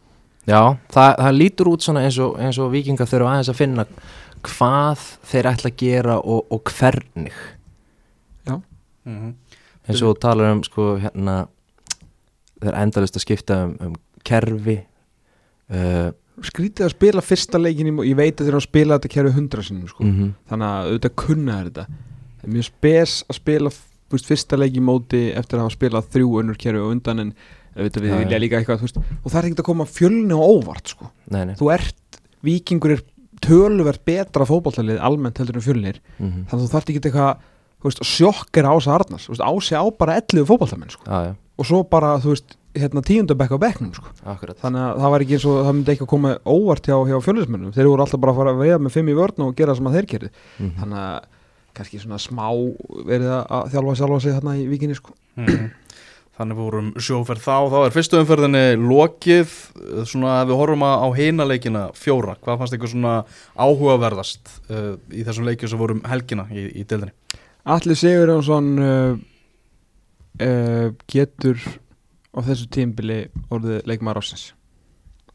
Já, 0.45 0.77
það, 0.93 1.11
það 1.23 1.39
lítur 1.39 1.71
út 1.73 1.85
svona 1.85 2.05
eins 2.05 2.19
og, 2.21 2.39
eins 2.39 2.59
og 2.61 2.73
vikingar 2.75 3.09
þurfa 3.09 3.33
aðeins 3.33 3.53
að 3.53 3.61
finna 3.61 3.87
hvað 4.45 5.05
þeir 5.25 5.51
ætla 5.55 5.71
að 5.71 5.79
gera 5.81 6.17
og, 6.21 6.47
og 6.53 6.73
hvernig 6.75 7.33
Mm 9.05 9.17
-hmm. 9.17 9.35
eins 9.89 10.03
og 10.03 10.19
talar 10.21 10.53
um 10.53 10.63
sko 10.65 10.97
hérna 10.97 11.47
þeir 12.63 12.75
endalist 12.75 13.17
að 13.17 13.21
skipta 13.21 13.65
um, 13.65 13.77
um 13.81 13.95
kerfi 14.25 14.79
uh, 15.71 16.11
skrítið 16.43 16.87
að 16.87 16.95
spila 16.95 17.21
fyrsta 17.21 17.59
leikin 17.59 17.87
í, 17.87 18.09
ég 18.09 18.17
veit 18.17 18.41
að 18.41 18.47
þeir 18.47 18.49
eru 18.49 18.57
að 18.57 18.69
spila 18.69 18.95
þetta 18.95 19.09
kerfi 19.09 19.35
hundra 19.37 19.63
sinnum 19.63 19.89
sko. 19.89 20.05
mm 20.05 20.33
þannig 20.49 20.69
að 20.69 20.87
auðvitað 20.87 21.15
kunna 21.17 21.57
þeir 21.57 21.65
þetta 21.65 21.87
það 22.39 22.45
er 22.45 22.55
mjög 22.57 22.65
spes 22.65 23.25
að 23.29 23.37
spila 23.37 23.71
fyrsta 24.15 24.57
leik 24.57 24.77
í 24.77 24.81
móti 24.81 25.23
eftir 25.35 25.59
að 25.59 25.63
hafa 25.63 25.77
spilað 25.77 26.11
þrjú 26.15 26.41
önnur 26.41 26.57
kerfi 26.57 26.81
og 26.81 26.91
undan 26.91 27.19
en 27.19 27.35
við 27.77 27.99
Já, 28.07 28.17
vilja 28.23 28.39
já. 28.39 28.43
líka 28.45 28.61
eitthvað 28.61 28.85
veist, 28.87 28.97
og 28.99 29.31
það 29.33 29.39
er 29.41 29.49
ekkert 29.49 29.63
að 29.65 29.69
koma 29.71 29.85
fjölni 29.91 30.35
á 30.35 30.41
óvart 30.41 30.93
sko. 30.95 31.11
Nei, 31.31 31.45
nei 31.51 31.55
þú 31.59 31.71
ert, 31.75 32.21
vikingur 32.45 32.95
er 32.97 33.03
töluvert 33.45 34.05
betra 34.07 34.47
fótballtalið 34.49 35.01
almennt 35.05 35.39
heldur 35.39 35.59
en 35.59 35.65
fjölnir 35.67 35.99
mm 36.19 36.45
þannig 36.49 36.55
að 36.55 36.63
þú 36.65 36.73
þarft 36.75 36.93
ekki 36.95 37.03
eitthvað 37.11 38.05
sjokkera 38.09 38.71
Ása 38.73 38.95
Arnars 38.97 39.27
þú 39.29 39.35
veist, 39.35 39.45
Ási 39.45 39.75
á 39.77 39.85
bara 39.99 40.15
11 40.21 40.47
fótballtamenn 40.49 40.91
sko. 40.95 41.05
Já, 41.05 41.19
já, 41.29 41.35
og 41.59 41.67
svo 41.69 41.83
bara, 41.91 42.15
þú 42.23 42.33
veist, 42.33 42.55
hérna 42.75 43.03
tíundabekk 43.07 43.53
á 43.55 43.59
bekknum 43.61 43.93
sko. 43.95 44.09
akkurat 44.25 44.57
þannig 44.63 44.81
að 44.83 45.03
það 45.05 45.13
var 45.15 45.25
ekki 45.27 45.37
eins 45.37 45.45
og 45.51 45.59
það 45.67 45.75
myndi 45.77 45.93
ekki 45.95 46.05
að 46.07 46.11
koma 46.15 46.33
óvart 46.49 46.89
hjá, 46.89 46.97
hjá 47.11 47.19
fjölusmennum, 47.23 47.75
þeir 47.77 47.87
voru 47.91 48.03
alltaf 48.07 48.21
bara 48.25 48.33
að 48.33 48.41
fara 48.41 48.55
að 48.55 48.63
veiða 48.65 48.79
með 48.83 48.95
fimm 48.97 49.11
í 49.13 49.15
vörn 49.19 49.45
og 49.47 49.55
gera 49.61 49.77
sem 49.79 49.87
að 49.91 49.95
þeir 49.99 50.09
gerði 50.15 50.31
mm 50.59 50.73
þannig 50.81 50.99
að 51.05 51.29
kannski 51.75 52.01
svona 52.03 52.19
smá 52.23 52.47
verið 53.07 53.31
að- 53.35 53.47
að 53.51 53.71
þjálfa 53.75 53.95
sjálfa 54.01 54.21
sig 54.23 54.33
þarna 54.39 54.53
í 54.59 54.67
vikinni 54.71 54.95
sko. 54.99 55.15
Mhm. 55.37 55.71
Þannig 56.35 56.59
vorum 56.59 56.87
sjóferð 56.99 57.45
þá, 57.45 57.57
þá 57.71 57.77
er 57.87 57.93
fyrstu 57.95 58.19
umferðinni 58.19 58.63
lokið, 58.81 59.53
svona 60.11 60.41
ef 60.41 60.49
við 60.51 60.59
horfum 60.59 60.83
á 60.83 60.91
á 60.99 61.09
hina 61.15 61.45
leikina 61.47 61.83
fjóra, 61.95 62.35
hvað 62.43 62.59
fannst 62.59 62.75
ykkur 62.75 62.91
svona 62.91 63.13
áhugaverðast 63.55 64.51
uh, 64.67 64.97
í 65.15 65.23
þessum 65.29 65.47
leikjum 65.47 65.71
sem 65.71 65.79
vorum 65.85 66.03
helgina 66.11 66.49
í, 66.51 66.65
í 66.75 66.83
deildinni? 66.83 67.15
Allir 67.71 67.97
Sigur 68.01 68.33
Jónsson 68.35 68.73
uh, 68.83 69.15
uh, 70.43 70.91
getur 71.15 71.63
á 72.35 72.39
þessu 72.51 72.67
tímbili 72.75 73.21
orðið 73.55 73.87
leikmaður 73.89 74.25
ásins 74.25 74.49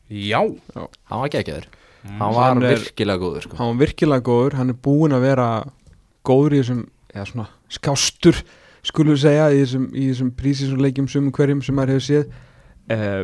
Já, 0.09 0.41
Hann 0.73 1.21
var 1.21 1.29
geggjaður. 1.31 1.67
Mm. 2.01 2.15
Hann 2.17 2.33
var 2.33 2.47
Hann 2.49 2.63
virkilega 2.65 3.21
góður 3.21 3.43
sko. 3.45 3.57
hann 3.59 3.71
var 3.71 3.79
virkilega 3.85 4.25
góður, 4.25 4.55
hann 4.59 4.71
er 4.73 4.77
búinn 4.83 5.13
að 5.15 5.25
vera 5.27 5.47
góður 6.25 6.55
í 6.55 6.61
þessum 6.63 6.83
eða 7.13 7.25
svona 7.29 7.47
skástur 7.71 8.39
skulum 8.85 9.15
við 9.15 9.23
segja 9.25 9.49
í 9.51 9.59
þessum, 9.63 9.89
í 9.93 10.05
þessum 10.11 10.31
prísísum 10.39 10.83
leikjum 10.83 11.09
sumum 11.11 11.33
hverjum 11.35 11.63
sem 11.65 11.77
maður 11.77 11.95
hefur 11.97 12.07
séð 12.07 12.29
eh, 12.95 13.23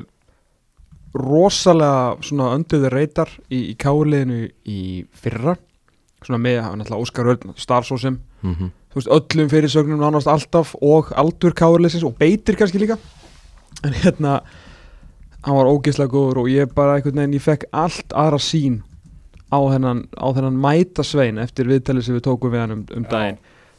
rosalega 1.16 2.16
svona 2.26 2.52
önduði 2.58 2.92
reytar 2.92 3.32
í, 3.50 3.72
í 3.72 3.76
káliðinu 3.80 4.42
í 4.68 4.82
fyrra. 5.16 5.56
Svona 6.26 6.42
með, 6.42 6.64
hann 6.66 6.82
ætla 6.84 7.00
Óskar 7.00 7.30
Örn 7.36 7.54
starfsósum, 7.60 8.20
mm 8.42 8.74
þú 8.96 9.02
veist 9.02 9.12
öllum 9.12 9.50
fyrirsögnum 9.52 10.00
nánast 10.00 10.30
alltaf 10.32 10.70
og 10.80 11.10
aldur 11.20 11.52
káliðsins 11.52 12.06
og 12.08 12.14
beitir 12.16 12.56
kannski 12.56 12.80
líka. 12.80 12.96
En 13.84 13.92
hérna 13.92 14.38
hann 15.44 15.58
var 15.58 15.68
ógeðslega 15.68 16.14
góður 16.14 16.46
og 16.46 16.48
ég 16.50 16.72
bara 16.72 16.96
einhvern 16.96 17.20
veginn, 17.20 17.36
ég 17.36 17.44
fekk 17.44 17.66
allt 17.76 18.16
aðra 18.16 18.40
sín 18.40 18.78
á 19.52 19.60
þennan, 19.60 20.06
á 20.16 20.28
þennan 20.32 20.62
mæta 20.64 21.04
svein 21.04 21.42
eftir 21.44 21.68
viðtalið 21.68 22.08
sem 22.08 22.16
við 22.16 22.24
tókum 22.30 22.54
við 22.54 22.64
hann 22.64 22.78
um, 22.78 22.86
um 22.96 23.04
Já. 23.04 23.36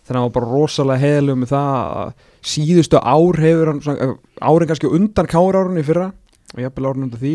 Þannig 0.07 0.17
að 0.17 0.21
hann 0.21 0.29
var 0.29 0.37
bara 0.39 0.51
rosalega 0.53 1.03
heiðalegu 1.03 1.41
með 1.43 1.53
það 1.53 1.77
að 1.99 2.11
síðustu 2.47 3.03
ár 3.03 3.41
hefur 3.43 3.71
hann 3.73 3.83
svona, 3.83 4.09
árin 4.41 4.71
kannski 4.71 4.91
undan 4.99 5.31
kárárunni 5.31 5.87
fyrra 5.87 6.11
og 6.55 6.63
jafnvel 6.63 6.87
árun 6.87 7.09
undan 7.09 7.23
því 7.23 7.35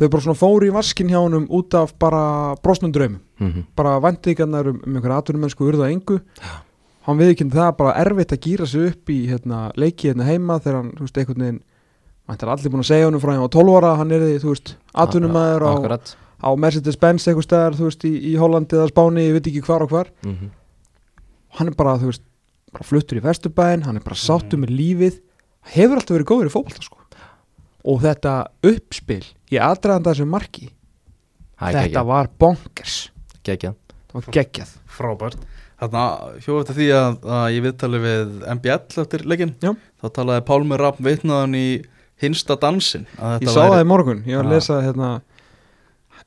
þau 0.00 0.08
bara 0.08 0.24
svona 0.24 0.40
fóru 0.40 0.66
í 0.66 0.74
vaskin 0.74 1.12
hjá 1.12 1.20
hann 1.20 1.46
út 1.46 1.76
af 1.78 1.94
bara 2.00 2.56
brosnum 2.64 2.92
draumum 2.92 3.20
-hmm. 3.40 3.64
bara 3.76 4.00
vendingarnar 4.00 4.68
um, 4.68 4.80
um 4.86 4.96
einhverja 4.96 5.18
atvinnumennsku 5.18 5.66
urðu 5.68 5.84
að 5.84 5.94
engu. 5.94 6.20
Hann 7.06 7.18
viðkynni 7.18 7.56
það 7.56 7.76
bara 7.76 7.96
erfitt 8.02 8.32
að 8.32 8.42
gýra 8.44 8.66
sig 8.66 8.90
upp 8.90 9.10
í 9.10 9.18
hérna, 9.30 9.70
leiki 9.76 10.10
hérna 10.10 10.28
heima 10.28 10.58
þegar 10.60 10.76
hann, 10.80 10.92
þú 10.96 11.06
veist, 11.06 11.18
einhvern 11.18 11.44
veginn 11.44 11.60
hann 12.28 12.38
er 12.42 12.52
allir 12.52 12.70
búin 12.70 12.84
að 12.84 12.90
segja 12.90 13.06
honum 13.08 13.20
frá 13.20 13.32
hann 13.32 13.46
á 13.48 13.54
12 13.56 13.76
ára 13.76 13.96
hann 13.96 14.12
er 14.12 14.20
því, 14.20 14.38
þú 14.44 14.52
veist, 14.52 14.74
atvinnumæður 14.94 15.64
á, 15.66 15.74
á 16.40 16.48
Mercedes-Benz 16.56 17.26
eitthvað 17.26 17.48
staðar, 17.48 17.78
þú 17.78 17.88
veist, 17.88 18.04
í, 18.04 18.12
í 18.30 18.36
Hollandi 18.36 18.76
eða 18.76 18.90
Spáni, 18.92 19.26
ég 19.26 19.38
veit 19.38 19.50
ekki 19.50 19.64
hvar 19.64 19.86
og 19.86 19.94
hvar. 19.94 20.12
Mm 20.24 20.50
hann 21.58 21.70
er 21.70 21.76
bara, 21.78 21.96
þú 22.00 22.10
veist, 22.12 22.24
bara 22.70 22.86
fluttur 22.86 23.20
í 23.20 23.24
vesturbæinn, 23.24 23.84
hann 23.86 23.98
er 23.98 24.04
bara 24.04 24.18
sáttur 24.18 24.60
með 24.62 24.74
lífið. 24.78 25.20
Hefur 25.74 26.00
alltaf 26.00 26.16
verið 26.16 26.28
góður 26.30 26.50
í 26.50 26.54
fótbolta 26.54 26.84
sko. 26.86 26.96
og 27.80 28.02
þetta 28.02 28.32
uppspil 28.68 29.22
í 29.48 29.56
aðdraðanda 29.56 30.12
þessu 30.12 30.26
marki 30.28 30.66
er 31.64 31.78
þetta 31.78 32.02
var 32.04 32.28
bonkers. 32.40 33.06
Geggjað. 33.40 33.78
Það 34.10 34.18
var 34.18 34.34
geggjað. 34.36 34.74
Frábært. 34.90 35.46
Þarna 35.80 36.02
hjóðu 36.44 36.60
eftir 36.60 36.76
því 36.76 36.88
að, 36.92 37.14
að 37.24 37.46
ég 37.54 37.64
viðtali 37.64 38.00
við 38.02 38.32
MBL 38.52 39.00
eftir 39.00 39.24
leikinn 39.32 39.54
Já. 39.64 39.70
þá 40.02 40.06
talaði 40.18 40.44
Pálmi 40.50 40.78
Rapp 40.80 41.00
vitnaðan 41.00 41.56
í 41.56 41.66
hinsta 42.20 42.56
dansin 42.60 43.06
ég 43.40 43.48
sá 43.48 43.62
það 43.62 43.80
í 43.80 43.86
morgun, 43.88 44.20
ég 44.28 44.36
var 44.36 44.44
að 44.44 44.52
Já. 44.52 44.56
lesa 44.58 44.80
hérna, 44.84 45.08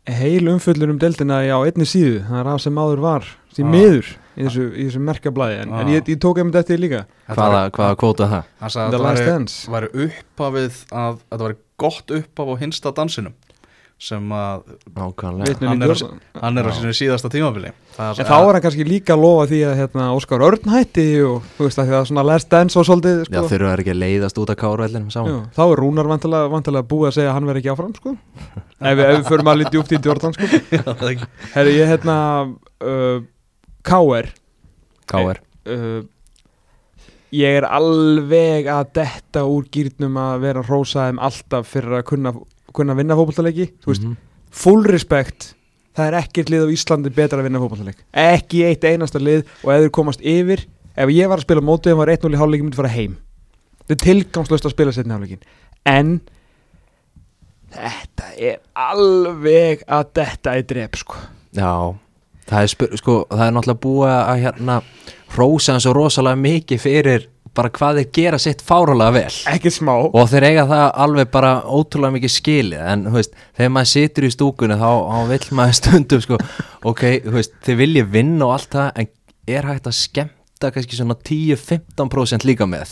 heil 0.09 0.49
umföllur 0.49 0.93
um 0.95 0.97
deildina 1.01 1.43
á 1.45 1.57
einni 1.61 1.85
síðu, 1.85 2.23
það 2.25 2.39
er 2.39 2.49
af 2.49 2.63
sem 2.65 2.81
áður 2.81 3.03
var 3.05 3.29
því 3.53 3.61
Já. 3.61 3.69
miður 3.75 4.09
í 4.33 4.47
þessu, 4.47 4.67
í 4.73 4.87
þessu 4.87 5.03
merkablaði 5.07 5.61
en, 5.61 5.73
Já. 5.73 5.79
en 5.81 5.93
ég, 5.93 6.11
ég 6.13 6.19
tók 6.23 6.41
einmitt 6.41 6.59
eftir 6.61 6.81
líka 6.81 7.05
Hvaða, 7.29 7.63
hvaða 7.75 7.99
kvóta 8.01 8.29
það? 8.31 8.51
Hann 8.63 8.75
sagði 8.75 8.93
The 8.93 8.99
að 8.99 9.07
Last 9.07 9.25
þetta 9.27 9.73
væri 9.77 9.91
upphafið 10.07 10.83
að 11.03 11.17
þetta 11.23 11.47
væri 11.47 11.59
gott 11.83 12.15
upphaf 12.19 12.53
á 12.53 12.55
hinsta 12.63 12.95
dansinum 12.97 13.35
sem 14.03 14.31
að 14.35 14.63
Nákvæmlega 14.97 15.67
hann 15.69 15.83
er, 15.85 15.93
hann 16.41 16.59
er 16.59 16.67
á 16.67 16.71
Já. 16.71 16.75
sínu 16.79 16.93
síðasta 16.97 17.29
tímabili 17.31 17.71
Það 17.93 18.19
En 18.23 18.27
þá 18.27 18.35
er 18.35 18.49
hann 18.57 18.63
kannski 18.65 18.85
líka 18.87 19.15
að 19.15 19.21
lofa 19.23 19.45
því 19.51 19.59
að 19.69 19.75
hérna, 19.79 20.07
Óskar 20.17 20.43
Örn 20.43 20.71
hætti 20.73 21.05
og 21.23 21.45
þú 21.57 21.67
veist 21.67 21.79
að 21.79 21.89
því 21.89 21.95
að 21.99 22.07
svona 22.09 22.25
last 22.27 22.49
dance 22.51 22.79
og 22.79 22.87
svolítið 22.89 23.21
Já, 23.21 23.27
sko. 23.29 23.43
þurfa 23.53 23.73
þær 23.73 23.83
ekki 23.83 23.93
að 23.93 24.01
leiðast 24.01 24.41
út 24.41 24.53
af 24.53 24.59
kárvellinum 24.63 25.11
Já, 25.11 25.15
saman 25.15 25.45
þá 25.55 25.63
er 25.65 25.81
Rúnar 25.83 26.09
vantilega, 26.09 26.49
vantilega 26.51 26.89
búið 26.89 27.11
að 27.11 27.17
segja 27.19 27.31
að 27.31 27.37
hann 27.37 27.49
verði 27.51 27.63
ekki 27.63 27.73
áfram 27.75 27.93
sko. 27.99 28.15
ef, 28.15 28.97
við, 28.97 29.03
ef 29.05 29.13
við 29.13 29.29
förum 29.29 29.53
að 29.53 29.61
lítið 29.61 29.83
út 29.83 29.93
í 29.93 30.01
Jordan 30.09 30.35
sko. 30.35 30.49
Já, 30.75 31.27
Herri, 31.53 31.77
ég 31.77 31.93
hérna 31.93 32.17
uh, 32.49 33.21
K.R. 33.83 34.29
Káir 35.09 35.39
uh, 35.67 36.01
ég 37.33 37.57
er 37.59 37.65
alveg 37.67 38.67
að 38.71 38.91
detta 38.99 39.43
úr 39.49 39.65
gýrnum 39.73 40.17
að 40.21 40.43
vera 40.45 40.61
rósaðum 40.67 41.19
alltaf 41.23 41.67
fyrir 41.73 41.97
að 41.99 42.05
kunna, 42.11 42.33
kunna 42.75 42.95
vinna 42.97 43.17
fótballtaleiki 43.19 43.71
þú 43.83 43.91
veist, 43.91 44.03
Mhm. 44.07 44.15
full 44.53 44.83
respect 44.85 45.53
það 45.97 46.07
er 46.11 46.17
ekkert 46.21 46.49
lið 46.53 46.63
á 46.65 46.73
Íslandi 46.73 47.09
betra 47.13 47.39
að 47.41 47.47
vinna 47.49 47.59
fótballtaleik 47.63 48.03
ekki 48.13 48.63
eitt 48.69 48.83
einasta 48.87 49.19
lið 49.21 49.43
og 49.63 49.73
ef 49.73 49.81
þeir 49.83 49.91
komast 49.97 50.21
yfir 50.21 50.65
ef 50.95 51.09
ég 51.09 51.27
var 51.29 51.37
að 51.41 51.45
spila 51.47 51.61
mótið 51.65 51.95
og 51.95 52.03
var 52.03 52.13
1-0 52.13 52.33
í 52.33 52.37
hálfleikin 52.37 52.67
myndi 52.69 52.77
fara 52.77 52.91
heim. 52.93 53.17
Þetta 53.83 53.93
er 53.97 54.03
tilgangslöst 54.05 54.65
að 54.69 54.73
spila 54.75 54.91
setni 54.93 55.13
hálfleikin 55.15 55.41
en 55.89 56.21
þetta 57.73 58.27
er 58.37 58.59
alveg 58.77 59.81
að 59.89 60.11
detta 60.19 60.53
í 60.59 60.65
drep 60.69 60.99
sko. 61.01 61.17
Já, 61.57 61.71
það 62.49 62.65
er, 62.65 62.97
sko, 62.99 63.19
það 63.31 63.45
er 63.45 63.53
náttúrulega 63.57 63.83
búið 63.85 64.15
að 64.15 64.41
hérna 64.43 64.79
hrósa 65.33 65.73
hann 65.73 65.83
svo 65.83 65.93
rosalega 65.97 66.41
mikið 66.43 66.83
fyrir 66.83 67.29
bara 67.53 67.69
hvað 67.69 67.99
þeir 67.99 68.11
gera 68.17 68.39
sitt 68.41 68.61
fáralega 68.65 69.13
vel. 69.13 69.33
Ekki 69.53 69.71
smá. 69.73 69.93
Og 70.09 70.29
þeir 70.31 70.47
eiga 70.49 70.63
það 70.69 70.85
alveg 71.05 71.33
bara 71.33 71.51
ótrúlega 71.69 72.15
mikið 72.15 72.33
skilið 72.33 72.85
en 72.93 73.03
veist, 73.13 73.35
þegar 73.57 73.73
maður 73.75 73.91
situr 73.91 74.27
í 74.27 74.31
stúkunni 74.33 74.77
þá, 74.79 74.89
þá 75.09 75.19
vill 75.33 75.57
maður 75.59 75.77
stundum 75.81 76.23
sko, 76.25 76.39
ok, 76.93 77.03
veist, 77.35 77.59
þeir 77.65 77.81
vilja 77.83 78.07
vinna 78.15 78.47
og 78.49 78.55
allt 78.57 78.71
það 78.79 79.03
en 79.03 79.11
er 79.53 79.69
hægt 79.69 79.91
að 79.91 79.99
skemmta 79.99 80.42
kannski 80.61 80.95
svona 80.95 81.15
10-15% 81.27 82.45
líka 82.47 82.65
með. 82.69 82.91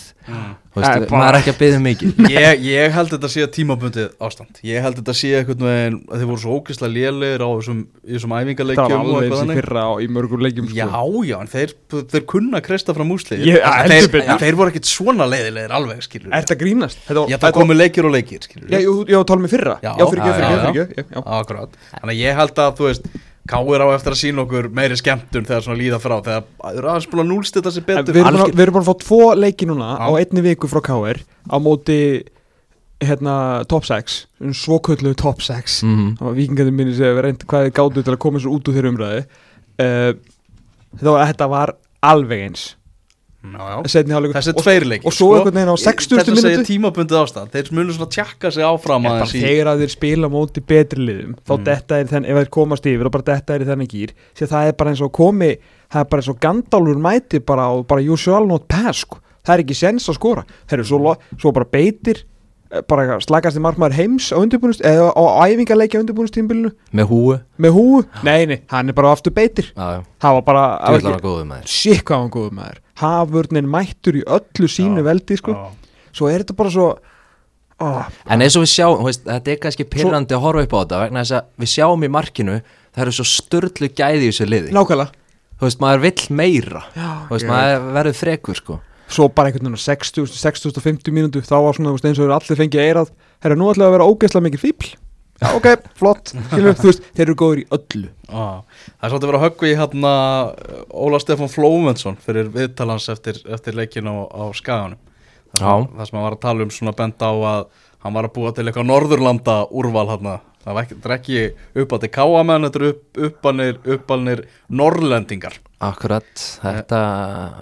Veist, 0.72 0.88
bara- 0.88 1.20
maður 1.20 1.36
er 1.36 1.38
ekki 1.42 1.52
að 1.52 1.58
byggja 1.60 1.80
mikið. 1.84 2.20
Ég, 2.32 2.62
ég 2.64 2.94
held 2.96 3.12
þetta 3.12 3.30
sé 3.32 3.46
tímabundið 3.56 4.10
ástand. 4.24 4.60
Ég 4.64 4.84
held 4.84 4.98
þetta 5.02 5.16
sé 5.18 5.32
einhvern 5.40 5.66
veginn 5.68 5.98
að 6.08 6.22
þeir 6.22 6.30
voru 6.30 6.42
svo 6.44 6.58
ógeðslega 6.60 6.94
lélegir 6.96 7.44
á 7.44 7.50
þessum, 7.52 7.80
þessum 8.08 8.36
það 8.36 8.92
var 8.92 8.94
alveg 9.02 9.26
eitthvað 9.28 9.54
fyrra 9.60 9.84
á, 9.88 9.92
í 10.00 10.08
mörgur 10.16 10.44
leikjum 10.46 10.70
sko. 10.70 10.78
Já, 10.80 10.88
já, 11.32 11.36
en 11.42 11.52
þeir, 11.52 11.74
þeir 12.14 12.26
kunna 12.34 12.62
kreista 12.64 12.96
fram 12.96 13.12
úslið 13.16 13.44
þeir, 13.92 14.08
betur. 14.16 14.40
þeir 14.46 14.60
voru 14.62 14.74
ekkit 14.74 14.92
svona 14.92 15.28
leiðilegir 15.32 15.76
alveg, 15.80 16.06
skilur 16.08 16.32
Er 16.32 16.46
þetta 16.46 16.60
grínast? 16.64 17.04
Þetta 17.08 17.20
var, 17.26 17.34
Ég 17.34 17.44
það 17.44 17.58
komu 17.60 17.76
leikir 17.80 18.08
og 18.08 18.16
skilur 18.48 18.72
Já, 18.72 18.80
jú, 18.86 18.96
já, 19.12 19.20
tala 19.28 19.44
mig 19.44 19.52
fyrra. 19.52 19.76
Já, 19.84 19.92
Já, 19.92 20.06
fyrir 20.08 20.24
já, 20.24 20.32
ekki, 20.32 20.40
fyrir 20.40 20.56
já, 20.56 20.86
ekki, 20.88 20.96
þannig 22.00 22.16
að 22.16 22.24
ég 22.24 22.42
held 22.42 22.64
að, 22.64 22.74
þú 22.80 22.90
veist 22.92 23.12
Káir 23.50 23.82
á 23.82 23.88
eftir 23.96 24.14
að 24.14 24.20
sína 24.22 24.44
okkur 24.46 24.68
meiri 24.70 24.96
skemmtun 25.00 25.46
þegar 25.48 25.64
svona 25.66 25.80
líða 25.82 25.98
frá 26.04 26.18
þegar 26.22 26.44
það 26.62 26.76
eru 26.78 26.90
aðeins 26.92 27.08
búin 27.10 27.24
að 27.24 27.30
núlstita 27.32 27.72
sér 27.74 27.82
En 27.82 27.88
betur 28.06 28.14
Við 28.14 28.22
erum 28.22 28.28
búin 28.28 28.36
að- 28.36 28.42
Algjör- 28.46 28.56
við 28.56 28.62
erum 28.66 28.76
búin 28.76 28.84
að 28.86 28.90
fá 28.92 28.96
tvo 29.06 29.22
leiki 29.42 29.66
núna 29.72 29.88
Já. 29.98 30.04
á 30.06 30.10
einni 30.22 30.42
viku 30.46 30.68
frá 30.70 30.82
KR 30.86 31.18
á 31.50 31.56
móti 31.58 31.98
hérna 33.02 33.66
top 33.68 33.84
6 33.90 34.28
svoköllu 34.54 35.16
top 35.18 35.42
6 35.42 35.82
mm 35.84 36.18
það 36.20 36.26
var 36.28 36.36
vikingarnir 36.38 36.72
minni 36.78 36.94
sem 36.94 37.16
við 37.18 37.24
reynd 37.26 37.46
hvað 37.50 37.66
þið 37.66 37.74
gátu 37.80 38.04
til 38.06 38.14
að 38.14 38.20
koma 38.22 38.40
svo 38.44 38.54
út 38.60 38.68
úr 38.70 38.76
þeirra 38.78 38.92
umræði 38.94 39.24
uh, 39.82 40.14
þetta, 40.94 41.10
var, 41.10 41.26
þetta 41.32 41.48
var 41.50 41.74
alveg 42.04 42.46
eins 42.46 42.68
Já, 42.70 42.76
já. 42.76 42.78
setni 42.78 42.78
hálfleikur 42.78 43.31
Þessi 43.42 44.54
og, 44.54 44.60
tveir 44.62 44.84
leikir 44.86 45.08
og 45.10 45.14
svo 45.16 45.30
einhvern 45.36 45.56
veginn 45.58 45.72
á 45.74 45.78
60. 45.82 46.20
Þetta 46.22 46.42
segir 46.44 46.66
tímabundið 46.68 47.18
ástand. 47.18 47.50
Þeir 47.56 47.72
munu 47.74 47.96
svona 47.96 48.10
tjakka 48.14 48.52
sig 48.54 48.64
áfram 48.68 49.08
bara 49.08 49.24
aðeins 49.24 49.34
í 49.34 49.42
þegar 49.42 49.70
að 49.72 49.82
þeir 49.82 49.94
spila 49.96 50.30
móti 50.30 50.62
betri 50.62 51.02
liðum 51.08 51.34
þá 51.42 51.54
Mm. 51.58 51.64
detta 51.66 51.98
er 52.00 52.06
þenn, 52.12 52.26
ef 52.30 52.38
þeir 52.38 52.52
komast 52.54 52.86
yfir 52.86 53.06
og 53.10 53.12
bara 53.12 53.28
detta 53.32 53.56
er 53.56 53.66
þennan 53.66 53.90
gýr 53.90 54.14
því 54.38 54.46
að 54.46 54.52
það 54.54 54.68
er 54.68 54.78
bara 54.78 54.90
eins 54.94 55.02
og 55.02 55.12
komi 55.12 55.52
það 55.92 56.00
er 56.04 56.10
bara 56.14 56.22
eins 56.22 56.30
og 56.30 56.40
Gandalfur 56.46 57.02
mæti 57.02 57.40
bara 57.46 57.66
og 57.74 57.88
bara 57.88 58.02
usual 58.06 58.46
not 58.48 58.68
pass 58.68 59.02
sko. 59.08 59.18
það 59.44 59.54
er 59.58 59.64
ekki 59.66 59.76
sens 59.76 60.06
að 60.08 60.20
skora. 60.22 60.44
Heru, 60.70 60.84
svo, 60.86 61.00
lo- 61.02 61.18
svo 61.42 61.52
bara 61.52 61.66
beitir 61.66 62.24
bara 62.88 63.18
slagast 63.24 63.60
í 63.60 63.62
markmaður 63.64 63.98
heims 63.98 64.30
á 64.32 64.40
undirbúnust 64.40 64.84
eða 64.88 65.10
á, 65.12 65.24
æfingarleiki 65.50 66.00
á 66.00 66.02
undirbúnustímbilinu 66.02 66.72
með 66.96 67.10
húu 67.12 67.36
með 67.62 67.76
húu, 67.76 68.02
nei 68.24 68.46
nei, 68.48 68.58
hann 68.72 68.92
er 68.92 68.96
bara 68.96 69.12
aftur 69.12 69.34
beitir 69.36 69.72
það 69.76 70.38
var 70.38 70.46
bara 70.48 70.64
þú 70.80 70.96
vil 70.98 71.10
hann 71.10 71.24
góðu 71.26 71.46
með 71.50 71.64
þér 71.66 71.74
sík 71.76 72.04
hvað 72.08 72.22
hann 72.24 72.34
góður 72.36 72.58
maður. 72.62 72.82
Hafurnin 73.02 73.72
mættur 73.72 74.20
í 74.20 74.24
öllu 74.24 74.70
sínu 74.72 75.02
Já, 75.02 75.08
veldi 75.10 75.40
sko. 75.40 75.56
Já. 75.58 75.96
svo 76.16 76.30
er 76.32 76.44
þetta 76.46 76.58
bara 76.62 76.74
svo 76.76 76.88
ó, 77.82 77.88
En 78.30 78.46
eins 78.46 78.56
og 78.56 78.64
við 78.64 78.72
sjáum, 78.76 79.02
veist, 79.08 79.26
þetta 79.26 79.52
er 79.56 79.60
kannski 79.66 79.88
pyrrandi 79.90 80.38
að 80.38 80.46
horfa 80.46 80.64
upp 80.68 80.76
á 80.78 80.80
þetta 80.84 81.02
vegna 81.06 81.26
þess 81.26 81.38
að 81.40 81.50
við 81.64 81.74
sjáum 81.74 82.06
í 82.06 82.12
markinu 82.14 82.60
það 82.92 83.04
eru 83.08 83.16
svo 83.18 83.26
störtlu 83.28 83.90
gæði 83.90 84.28
í 84.28 84.30
þessu 84.30 84.48
liði. 84.48 84.72
Nákvæmlega. 84.76 85.18
Þú 85.62 85.68
veist, 85.68 85.82
maður 85.82 86.02
vill 86.06 86.26
meira. 86.38 86.82
Já, 86.98 87.10
Þú 87.28 87.36
veist, 87.36 87.48
maður 87.50 87.84
verður 87.98 88.18
frekur 88.18 88.58
sko 88.60 88.78
svo 89.12 89.28
bara 89.30 89.52
einhvern 89.52 89.68
veginn 89.68 89.80
á 89.80 89.84
60, 89.84 90.34
60 90.34 90.80
og 90.80 90.86
50 90.86 91.16
mínútu 91.16 91.44
þá 91.46 91.56
var 91.66 91.78
svona 91.78 91.94
eins 91.94 92.18
og 92.20 92.26
þeir 92.26 92.36
allir 92.38 92.60
fengið 92.62 92.84
eirað 92.86 93.14
herra 93.44 93.58
nú 93.60 93.70
ætlaði 93.72 93.90
að 93.90 93.96
vera 93.98 94.10
ógeðslega 94.10 94.46
mikil 94.48 94.62
fíbl 94.62 94.92
já 95.42 95.48
ok, 95.58 95.68
flott, 96.00 96.34
skilur, 96.34 96.78
þú 96.80 96.90
veist 96.90 97.08
þeir 97.12 97.26
eru 97.28 97.38
góður 97.42 97.64
í 97.64 97.68
öllu 97.78 98.10
Já. 98.32 98.46
Það 98.64 99.06
er 99.08 99.14
svolítið 99.14 99.36
að 99.36 99.46
höggva 99.46 99.68
í 99.68 99.78
hérna 99.80 100.12
Óla 101.04 101.20
Stefán 101.20 101.52
Flóvensson 101.52 102.20
fyrir 102.22 102.52
viðtalans 102.54 103.10
eftir, 103.12 103.42
eftir 103.52 103.76
leikin 103.76 104.08
á, 104.08 104.16
á 104.32 104.44
skaganum 104.56 105.02
það 105.52 105.58
sem, 105.58 105.66
Já. 105.66 105.74
það 105.98 106.06
sem 106.08 106.20
hann 106.20 106.28
var 106.28 106.38
að 106.38 106.46
tala 106.46 106.68
um 106.68 106.72
svona 106.72 106.96
benda 106.96 107.32
á 107.32 107.36
að 107.36 107.66
hann 108.02 108.16
var 108.16 108.30
að 108.30 108.36
búa 108.38 108.54
til 108.56 108.66
eitthvað 108.66 108.88
Norðurlanda 108.88 109.58
úrval 109.78 110.08
hérna 110.14 110.38
það 110.62 110.80
er 110.82 111.16
ekki 111.16 111.42
upp 111.84 111.94
á 111.94 111.98
til 112.02 112.12
káamenn 112.14 112.68
þetta 112.68 112.82
er 112.82 112.88
upp, 112.92 113.04
uppalnir, 113.28 113.80
uppalnir 113.96 114.44
Norrlendingar 114.70 115.58
Akkurat, 115.82 116.30
þetta 116.62 117.00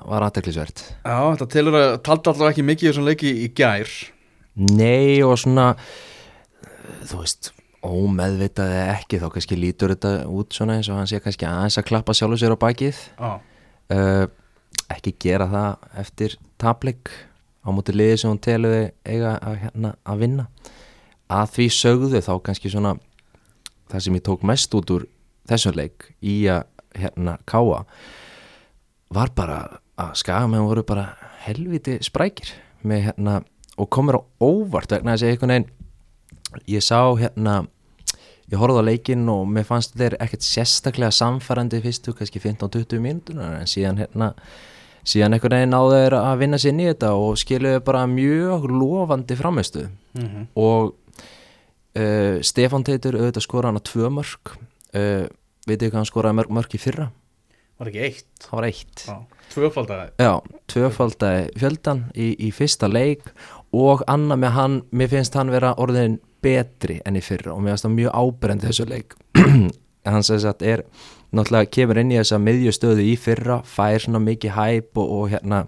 var 0.09 0.25
aðteklisvert 0.27 0.83
Já, 1.05 1.19
þetta 1.31 1.49
telur 1.53 1.79
að 1.79 1.93
taldi 2.07 2.31
allavega 2.33 2.55
ekki 2.55 2.67
mikið 2.67 2.91
þessum 2.91 3.07
leiki 3.07 3.31
í 3.45 3.47
gær. 3.55 3.93
Nei 4.59 5.21
og 5.23 5.37
svona 5.39 5.69
eh, 5.75 7.05
þú 7.07 7.21
veist, 7.21 7.53
ómeðvitað 7.85 8.73
eða 8.75 8.97
ekki 8.97 9.21
þá 9.21 9.29
kannski 9.35 9.59
lítur 9.59 9.93
þetta 9.95 10.13
út 10.27 10.57
svona 10.57 10.75
eins 10.79 10.89
og 10.91 10.99
hann 10.99 11.07
sé 11.07 11.21
kannski 11.23 11.47
aðeins 11.47 11.79
að 11.79 11.87
klappa 11.93 12.15
sjálfur 12.17 12.41
sér 12.41 12.57
á 12.59 12.63
bakið. 12.65 12.99
Já, 13.15 13.31
uh, 13.95 14.25
ekki 14.91 15.15
gera 15.21 15.47
það 15.49 15.87
eftir 16.03 16.35
tapleik 16.59 17.11
á 17.63 17.69
móti 17.71 17.95
liði 17.95 18.19
sem 18.19 18.31
hún 18.31 18.41
teluði 18.43 18.83
eiga 19.07 19.37
að, 19.37 19.57
hérna, 19.63 19.93
að 20.03 20.23
vinna 20.25 20.47
að 21.29 21.53
því 21.55 21.67
sögðu 21.77 22.21
þá 22.25 22.33
kannski 22.45 22.71
svona 22.73 22.95
það 23.89 24.05
sem 24.05 24.17
ég 24.17 24.25
tók 24.25 24.45
mest 24.45 24.73
út 24.77 24.93
úr 24.93 25.05
þessum 25.49 25.77
leik 25.77 26.11
í 26.21 26.41
að 26.49 26.65
hérna 26.97 27.37
káa 27.49 27.83
var 29.13 29.31
bara 29.37 29.59
að 29.99 30.15
skagamenn 30.21 30.67
voru 30.67 30.85
bara 30.85 31.11
helviti 31.45 31.97
sprækir 32.05 32.53
með 32.85 33.09
hérna 33.09 33.39
og 33.79 33.89
komur 33.93 34.19
á 34.19 34.21
óvart 34.41 34.91
vegna 34.93 35.15
þess 35.15 35.25
að 35.25 35.33
einhvern 35.33 35.53
veginn 35.55 35.69
ég 36.69 36.85
sá 36.85 36.99
hérna 37.19 37.55
ég 38.49 38.57
horfði 38.57 38.81
á 38.81 38.89
leikinn 38.89 39.29
og 39.29 39.45
mér 39.49 39.67
fannst 39.67 39.93
þeir 39.97 40.17
ekkert 40.21 40.45
sérstaklega 40.45 41.13
samfærandi 41.13 41.81
fyrstu 41.83 42.15
kannski 42.17 42.41
15-20 42.41 43.03
mínútunar 43.03 43.59
en 43.59 43.69
síðan 43.69 44.01
hérna 44.01 44.31
síðan 45.07 45.37
einhvern 45.37 45.57
veginn 45.59 45.73
náðu 45.75 45.99
þeir 45.99 46.17
að 46.19 46.41
vinna 46.43 46.61
sér 46.61 46.81
í 46.81 46.87
þetta 46.89 47.11
og 47.17 47.37
skiluðu 47.39 47.83
bara 47.85 48.07
mjög 48.09 48.65
lofandi 48.73 49.37
framistu 49.39 49.85
mm 50.17 50.49
og 50.57 50.95
uh, 51.99 52.39
Stefán 52.45 52.85
Teitur 52.87 53.17
auðvitað 53.19 53.45
skora 53.45 53.69
hann 53.71 53.79
á 53.79 53.83
tvö 53.85 54.09
mörg 54.15 54.53
uh, 54.55 55.25
veitir 55.69 55.89
hvað 55.91 55.99
hann 56.01 56.09
skoraði 56.09 56.39
mörg 56.39 56.53
mörg 56.59 56.75
í 56.75 56.81
fyrra? 56.81 57.09
Var 57.79 57.91
ekki 57.91 58.01
eitt? 58.03 58.25
Það 58.43 58.55
var 58.59 58.65
eitt. 58.67 59.03
Já, 59.07 59.13
tvöfaldagi 59.53 60.25
Já, 60.25 60.33
tvöfaldaði 60.73 61.43
fjöldan 61.61 62.01
í, 62.19 62.25
í 62.47 62.49
fyrsta 62.55 62.89
leik 62.91 63.29
og 63.75 64.01
annað 64.09 64.41
með 64.43 64.55
hann, 64.57 64.75
mér 64.91 65.11
finnst 65.13 65.37
hann 65.39 65.51
vera 65.53 65.75
orðin 65.79 66.17
betri 66.43 66.97
enn 67.07 67.19
í 67.19 67.23
fyrra 67.23 67.53
og 67.53 67.61
mér 67.63 67.75
finnst 67.77 67.85
það 67.87 67.95
mjög 67.99 68.17
áberendi 68.23 68.67
þessu 68.71 68.87
leik. 68.89 69.15
Hann 70.09 70.23
sem 70.25 70.39
sagt 70.41 70.63
er 70.65 70.81
náttúrulega 71.35 71.69
kemur 71.75 71.99
inn 72.01 72.11
í 72.13 72.17
þessa 72.17 72.37
miðjustöðu 72.41 73.03
í 73.05 73.15
fyrra, 73.19 73.59
fær 73.67 73.99
svona 74.01 74.21
mikið 74.23 74.53
hæp 74.55 74.97
og, 74.97 75.09
og 75.19 75.25
hérna 75.33 75.59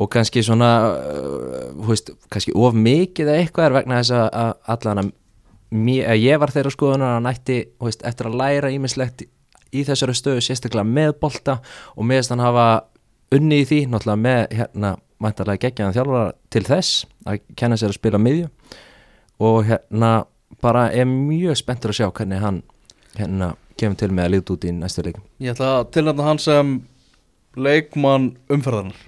og 0.00 0.08
kannski 0.10 0.40
svona 0.42 0.70
uh, 0.88 1.66
þú 1.76 1.90
veist, 1.92 2.08
kannski 2.32 2.54
of 2.56 2.74
mikið 2.74 3.28
eða 3.28 3.42
eitthvað 3.44 3.68
er 3.68 3.76
vegna 3.76 3.98
þess 4.00 4.14
að- 4.16 4.30
að 4.42 4.52
allan 4.74 5.02
að 5.04 5.10
mér, 5.72 6.12
ég 6.20 6.40
var 6.40 6.52
þeirra 6.54 6.72
skoðunar 6.74 7.10
að 7.10 7.18
hann 7.18 7.30
ætti 7.32 7.58
þú 7.76 7.88
veist, 7.88 8.04
eftir 8.08 8.28
að 8.28 8.38
læra 8.40 8.72
ímislegt 8.72 9.24
í 9.72 9.84
þessari 9.88 10.16
stöðu 10.16 10.44
sérstaklega 10.44 10.84
með 10.88 11.14
bolta 11.22 11.58
og 11.96 12.06
meðast 12.08 12.34
hann 12.34 12.44
hafa 12.44 12.66
unni 13.32 13.62
í 13.62 13.68
því 13.68 13.86
náttúrulega 13.88 14.22
með 14.26 14.42
hérna 14.58 14.96
mæntalega 15.22 15.62
geggjaðan 15.66 15.96
þjálfara 15.96 16.32
til 16.52 16.64
þess 16.66 17.06
að 17.24 17.42
kenna 17.56 17.78
sér 17.80 17.92
að 17.92 17.98
spila 18.00 18.20
miðju. 18.20 18.50
Og 19.42 19.64
hérna 19.70 20.12
bara 20.62 20.88
er 20.94 21.08
mjög 21.08 21.56
spenntur 21.58 21.92
að 21.92 22.00
sjá 22.00 22.08
hvernig 22.10 22.42
hann 22.42 22.62
hérna 23.16 23.52
kemur 23.80 23.98
til 24.00 24.10
með 24.12 24.28
að 24.28 24.34
líta 24.36 24.54
út 24.54 24.66
í 24.66 24.74
næstu 24.76 25.04
leikum 25.06 25.24
Ég 25.42 25.54
ætla 25.54 25.70
að 25.78 25.88
tilnæta 25.96 26.26
hann 26.26 26.40
sem 26.42 26.74
leikmann 27.56 28.28
umferðarnar 28.52 29.00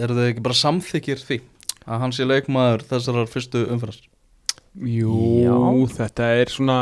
eru 0.00 0.16
þau 0.16 0.26
ekki 0.28 0.44
bara 0.44 0.60
samþykir 0.60 1.24
því 1.24 1.40
að 1.86 2.04
hann 2.04 2.14
sé 2.14 2.26
leikmaður 2.28 2.86
þessarar 2.92 3.30
fyrstu 3.30 3.64
umferðar 3.72 4.09
Jú, 4.78 5.14
Já. 5.42 5.56
þetta 5.96 6.34
er 6.38 6.52
svona 6.52 6.80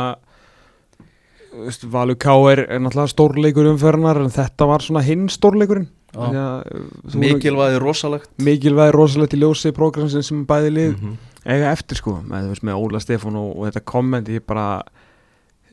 Valur 1.89 2.17
K.R. 2.21 2.61
er 2.69 2.81
náttúrulega 2.83 3.09
stórleikur 3.09 3.69
umferðnar 3.71 4.19
en 4.21 4.29
þetta 4.33 4.67
var 4.69 4.85
svona 4.85 5.01
hinn 5.05 5.25
stórleikurinn 5.33 5.89
mikilvæði 7.17 7.81
rosalegt 7.81 8.29
mikilvæg 8.41 8.93
rosalegt 8.93 9.33
í 9.33 9.41
ljósi 9.41 9.73
prógramsin 9.75 10.25
sem 10.25 10.45
bæði 10.49 10.71
lið 10.75 10.93
-hmm. 10.93 11.17
eiga 11.45 11.71
eftir 11.73 11.97
sko 11.97 12.19
með, 12.21 12.49
veist, 12.53 12.65
með 12.65 12.81
Óla 12.81 13.01
Stefán 13.01 13.37
og, 13.37 13.57
og 13.57 13.65
þetta 13.67 13.85
komment 13.85 14.29
ég 14.29 14.45
bara 14.45 14.83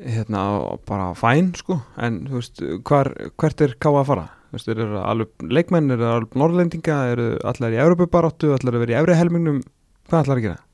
hérna, 0.00 0.76
bara 0.88 1.12
fæn 1.14 1.54
sko 1.56 1.80
en 1.96 2.26
þú 2.28 2.40
veist, 2.40 2.62
hvar, 2.84 3.12
hvert 3.36 3.60
er 3.60 3.76
K.A. 3.78 4.00
að 4.00 4.06
fara 4.06 4.28
þú 4.50 4.58
veist, 4.58 4.68
eru 4.68 5.00
alveg 5.00 5.28
leikmenn 5.52 5.90
eru 5.90 6.04
alveg 6.08 6.36
norrlendinga, 6.36 7.00
eru 7.12 7.36
allar 7.44 7.72
í 7.72 7.80
Európubaráttu, 7.80 8.52
allar 8.56 8.74
að 8.74 8.86
vera 8.86 8.96
í 8.96 9.00
efri 9.02 9.14
helmingnum 9.20 9.60
hvað 10.08 10.22
allar 10.22 10.36
að 10.40 10.46
gera? 10.48 10.65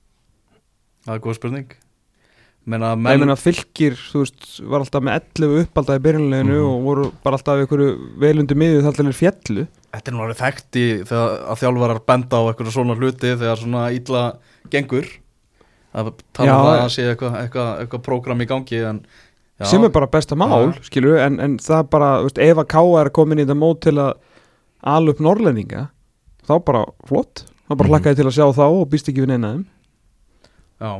Það 1.06 1.14
er 1.16 1.24
góð 1.28 1.38
spurning 1.40 1.72
Menna, 2.64 2.92
Menn, 2.94 3.16
ég 3.16 3.18
meina 3.24 3.34
fylgir, 3.34 3.96
þú 3.98 4.20
veist, 4.22 4.44
var 4.70 4.84
alltaf 4.84 5.02
með 5.02 5.16
11 5.34 5.64
uppalda 5.64 5.96
í 5.98 6.02
byrjunleginu 6.04 6.58
Mhm. 6.60 6.68
og 6.70 6.84
voru 6.86 7.06
bara 7.24 7.34
alltaf 7.36 7.58
einhverju 7.58 7.88
velundi 8.22 8.54
miðið 8.54 8.84
þar 8.86 8.94
til 8.94 9.06
þeir 9.08 9.18
fjallu 9.18 9.64
þetta 9.92 10.06
er 10.08 10.14
nú 10.14 10.22
alveg 10.22 10.38
þekkt 10.38 10.78
í 10.78 10.84
þegar 11.02 11.32
að 11.50 11.58
þjálfarar 11.62 12.00
benda 12.06 12.36
á 12.38 12.42
eitthvað 12.52 12.70
svona 12.76 12.94
hluti 12.94 13.32
þegar 13.34 13.58
svona 13.58 13.82
ítla 13.90 14.22
gengur 14.70 15.08
að 15.92 16.12
tala 16.32 16.46
Já, 16.46 16.54
um 16.54 16.66
það 16.70 16.84
að 16.84 16.92
sé 16.94 17.02
eitthvað, 17.10 17.34
eitthvað, 17.42 17.72
eitthvað 17.82 18.02
prógram 18.06 18.40
í 18.40 18.46
gangi 18.46 18.78
en 18.88 19.02
já, 19.58 19.66
sem 19.66 19.84
er 19.84 19.88
bara 19.90 20.06
besta 20.06 20.36
mál, 20.38 20.70
Já. 20.70 20.80
skilur 20.86 21.18
en, 21.18 21.40
en 21.40 21.58
það 21.58 21.90
bara, 21.90 22.12
þú 22.22 22.30
veist, 22.30 22.38
ef 22.46 22.56
að 22.62 22.68
K.A. 22.68 23.00
er 23.02 23.10
komin 23.10 23.38
í 23.42 23.44
þetta 23.44 23.58
mót 23.58 23.80
til 23.82 23.98
að 23.98 24.14
ala 24.84 25.10
upp 25.10 25.18
norrlendinga 25.18 25.88
þá 26.46 26.54
bara 26.64 26.86
flott 27.10 27.42
þá 27.68 27.74
bara 27.76 27.88
Mhm. 27.88 27.90
hlakkaði 27.90 28.16
til 28.22 28.26
að 28.30 28.38
sjá 28.38 28.46
þá 28.54 28.64
og 28.70 28.88
býst 28.88 29.08
ekki 29.10 29.26
við 29.26 29.34
neina 29.34 29.52
þeim 29.56 29.66
Já, 30.82 30.92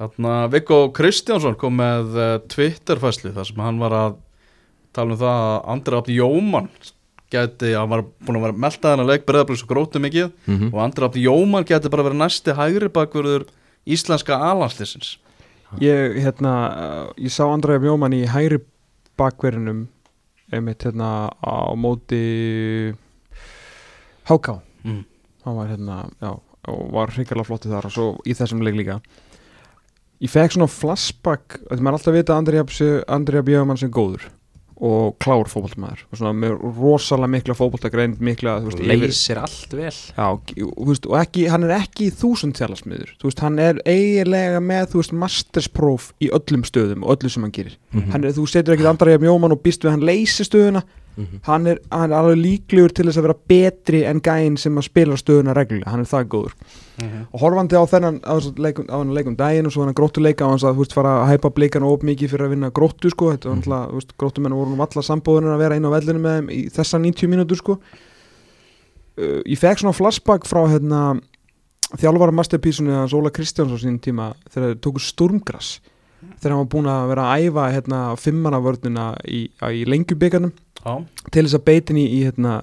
þarna 0.00 0.32
Viggo 0.50 0.78
Kristjánsson 0.96 1.54
kom 1.60 1.76
með 1.78 2.16
uh, 2.18 2.28
Twitter-fæslu 2.50 3.30
þar 3.36 3.46
sem 3.50 3.60
hann 3.62 3.78
var 3.82 3.94
að 3.94 4.16
tala 4.96 5.14
um 5.14 5.20
það 5.20 5.42
að 5.44 5.58
Andri 5.74 5.98
Abdi 6.00 6.16
Jóman 6.18 6.68
geti, 7.30 7.74
hann 7.76 7.90
var 7.92 8.02
búin 8.24 8.38
að 8.40 8.44
vera 8.48 8.56
melta 8.64 8.92
þennan 8.94 9.10
leik 9.10 9.26
breyðablís 9.28 9.62
og 9.66 9.70
grótu 9.70 10.00
mikið 10.02 10.30
Mhm. 10.48 10.70
og 10.72 10.78
Andri 10.82 11.04
Abdi 11.06 11.24
Jóman 11.26 11.66
geti 11.68 11.90
bara 11.92 12.06
verið 12.06 12.22
næsti 12.24 12.54
hægri 12.56 12.88
bakverður 12.88 13.44
íslenska 13.86 14.38
alanslisins 14.48 15.18
ég, 15.84 16.16
hérna, 16.24 16.54
uh, 16.72 17.12
ég 17.20 17.30
sá 17.30 17.44
Andræði 17.46 17.84
Mjóman 17.84 18.16
í 18.16 18.24
hægri 18.26 18.62
bakverðinum 19.20 19.86
einmitt 20.50 20.82
hérna 20.88 21.28
á 21.44 21.76
móti 21.76 22.94
Háká 24.28 24.58
mm. 24.84 25.04
hann 25.44 25.56
var 25.56 25.68
hérna, 25.68 25.98
já, 26.20 26.32
og 26.70 26.92
var 26.94 27.12
hrikalega 27.14 27.48
flottið 27.48 27.76
þar 27.76 27.88
og 27.90 27.94
svo 27.94 28.08
í 28.28 28.36
þessum 28.38 28.64
leik 28.64 28.78
líka. 28.78 28.98
Ég 30.18 30.32
fekk 30.32 30.56
svona 30.56 30.70
flashback 30.70 31.60
þetta 31.68 31.84
maður 31.84 32.00
alltaf 32.00 32.12
að 32.12 32.18
vita 32.18 32.34
að 32.34 32.42
Andrija, 32.42 32.90
Andrija 33.18 33.46
Bjöðumann 33.46 33.80
sem 33.80 33.92
góður 33.94 34.26
og 34.78 35.16
klár 35.18 35.48
fótboltmaður 35.50 36.04
og 36.06 36.18
svona 36.20 36.34
með 36.38 36.52
rosalega 36.78 37.30
mikla 37.32 37.56
fótboltagreind 37.58 38.20
mikla, 38.22 38.58
þú 38.62 38.70
veist, 38.70 38.82
yfir 38.84 39.00
leysir 39.02 39.40
allt 39.42 39.74
vel. 39.74 39.90
Já, 39.90 40.26
og, 40.28 40.52
veist, 40.86 41.08
og 41.10 41.16
ekki, 41.18 41.48
hann 41.50 41.66
er 41.66 41.74
ekki 41.80 42.12
þúsund 42.14 42.54
tjálasmiður, 42.58 43.10
þú 43.18 43.30
veist, 43.30 43.42
hann 43.42 43.58
er 43.62 43.80
eiginlega 43.82 44.62
með, 44.62 44.92
þú 44.92 45.02
veist, 45.02 45.16
masterspróf 45.24 46.08
í 46.22 46.30
öllum 46.38 46.62
stöðum 46.68 47.02
og 47.02 47.16
öllu 47.16 47.32
sem 47.34 47.46
hann 47.46 47.56
gerir. 47.58 47.74
Mhm. 47.90 48.12
hann 48.14 48.24
er, 48.24 48.36
þú 48.38 48.46
setur 48.46 48.76
ekkit 48.76 48.90
andra 48.92 49.18
í 49.18 49.22
mjóman 49.24 49.56
og 49.56 49.62
býst 49.64 49.82
við 49.82 49.90
að 49.90 49.96
hann 49.98 50.08
leysi 50.12 50.46
stöðuna 50.46 50.84
Mhm. 51.18 51.40
hann 51.42 51.66
er, 51.66 51.78
hann 51.90 52.12
er 52.12 52.16
alveg 52.16 52.36
líklegur 52.38 52.92
til 52.94 53.04
þess 53.08 53.18
að 53.18 53.26
vera 53.26 53.34
betri 53.50 54.04
en 54.06 54.20
gæinn 54.22 54.56
sem 54.56 54.76
að 54.78 54.84
spila 54.86 55.16
stöðuna 55.18 55.54
reglulega, 55.56 55.90
hann 55.90 56.00
er 56.00 56.06
það 56.06 56.28
góður. 56.30 56.52
Og 57.34 57.40
horfandi 57.42 57.74
á 57.74 57.82
þennan 57.90 58.20
á 58.22 58.34
þennan 58.38 58.62
leikum, 58.62 58.86
á 58.86 58.96
þennan 59.02 59.14
leikum 59.18 59.36
daginn 59.36 59.66
og 59.66 59.72
svo 59.74 59.82
þennan 59.82 59.98
gróttuleika 59.98 60.46
á 60.46 60.50
hans 60.52 60.62
að 60.62 60.74
þú 60.78 60.84
veist 60.84 60.94
fara 60.94 61.12
að 61.24 61.28
hæpa 61.32 61.50
blikana 61.54 61.86
of 61.90 62.02
mikið 62.06 62.30
fyrir 62.30 62.46
að 62.46 62.52
vinna 62.54 62.70
gróttu 62.70 63.10
sko, 63.10 63.32
þetta 63.34 63.48
var 63.48 63.56
Mhm. 63.56 63.62
náttúrulega, 63.62 63.90
þú 63.90 63.94
veist, 63.98 64.16
gróttumenn 64.18 64.54
voru 64.54 64.70
nú 64.76 64.80
alla 64.86 65.02
sambóðunar 65.02 65.54
að 65.54 65.58
vera 65.58 65.76
inn 65.76 65.84
á 65.84 65.90
vellinu 65.98 66.20
með 66.22 66.38
þeim 66.38 66.48
í 66.54 66.60
þessa 66.70 66.98
90 67.02 67.26
mínútur 67.28 67.56
sko. 67.58 67.78
Uh, 69.18 69.42
ég 69.44 69.58
fekk 69.58 69.80
svona 69.82 69.96
flashback 69.98 70.44
frá 70.46 70.62
hérna 70.70 71.20
þjálfara 71.98 72.30
masterpísunni 72.36 72.92
hans 72.94 73.12
Óla 73.16 73.30
Kristjáns 73.34 73.72
á 73.74 73.78
sín 73.82 73.98
tíma 73.98 74.34
þegar 74.52 74.74
þeir 74.74 74.80
tóku 74.84 75.00
Sturmgrass 75.02 75.80
þegar 76.38 76.54
hann 76.54 76.62
var 76.62 76.70
búin 76.74 76.90
að 76.92 77.08
vera 77.12 77.26
að 77.30 77.46
æfa 77.46 77.66
hérna 77.74 78.02
fimmannavörnuna 78.18 79.08
í, 79.26 79.40
í 79.48 79.82
lengjubíkarnum 79.88 80.54
Já, 80.82 80.92
til 81.30 81.44
þess 81.44 81.58
að 81.58 81.66
beitin 81.70 82.00
í, 82.00 82.06
í 82.18 82.22
hérna 82.26 82.60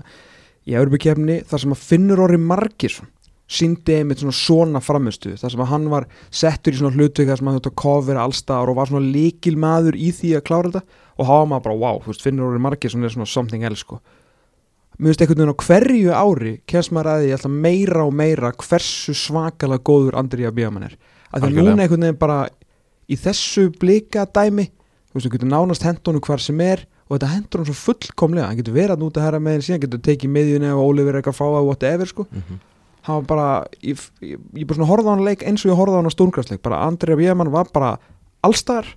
í 0.65 0.77
Európa-kefni 0.77 1.41
þar 1.49 1.63
sem 1.63 1.75
að 1.75 1.83
Finnur 1.85 2.23
Orri 2.25 2.39
Margir 2.41 2.97
síndi 3.45 3.99
einmitt 3.99 4.23
svona 4.23 4.33
svona 4.33 4.81
framistu 4.81 5.35
þar 5.37 5.53
sem 5.53 5.61
að 5.61 5.71
hann 5.71 5.87
var 5.91 6.07
settur 6.33 6.73
í 6.73 6.79
svona 6.79 6.97
hlutvika 6.97 7.31
þar 7.31 7.41
sem 7.41 7.49
hann 7.49 7.57
þurfti 7.59 7.71
að 7.71 7.81
kofera 7.83 8.25
allstaðar 8.25 8.71
og 8.71 8.79
var 8.79 8.89
svona 8.89 9.13
líkil 9.13 9.55
maður 9.61 9.97
í 10.01 10.09
því 10.17 10.31
að 10.39 10.45
klára 10.49 10.71
þetta. 10.71 11.01
Og 11.15 11.29
hafa 11.29 11.49
maður 11.51 11.65
bara 11.67 11.79
wow, 11.83 11.99
veist, 12.07 12.23
Finnur 12.25 12.49
Orri 12.49 12.61
Margir 12.65 12.89
er 12.89 13.13
svona 13.13 13.29
something 13.29 13.65
else 13.67 13.85
sko. 13.85 13.99
Mér 14.97 15.11
finnst 15.11 15.21
einhvern 15.25 15.41
veginn 15.43 15.53
á 15.53 15.63
hverju 15.67 16.11
ári 16.15 16.53
kemst 16.71 16.93
maður 16.95 17.11
að 17.11 17.23
því 17.23 17.31
alltaf 17.35 17.55
meira 17.67 18.03
og 18.07 18.13
meira 18.15 18.51
hversu 18.55 19.15
svakalega 19.19 19.83
góður 19.85 20.17
Andrija 20.21 20.53
Bíamann 20.55 20.87
er. 20.87 20.95
Að 21.29 21.45
því 21.45 21.51
að 21.51 21.57
núna 21.59 21.85
einhvern 21.85 22.05
veginn 22.07 22.21
bara 22.21 22.37
í 23.09 23.17
þessu 23.19 23.69
blika 23.79 24.25
dæmi 24.25 24.69
þú 24.69 25.17
veist, 25.17 25.27
þú 25.27 25.33
getur 25.35 25.51
nánast 25.51 25.85
hendunum 25.85 26.23
hvar 26.25 26.43
sem 26.43 26.61
er 26.65 26.85
og 27.05 27.15
þetta 27.15 27.31
hendur 27.35 27.61
hann 27.61 27.67
svo 27.69 27.75
fullkomlega. 27.77 28.47
Hann 28.49 28.59
getur 28.59 28.75
verið 28.75 28.95
að 28.95 29.03
núta 29.03 29.21
herra 29.23 29.39
með 29.39 29.55
henni 29.55 29.67
síðan 29.67 29.83
getur 29.83 30.01
tekið 30.07 30.31
miðjunni 30.35 30.71
og 30.73 30.81
Óli 30.87 31.05
verið 31.05 31.21
eitthvað 31.21 31.35
að 31.35 31.39
fá 31.39 31.45
að 31.47 31.67
whatever 31.69 32.09
sko. 32.11 32.25
Mhm. 32.31 32.63
hann 33.05 33.19
var 33.21 33.25
bara, 33.29 33.49
ég, 33.85 33.99
ég, 34.25 34.39
ég 34.57 34.65
bara 34.65 34.79
svona 34.79 34.89
horfði 34.89 35.05
á 35.05 35.13
hann 35.13 35.25
leik 35.27 35.43
eins 35.45 35.61
og 35.61 35.69
ég 35.69 35.77
horfði 35.77 35.93
á 35.93 35.99
hann 36.01 36.09
á 36.09 36.15
stúrngrassleik 36.15 36.61
bara 36.65 36.79
Andrija 36.87 37.17
Bíamann 37.19 37.51
var 37.53 37.67
bara 37.69 37.91
allstar 38.41 38.87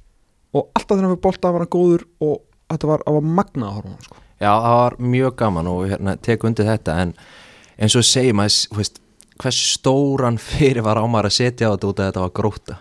og 0.57 0.71
alltaf 0.73 0.97
þegar 0.97 1.05
hann 1.05 1.13
fyrir 1.13 1.25
bolta 1.27 1.51
var 1.53 1.61
hann 1.61 1.69
góður 1.75 2.07
og 2.25 2.39
þetta 2.73 2.89
var, 2.89 3.05
var 3.05 3.21
magnað 3.21 3.69
að 3.69 3.77
horfa 3.77 3.93
hann 3.93 4.07
sko. 4.07 4.17
Já, 4.41 4.49
það 4.49 4.79
var 4.79 4.97
mjög 5.13 5.37
gaman 5.43 5.69
og 5.69 5.85
hérna, 5.91 6.17
tek 6.25 6.49
undir 6.49 6.71
þetta 6.71 6.97
en 7.03 7.13
eins 7.77 7.99
og 8.01 8.09
þú 8.09 8.81
veist, 8.81 9.01
hvers 9.45 9.61
stóran 9.75 10.41
fyrir 10.41 10.81
var 10.89 10.97
á 10.97 11.05
maður 11.05 11.29
að 11.29 11.37
setja 11.43 11.69
á 11.69 11.77
þetta 11.77 11.93
út 11.93 12.01
að 12.01 12.09
þetta 12.09 12.25
var 12.25 12.33
gróta 12.41 12.79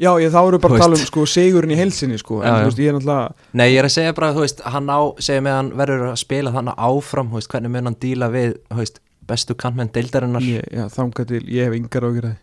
Já, 0.00 0.10
ég 0.22 0.32
þá 0.32 0.38
eru 0.48 0.58
bara 0.64 0.76
að 0.78 0.80
tala 0.80 0.96
um 0.96 1.02
sko 1.04 1.24
sigurinn 1.28 1.74
í 1.74 1.76
heilsinni 1.76 2.16
sko 2.20 2.38
en 2.40 2.46
Já, 2.48 2.54
þú 2.62 2.68
veist, 2.70 2.78
ég 2.80 2.88
er 2.88 2.94
náttúrulega 2.96 3.56
Nei, 3.60 3.66
ég 3.74 3.78
er 3.82 3.88
að 3.88 3.92
segja 3.98 4.14
bara, 4.16 4.30
þú 4.36 4.44
veist, 4.46 4.62
hann 4.74 4.88
á, 4.88 5.00
segja 5.20 5.42
mig 5.44 5.52
að 5.52 5.58
hann 5.60 5.68
verður 5.82 6.04
að 6.08 6.16
spila 6.22 6.52
þannig 6.54 6.78
áfram, 6.88 7.32
veist, 7.36 7.50
hvernig 7.52 7.74
mun 7.74 7.90
hann 7.90 7.98
díla 8.00 8.30
við, 8.32 8.54
þú 8.70 8.78
veist, 8.80 9.00
bestu 9.28 9.56
kantmenn 9.60 9.92
deildarinnar? 9.92 10.46
Ég, 10.48 10.64
já, 10.72 10.86
þangað 10.96 11.28
til, 11.34 11.42
ég 11.52 11.68
hef 11.68 11.76
yngar 11.76 12.06
ágjur 12.08 12.30
að 12.30 12.38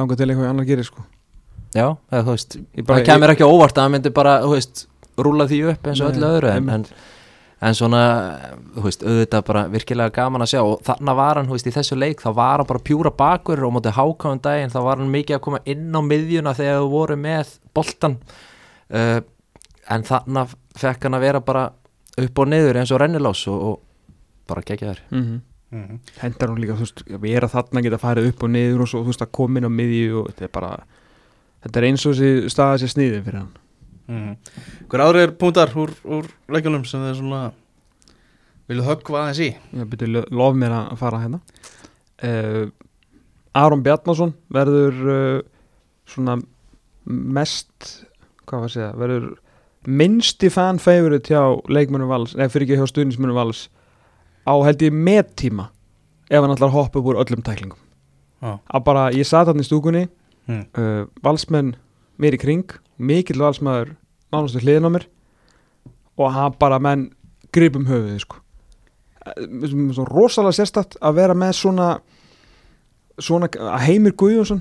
þangað 0.00 0.22
til 0.22 0.28
eitthvað 0.32 0.48
annar 0.54 0.68
gerir 0.72 0.88
sko. 0.88 1.04
Já, 1.74 1.86
eða, 2.10 2.22
þú 2.24 2.32
veist, 2.38 2.56
Ég 2.78 2.86
bara- 2.88 2.98
það 3.02 3.06
kemur 3.12 3.34
ekki 3.34 3.44
á 3.44 3.50
óvart 3.52 3.76
að 3.78 3.82
hann 3.84 3.94
myndi 3.98 4.14
bara, 4.16 4.32
þú 4.46 4.54
veist, 4.56 4.86
rúla 5.18 5.46
því 5.50 5.60
upp 5.74 5.86
eins 5.92 6.00
og 6.00 6.10
öllu 6.14 6.30
öðru 6.32 6.50
en, 6.56 6.68
en. 6.78 6.86
En 7.64 7.76
svona, 7.76 8.00
þú 8.74 8.82
veist, 8.84 9.04
auðvitað 9.06 9.44
bara 9.48 9.62
virkilega 9.72 10.12
gaman 10.14 10.44
að 10.44 10.50
sjá 10.52 10.60
og 10.60 10.82
þarna 10.84 11.14
var 11.16 11.38
hann, 11.38 11.46
þú 11.48 11.56
veist, 11.56 11.68
í 11.70 11.74
þessu 11.74 11.96
leik 11.98 12.24
þá 12.24 12.28
var 12.36 12.60
hann 12.60 12.68
bara 12.68 12.82
pjúra 12.84 13.12
bakur 13.14 13.62
og 13.64 13.72
mótið 13.76 13.96
hákáðum 13.98 14.42
daginn 14.44 14.74
þá 14.74 14.80
var 14.84 15.00
hann 15.00 15.14
mikið 15.14 15.38
að 15.38 15.44
koma 15.46 15.62
inn 15.72 15.96
á 15.96 16.00
miðjuna 16.04 16.56
þegar 16.58 16.82
þú 16.82 16.90
voru 16.92 17.16
með 17.20 17.54
boltan 17.76 18.18
uh, 18.90 19.20
en 19.94 20.06
þarna 20.10 20.44
fekk 20.80 21.08
hann 21.08 21.18
að 21.18 21.26
vera 21.28 21.42
bara 21.44 21.64
upp 22.24 22.44
og 22.44 22.50
niður 22.50 22.80
eins 22.82 22.92
og 22.94 23.00
rennilás 23.02 23.46
og, 23.50 23.64
og 23.70 24.22
bara 24.50 24.64
gegja 24.66 24.92
þær 24.92 25.02
mm 25.10 25.24
-hmm. 25.24 25.40
Mhm. 25.74 25.98
hendar 26.20 26.48
hún 26.48 26.60
líka, 26.60 26.76
þú 26.76 26.84
veist, 26.84 27.04
við 27.08 27.36
erum 27.36 27.50
þarna 27.50 27.80
að 27.80 27.84
geta 27.84 27.98
farið 27.98 28.28
upp 28.28 28.42
og 28.42 28.50
niður 28.50 28.80
og 28.82 28.88
svo, 28.88 29.00
þú 29.02 29.10
veist, 29.10 29.22
að 29.22 29.32
koma 29.32 29.58
inn 29.58 29.66
á 29.66 29.72
miðju 29.72 30.20
og 30.20 30.26
þetta 30.28 30.44
er 30.44 30.52
bara, 30.52 30.84
þetta 31.64 31.78
er 31.80 31.84
eins 31.84 32.06
og 32.06 32.14
þessi 32.14 32.50
staða 32.50 32.78
sér 32.78 32.92
sniðin 32.92 33.24
fyrir 33.24 33.38
hann 33.40 33.63
Mhm. 34.08 34.34
Hver 34.92 35.00
aðrir 35.00 35.30
punktar 35.40 35.70
úr, 35.80 35.90
úr 36.04 36.26
leikjunum 36.52 36.82
sem 36.84 37.00
þið 37.00 37.14
svona 37.22 37.42
vilju 38.68 38.84
höggva 38.84 39.22
aðeins 39.22 39.40
í 39.40 39.50
ég 39.80 39.88
byrju 39.92 40.24
lof 40.30 40.54
mér 40.60 40.74
að 40.76 40.96
fara 41.00 41.20
hérna 41.22 41.40
uh, 42.24 42.66
Aron 43.54 43.82
Bjarnason 43.84 44.34
verður 44.52 44.98
uh, 45.14 45.40
svona 46.08 46.36
mest 47.04 48.04
hvað 48.44 48.60
var 48.60 48.68
að 48.68 48.74
segja, 48.74 48.90
verður 49.00 49.26
minnsti 49.88 50.50
fan 50.52 50.78
favorite 50.80 51.28
hjá 51.32 51.42
leikmönnum 51.68 52.08
vals, 52.08 52.34
eða 52.36 52.48
fyrir 52.52 52.66
ekki 52.68 52.80
hjá 52.80 52.88
stuðnismönnum 52.92 53.36
vals 53.36 53.66
á 54.48 54.52
held 54.64 54.84
ég 54.84 54.92
mettíma 54.96 55.70
ef 56.28 56.40
hann 56.40 56.52
ætlar 56.54 56.68
að 56.72 56.76
hoppa 56.76 57.00
upp 57.00 57.08
úr 57.12 57.20
öllum 57.24 57.44
tæklingum 57.44 57.80
að 58.44 58.84
bara, 58.84 59.08
ég 59.16 59.24
satt 59.28 59.48
hann 59.48 59.60
í 59.60 59.64
stúkunni 59.64 60.06
Mm. 60.44 60.66
uh, 60.76 61.06
valsmenn 61.24 61.70
mér 62.20 62.34
í 62.36 62.38
kring 62.42 62.68
mikill 62.98 63.40
valsmaður 63.42 63.94
nánastu 64.32 64.60
hliðin 64.62 64.88
á 64.88 64.90
mér 64.94 65.06
og 66.18 66.32
hann 66.34 66.54
bara 66.58 66.78
menn 66.78 67.08
gripum 67.54 67.86
höfuðið 67.86 68.20
sko. 68.24 68.36
Svo 69.94 70.04
rosalega 70.04 70.52
sérstætt 70.58 70.96
að 71.00 71.14
vera 71.20 71.34
með 71.38 71.52
svona 71.56 71.88
svona, 73.22 73.46
að 73.48 73.84
Heimir 73.86 74.12
Guðjónsson 74.18 74.60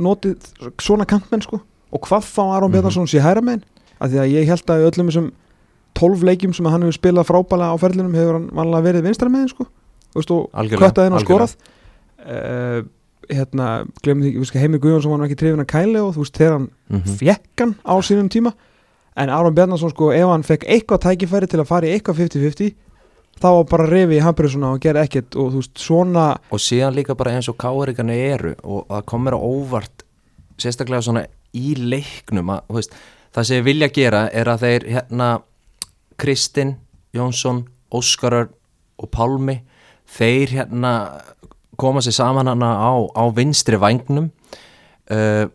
notið 0.00 0.48
svona 0.80 1.04
kantmenn 1.08 1.44
sko. 1.44 1.60
Og 1.92 2.00
hvað 2.06 2.24
fá 2.26 2.42
Aron 2.56 2.70
Mhm. 2.70 2.72
Bjarnarsson 2.78 3.06
sér 3.10 3.20
hæra 3.26 3.42
megin? 3.42 3.62
Af 4.00 4.10
því 4.10 4.18
að 4.22 4.32
ég 4.32 4.46
held 4.48 4.66
að 4.66 4.84
öllum 4.90 5.08
þessum 5.10 5.30
12 5.94 6.22
leikjum 6.24 6.54
sem 6.54 6.64
hann 6.66 6.82
hefur 6.82 6.96
spilað 6.98 7.26
frábælega 7.28 7.74
á 7.74 7.76
ferlinum 7.82 8.14
hefur 8.14 8.32
hann 8.38 8.48
vanlega 8.56 8.82
verið 8.88 9.02
vinstra 9.04 9.28
megin 9.28 9.48
sko. 9.48 9.64
Þú 10.14 10.16
veist, 10.20 10.30
og 10.30 10.50
Algjörlega, 10.54 10.80
kvöttaðinn 10.80 11.12
og 11.12 11.20
algjörlega. 11.20 11.46
skorað. 11.46 11.56
Uh, 12.20 12.82
hérna, 13.30 13.86
glemum 14.02 14.24
því, 14.26 14.32
veist, 14.42 14.54
Heimir 14.58 14.80
Guðjónsson 14.82 15.12
var 15.16 15.26
ekki 15.28 15.38
trefin 15.40 15.62
að 15.64 15.70
kæli 15.72 16.00
og 16.02 16.14
þú 16.16 16.24
veist, 16.24 16.36
þegar 16.38 16.52
hann 16.58 16.68
Mhm. 16.90 17.16
fekk 17.20 17.60
hann 17.64 17.74
á 17.86 17.94
sínum 18.02 18.28
tíma 18.28 18.52
en 19.16 19.28
Aron 19.30 19.54
Bjarnarsson 19.54 19.90
sko, 19.90 20.10
ef 20.12 20.26
hann 20.28 20.42
fekk 20.42 20.64
eitthvað 20.66 21.02
tækifæri 21.06 21.46
til 21.48 21.60
að 21.60 21.66
fara 21.66 21.86
í 21.86 21.94
eitthvað 21.98 22.16
50-50 22.24 22.74
þá 23.40 23.46
var 23.56 23.64
bara 23.64 23.86
refi 23.86 24.16
í 24.18 24.22
Hamburgsona 24.22 24.72
og 24.74 24.80
gera 24.80 25.02
ekkert 25.06 25.36
og 25.36 25.52
þú 25.52 25.60
veist, 25.62 25.78
svona 25.78 26.26
og 26.50 26.58
síðan 26.58 26.94
líka 26.94 27.14
bara 27.16 27.30
eins 27.36 27.48
og 27.48 27.56
káringarnir 27.56 28.34
eru 28.34 28.54
og 28.64 28.86
það 28.88 29.04
komur 29.06 29.32
á 29.32 29.40
óvart 29.40 30.04
sérstaklega 30.58 31.02
svona 31.02 31.26
í 31.54 31.74
leiknum 31.74 32.50
að, 32.50 32.60
veist, 32.68 32.92
það 33.34 33.44
sem 33.46 33.56
ég 33.62 33.64
vilja 33.64 33.88
gera 33.92 34.28
er 34.32 34.44
að 34.46 34.60
þeir 34.66 34.88
hérna 34.90 35.42
Kristinn, 36.18 36.76
Jónsson, 37.14 37.64
Óskarar 37.92 38.48
og 38.98 39.10
Pálmi 39.10 39.60
þeir 40.18 40.48
hérna 40.58 40.92
koma 41.80 42.02
sér 42.04 42.16
saman 42.20 42.50
hana 42.52 42.70
á, 42.76 42.92
á 43.16 43.24
vinstri 43.34 43.80
vangnum 43.80 44.30
uh, 45.10 45.46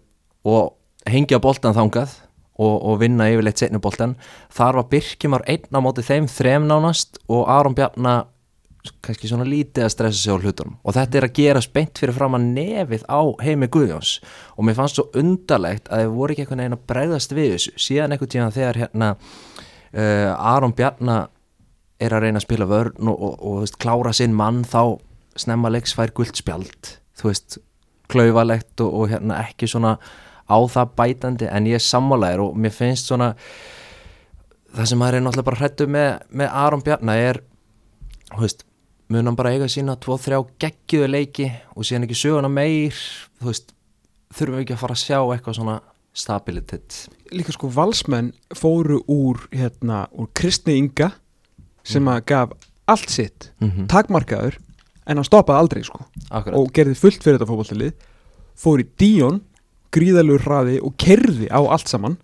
og 0.46 0.76
hengja 1.10 1.42
boltan 1.42 1.76
þangað 1.78 2.14
og, 2.56 2.76
og 2.76 3.02
vinna 3.02 3.28
yfirleitt 3.32 3.62
setni 3.62 3.82
boltan 3.84 4.16
þar 4.54 4.82
var 4.82 4.90
Birkimar 4.94 5.46
einn 5.50 5.70
á 5.76 5.80
móti 5.84 6.06
þeim 6.06 6.30
þrem 6.32 6.70
nánast 6.70 7.20
og 7.28 7.50
Aron 7.52 7.76
Bjarnar 7.78 8.26
kannski 9.06 9.30
svona 9.30 9.46
lítið 9.48 9.86
að 9.86 9.92
stressa 9.94 10.20
sig 10.20 10.34
á 10.34 10.38
hlutunum. 10.38 10.76
Og 10.86 10.96
þetta 10.96 11.18
er 11.20 11.28
að 11.28 11.38
gera 11.40 11.62
spennt 11.64 12.02
fyrir 12.02 12.16
fram 12.16 12.38
að 12.38 12.48
nefið 12.54 13.06
á 13.10 13.22
heimi 13.42 13.70
Guðjóns. 13.74 14.20
Og 14.56 14.68
mér 14.68 14.78
fannst 14.78 15.00
svo 15.00 15.08
undarlegt 15.18 15.90
að 15.90 16.04
þið 16.04 16.14
voru 16.18 16.36
ekki 16.36 16.46
einhvern 16.46 16.64
veginn 16.64 16.78
að 16.78 16.86
bregðast 16.92 17.36
við 17.36 17.52
þessu. 17.56 17.74
Síðan 17.82 18.16
einhvern 18.16 18.34
tíðan 18.36 18.56
þegar 18.56 18.82
hérna 18.84 19.10
uh, 19.16 20.54
Aron 20.54 20.76
Bjarnar 20.78 21.32
er 22.06 22.16
að 22.16 22.26
reyna 22.26 22.42
að 22.42 22.48
spila 22.48 22.70
vörn 22.70 23.12
og, 23.12 23.18
og, 23.18 23.36
og 23.40 23.60
veist, 23.64 23.80
klára 23.82 24.14
sinn 24.16 24.36
mann 24.36 24.64
þá 24.68 25.00
snemma 25.40 25.72
leiks 25.74 25.96
fær 25.96 26.14
guldspjald 26.16 26.92
þú 27.20 27.30
veist, 27.30 27.58
klaufalegt 28.12 28.82
og, 28.84 28.94
og 28.94 29.10
hérna 29.14 29.42
ekki 29.46 29.70
svona 29.70 29.98
á 30.46 30.58
það 30.70 30.94
bætandi 31.00 31.50
en 31.50 31.68
ég 31.70 31.80
er 31.80 31.84
sammálaðir 31.84 32.44
og 32.46 32.60
mér 32.62 32.74
finnst 32.76 33.10
svona 33.10 33.34
það 34.76 34.90
sem 34.92 35.02
maður 35.02 35.18
er 35.18 35.26
náttúrulega 35.26 35.50
bara 35.50 35.62
hrættu 35.62 35.88
með, 35.90 36.10
með 36.30 36.58
Aron 36.62 36.84
Bjarnar 36.86 37.22
er 37.22 37.42
þú 38.34 38.44
veist, 38.44 38.66
mun 39.10 39.30
hann 39.30 39.40
bara 39.40 39.54
eiga 39.56 39.70
sína 39.72 39.98
2-3 40.02 40.42
geggiðu 40.62 41.10
leiki 41.10 41.50
og 41.74 41.88
síðan 41.88 42.08
ekki 42.08 42.20
söguna 42.20 42.52
meir 42.52 42.96
þú 43.40 43.50
veist, 43.50 43.76
þurfum 44.36 44.60
við 44.60 44.66
ekki 44.66 44.78
að 44.78 44.84
fara 44.84 44.98
að 44.98 45.04
sjá 45.04 45.20
eitthvað 45.20 45.60
svona 45.60 45.78
stabilitet 46.16 47.00
líka 47.36 47.56
sko 47.56 47.70
valsmenn 47.74 48.32
fóru 48.56 49.02
úr 49.12 49.48
hérna, 49.56 50.06
úr 50.14 50.30
Kristni 50.38 50.78
Inga 50.80 51.12
sem 51.86 52.06
að 52.10 52.22
gaf 52.32 52.54
allt 52.90 53.10
sitt 53.10 53.52
mm 53.60 53.72
-hmm. 53.72 53.88
takmarkaður 53.90 54.60
en 55.08 55.18
hann 55.18 55.28
stoppaði 55.28 55.60
aldrei 55.60 55.84
sko. 55.84 56.04
Akkurat, 56.32 56.56
og 56.58 56.72
gerði 56.74 56.96
fullt 56.96 57.24
fyrir 57.24 57.38
þetta 57.40 57.50
fótballtalið 57.52 57.94
fór 58.56 58.80
í 58.82 58.88
Díón 59.00 59.42
gríðalur 59.96 60.42
hraði 60.44 60.80
og 60.84 60.96
kerði 60.98 61.48
á 61.52 61.60
allt 61.62 61.88
saman. 61.92 62.18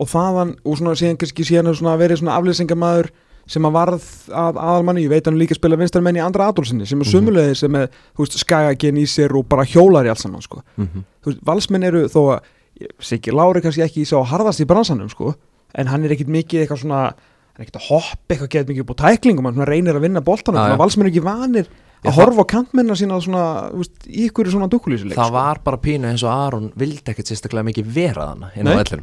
Og 0.00 0.08
þaðan, 0.08 0.54
og 0.64 0.78
svona 0.78 0.94
síðan 0.96 1.18
kannski 1.20 1.44
síðan 1.44 1.68
er 1.68 1.74
svona 1.76 1.96
verið 2.00 2.20
svona 2.22 2.36
aflýsingamæður 2.40 3.10
sem 3.50 3.66
að 3.66 3.72
varð 3.74 4.04
að 4.30 4.60
aðalmanni, 4.62 5.02
ég 5.04 5.10
veit 5.10 5.26
hann 5.26 5.36
líka 5.40 5.56
spila 5.58 5.76
vinstarmenn 5.76 6.16
í 6.16 6.22
andra 6.22 6.46
Adolfsinni 6.52 6.86
sem 6.86 7.00
er 7.00 7.04
Mhm. 7.04 7.12
sömulegði 7.12 7.56
sem 7.56 7.74
er, 7.74 7.88
þú 8.16 8.22
veist, 8.24 8.38
skagagen 8.38 8.96
í 8.96 9.04
sér 9.10 9.34
og 9.36 9.48
bara 9.48 9.64
hjólar 9.64 10.06
í 10.06 10.08
allt 10.08 10.20
saman, 10.22 10.40
sko. 10.40 10.62
Mm 10.78 10.86
-hmm. 10.86 11.04
þú 11.24 11.26
veist, 11.26 11.40
valsmenn 11.44 11.82
eru 11.84 12.04
þó 12.08 12.36
að 12.36 12.40
Siggi 13.00 13.30
Lári 13.32 13.60
kannski 13.60 13.82
ekki 13.82 14.06
sá 14.06 14.24
harðast 14.24 14.60
í 14.60 14.64
bransanum, 14.66 15.08
sko. 15.10 15.34
En 15.74 15.86
hann 15.86 16.04
er 16.04 16.10
ekkit 16.12 16.28
mikið 16.28 16.60
eitthvað 16.66 16.78
svona 16.80 17.02
hann 17.02 17.58
er 17.58 17.64
ekkit 17.66 17.76
að 17.76 17.88
hoppa 17.90 18.34
eitthvað 18.34 18.48
getur 18.48 18.68
mikið 18.74 18.80
upp 18.80 18.94
á 18.96 19.02
tæklingum 19.04 19.44
hann 19.44 19.66
reynir 19.66 19.94
að 19.96 20.00
vinna 20.00 20.20
boltanum, 20.20 20.60
þannig 20.60 20.78
að 20.78 20.84
valsmenn 20.84 21.06
eru 21.06 21.12
ekki 21.14 21.24
vanir 21.24 21.66
að 22.04 22.16
horfa 22.16 22.44
á 22.44 22.52
kantmennina 22.54 22.96
sína 22.96 23.18
svona, 23.20 23.44
veist, 23.76 24.06
í 24.08 24.26
ykkur 24.30 24.48
svona 24.52 24.68
dúkulísuleik 24.72 25.18
það 25.18 25.34
var 25.36 25.60
bara 25.64 25.76
pínu 25.84 26.08
eins 26.10 26.22
og 26.24 26.32
Aron 26.32 26.70
vildi 26.80 27.12
ekkert 27.12 27.28
sérstaklega 27.28 27.66
mikið 27.68 27.90
vera 27.94 28.28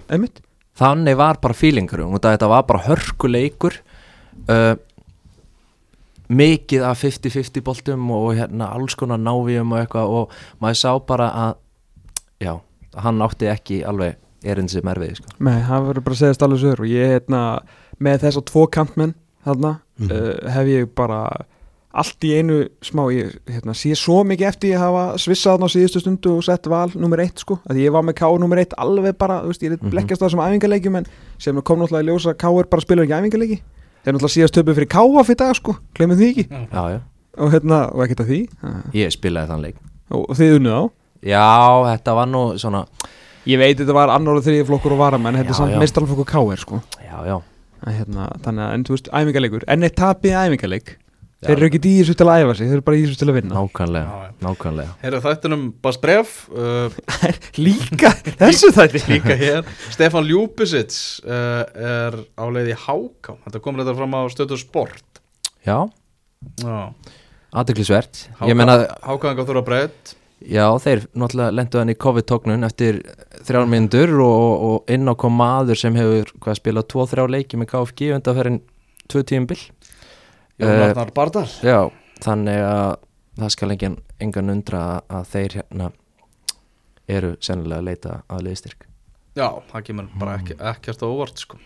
einmitt 0.09 0.41
þannig 0.77 1.17
var 1.17 1.39
bara 1.41 1.53
fílingur 1.57 2.03
og 2.07 2.17
þetta 2.21 2.49
var 2.49 2.65
bara 2.69 2.83
hörkuleikur 2.87 3.77
uh, 4.49 4.75
mikið 6.27 6.83
af 6.83 6.99
50-50 7.05 7.63
boltum 7.63 8.09
og 8.11 8.33
hérna 8.35 8.71
alls 8.75 8.95
konar 8.99 9.19
návíum 9.21 9.71
og 9.71 9.79
eitthvað 9.83 10.15
og 10.19 10.33
maður 10.61 10.79
sá 10.81 10.91
bara 11.07 11.29
að 11.45 11.53
já, 12.43 12.53
hann 12.99 13.21
átti 13.23 13.47
ekki 13.51 13.79
alveg 13.87 14.17
erinn 14.47 14.67
sem 14.69 14.85
er 14.91 14.99
við 15.01 15.15
sko. 15.17 15.31
Nei, 15.43 15.61
það 15.65 15.87
verður 15.87 16.03
bara 16.05 16.15
að 16.17 16.19
segja 16.19 16.45
alveg 16.45 16.59
sögur 16.61 16.83
og 16.83 16.91
ég, 16.91 17.13
hérna, 17.15 17.41
með 18.03 18.19
þess 18.25 18.39
að 18.41 18.45
tvo 18.51 18.65
kantmenn 18.71 19.15
þarna, 19.47 19.71
Mhm. 19.97 20.11
uh, 20.13 20.51
hef 20.53 20.67
ég 20.69 20.89
bara 20.93 21.21
allt 21.97 22.25
í 22.27 22.31
einu 22.37 22.57
smá, 22.85 23.03
ég 23.13 23.33
hérna, 23.49 23.73
sé 23.77 23.91
svo 23.97 24.19
mikið 24.27 24.47
eftir 24.51 24.71
ég 24.75 24.81
hafa 24.81 25.03
svissað 25.21 25.55
þarna 25.57 25.69
á 25.69 25.73
síðustu 25.73 26.01
stundu 26.03 26.33
og 26.37 26.43
sett 26.45 26.69
val 26.69 26.91
nummer 26.95 27.21
eitt 27.23 27.41
sko, 27.43 27.57
að 27.69 27.79
ég 27.81 27.91
var 27.95 28.05
með 28.05 28.15
K 28.19 28.29
nummer 28.43 28.61
eitt 28.61 28.75
alveg 28.77 29.17
bara, 29.17 29.39
þú 29.43 29.51
veist, 29.53 29.63
ég 29.65 29.71
er 29.73 29.79
Mhm. 29.81 29.91
blekkjast 29.95 30.21
það 30.21 30.31
sem 30.35 30.39
æfingarleikjum 30.45 30.97
en 31.01 31.05
sem 31.37 31.61
kom 31.61 31.79
náttúrulega 31.79 32.05
í 32.05 32.09
ljósa 32.11 32.37
K 32.37 32.45
er 32.59 32.69
bara 32.69 32.81
að 32.81 32.85
spila 32.85 33.03
ekki 33.03 33.17
æfingarleiki 33.17 33.59
þeir 34.05 34.13
náttúrulega 34.13 34.35
síðast 34.37 34.53
töpu 34.57 34.75
fyrir 34.77 34.89
K 34.89 35.23
fyrir 35.25 35.37
dag 35.37 35.55
sko, 35.55 35.75
glemum 35.95 36.17
því 36.17 36.29
ekki. 36.31 36.47
Já, 36.71 36.83
já, 36.93 36.99
og 37.37 37.51
hérna, 37.51 37.79
og 37.93 38.05
ekkert 38.05 38.21
að 38.23 38.29
því. 38.31 38.39
Ég 38.93 39.11
spilaði 39.11 39.47
þann 39.51 39.61
leik. 39.65 39.75
Og, 40.11 40.25
og 40.29 40.35
þið 40.37 40.55
unnuð 40.59 40.77
á? 40.77 40.83
Já, 41.27 41.97
þetta 41.97 42.13
var 42.15 42.27
nú 42.27 42.41
svona 42.61 42.85
ég 43.47 43.57
veit 43.59 43.77
þetta 43.79 43.93
var 43.95 44.09
annar 44.13 44.37
og 44.37 44.43
þriði 44.45 44.65
flokkur 44.67 44.93
og 44.93 44.99
varamenn 45.01 45.35
þetta 45.35 45.49
er 45.49 45.57
samt 45.59 45.73
já. 45.73 45.79
mestarflokkur 45.81 46.25
K 46.29 46.41
er 46.53 46.57
sko. 46.61 46.81
Já, 47.03 47.17
já, 47.25 47.37
að 47.87 47.93
hérna, 47.97 48.27
þannig 48.43 48.63
að, 48.67 48.73
en 48.77 48.83
þú 48.83 48.95
veist, 48.95 49.09
æfingarleikur 49.11 49.63
en 49.67 49.83
eitt 49.87 49.95
tapið 49.95 50.35
æfingarleik. 50.43 50.97
Þeir 51.45 51.55
eru 51.57 51.67
ekki 51.69 51.81
í 51.85 51.97
þessu 52.01 52.15
til 52.17 52.27
að 52.27 52.43
æfa 52.43 52.55
sig, 52.57 52.69
þeir 52.69 52.77
eru 52.79 52.85
bara 52.87 52.97
í 52.97 53.03
þessu 53.05 53.19
til 53.21 53.27
að 53.29 53.37
vinna. 53.37 53.59
Nákvæmlega 53.59 54.23
nákvæmlega. 54.47 54.95
Heyrðu 55.03 55.21
þættinum 55.25 55.67
Bas 55.85 55.99
Bref 56.01 56.33
uh, 56.53 56.97
líka, 57.65 58.13
þessu 58.41 58.71
þætti. 58.75 59.03
líka 59.13 59.37
hér. 59.37 59.69
Stefan 59.93 60.27
Ljúbisits 60.29 61.21
uh, 61.25 61.63
er 61.73 62.19
á 62.37 62.45
leið 62.53 62.73
í 62.73 62.79
Háká. 62.87 63.37
Þetta 63.45 63.63
komur 63.63 63.83
þetta 63.83 63.97
fram 63.97 64.17
á 64.17 64.21
stöðu 64.33 64.59
sport. 64.61 65.21
Já, 65.67 65.89
Já. 66.61 66.93
aðdeklisvert 67.51 68.27
Hákáðan 68.39 69.47
þurfa 69.47 69.65
breytt 69.67 70.13
Já, 70.37 70.69
þeir 70.79 71.07
náttúrulega 71.17 71.55
lendu 71.57 71.79
hann 71.81 71.91
í 71.91 71.97
COVID-tóknun 71.97 72.67
eftir 72.67 72.99
þrjár 73.47 73.65
myndur 73.71 74.13
og, 74.21 74.65
og 74.67 74.91
inn 74.93 75.09
á 75.09 75.17
kom 75.17 75.33
maður 75.33 75.79
sem 75.81 75.97
hefur 75.97 76.29
hvað 76.43 76.59
spilað 76.59 76.87
2-3 76.93 77.25
leiki 77.33 77.59
með 77.59 77.71
KFG 77.73 78.11
undanferðin 78.19 78.61
2 79.09 79.25
tíumbil 79.31 79.59
Jón 79.59 79.86
Eh, 80.57 80.89
Arnar 80.89 81.11
Bardal 81.13 81.45
Já, 81.61 81.83
þannig 82.25 82.63
að 82.65 82.95
það 83.37 83.51
skal 83.53 83.71
engin, 83.75 83.97
engan 84.23 84.49
undra 84.49 84.79
að, 84.95 85.01
að 85.19 85.27
þeir 85.33 85.55
hérna 85.59 85.89
eru 87.07 87.33
sennilega 87.45 87.77
að 87.83 87.89
leita 87.91 88.13
að 88.33 88.45
liðstyrk 88.47 88.87
Já, 89.37 89.47
það 89.69 89.83
kemur 89.85 90.07
bara 90.17 90.37
ekki, 90.39 90.55
ekkert 90.57 91.03
á 91.05 91.07
óvart 91.07 91.37
sko. 91.43 91.59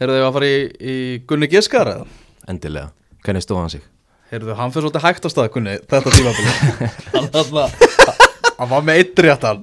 Heyrðu 0.00 0.16
þau 0.18 0.24
að 0.26 0.32
fara 0.34 0.48
í, 0.50 0.56
í 0.82 0.94
Gunni 1.30 1.46
Giskar 1.52 1.90
eða? 1.92 2.08
Endilega, 2.50 2.88
hvernig 3.22 3.44
stóð 3.44 3.60
hann 3.60 3.70
sig? 3.76 3.84
Heyrðu, 4.32 4.56
hann 4.58 4.74
fyrir 4.74 4.88
svolítið 4.88 5.06
hægt 5.06 5.28
á 5.28 5.30
stað 5.30 5.52
Gunni 5.54 5.76
þetta 5.78 6.14
tímabili. 6.16 6.54
Hann 7.14 7.30
þarna 7.36 7.68
Hann 8.58 8.70
var 8.72 8.82
með 8.88 8.98
eitt 8.98 9.22
réttan. 9.22 9.62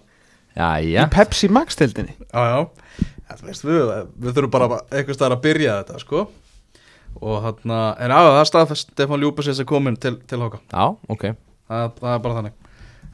Jæja, 0.55 1.03
í 1.03 1.11
Pepsi 1.11 1.49
Max 1.51 1.75
tildinni 1.79 2.15
Já, 2.15 2.39
já. 2.39 3.03
Þetta 3.31 3.49
veist 3.49 3.67
við, 3.67 3.91
við 4.23 4.37
þurfum 4.37 4.53
bara 4.55 4.79
einhvers 4.91 5.19
staðar 5.19 5.35
að 5.35 5.43
byrja 5.49 5.75
þetta 5.81 5.99
sko 6.05 6.23
Og 7.19 7.41
hann 7.43 7.73
En 7.73 8.13
já, 8.13 8.17
það 8.17 8.39
er 8.39 8.49
staðfest 8.49 8.93
Stefán 8.93 9.21
Ljúbisins 9.21 9.59
er 9.59 9.67
komin 9.69 9.97
til, 9.99 10.15
til 10.27 10.39
Háká 10.39 10.59
já, 10.71 10.85
ok. 11.09 11.27
Það, 11.67 11.91
það 11.99 12.13
er 12.13 12.23
bara 12.23 12.37
þannig. 12.39 12.57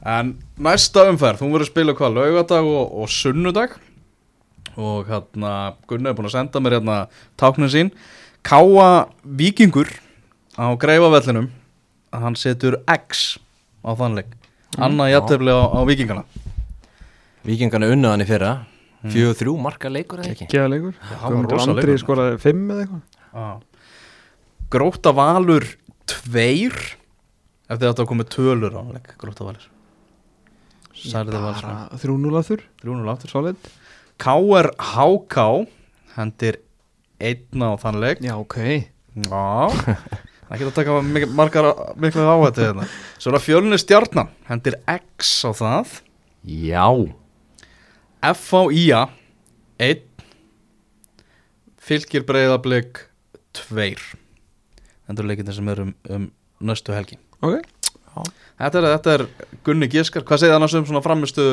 En 0.08 0.32
næsta 0.62 1.04
umferð, 1.10 1.42
hún 1.42 1.52
verður 1.52 1.70
spila 1.72 1.94
hvað, 1.98 2.16
laugadag 2.16 2.66
og, 2.70 2.94
og 3.02 3.10
sunnudag. 3.12 3.76
Og 4.78 5.08
hérna, 5.10 5.52
Gunni 5.90 6.08
er 6.10 6.14
búin 6.14 6.28
að 6.30 6.36
senda 6.36 6.62
mér 6.62 6.78
hérna 6.78 6.98
táknin 7.40 7.72
sín. 7.72 7.90
Káa 8.46 9.08
Víkingur 9.26 9.90
á 10.54 10.70
greifavellinum 10.78 11.50
að 12.14 12.22
hann 12.24 12.36
setur 12.38 12.78
X 12.86 13.36
á 13.82 13.92
þannleik 13.98 14.30
Annað 14.78 15.10
jættefli 15.14 15.50
á, 15.50 15.60
á 15.74 15.80
Víkingana. 15.88 16.22
Víkingarna 17.46 17.88
unnu 17.90 18.10
hann 18.12 18.22
í 18.22 18.26
fyrra. 18.28 18.52
Fjögur 19.08 19.36
þrjú 19.38 19.54
marka 19.62 19.90
leikur 19.90 20.20
eða 20.22 20.34
ekki? 20.34 20.46
Leikur. 20.68 20.94
Var 20.98 21.22
Guðmundur 21.24 21.56
rosa 21.56 21.70
Andri 21.72 21.86
leikur. 21.94 22.02
skoraði 22.02 22.38
fimm 22.42 22.64
eða 22.74 22.84
eitthvað. 22.84 23.02
Já. 23.32 23.46
Gróta 24.68 25.14
Valur 25.16 25.64
tveir. 26.08 26.76
Eftir 27.68 27.88
að 27.88 27.92
þetta 27.92 28.08
komið 28.10 28.30
tölur 28.34 28.74
á 28.76 28.82
leik 28.92 29.12
Gróta 29.20 29.46
Valur. 29.46 29.66
Særði 30.92 31.40
Valur 31.40 31.64
Bara 31.64 32.00
3-0 32.00 32.38
að 32.40 32.48
þurr 32.50 32.64
300 32.84 33.12
aftur 33.14 33.32
Solid. 33.32 33.70
KR 34.18 34.70
HK 34.90 35.46
hendir 36.18 36.60
einna 37.22 37.72
á 37.72 37.74
þann 37.80 38.00
leik. 38.02 38.20
Já, 38.24 38.34
ok. 38.36 38.58
Já. 39.28 39.46
Það 40.48 40.60
geta 40.60 40.70
að 40.70 40.76
taka 40.78 41.00
mikið, 41.04 41.32
margar 41.36 41.66
miklu 42.00 42.24
áhættu 42.24 42.64
hérna. 42.64 42.86
Svo 43.20 43.30
er 43.30 43.36
það 43.36 43.46
fjölni 43.46 43.80
stjarnan 43.80 44.30
hendir 44.48 44.78
X 44.88 45.32
á 45.44 45.52
það. 45.52 45.98
Já, 46.48 46.88
FHIA 48.22 49.02
1 49.78 50.06
Fylgir 51.88 52.24
breyðablик 52.28 53.04
2 53.56 54.27
Eru 55.08 55.28
leikindir 55.28 55.56
sem 55.56 55.68
eru 55.72 55.88
um, 55.88 55.92
um 56.14 56.30
næstu 56.70 56.94
helgi. 56.96 57.18
Ok. 57.40 57.62
Þetta 58.58 58.80
er, 58.80 58.86
þetta 58.96 59.12
er 59.14 59.26
Gunni 59.66 59.86
Giskar. 59.90 60.24
Hvað 60.26 60.42
segir 60.42 60.56
annars 60.56 60.74
um 60.74 60.86
svona 60.88 61.02
framistu 61.04 61.44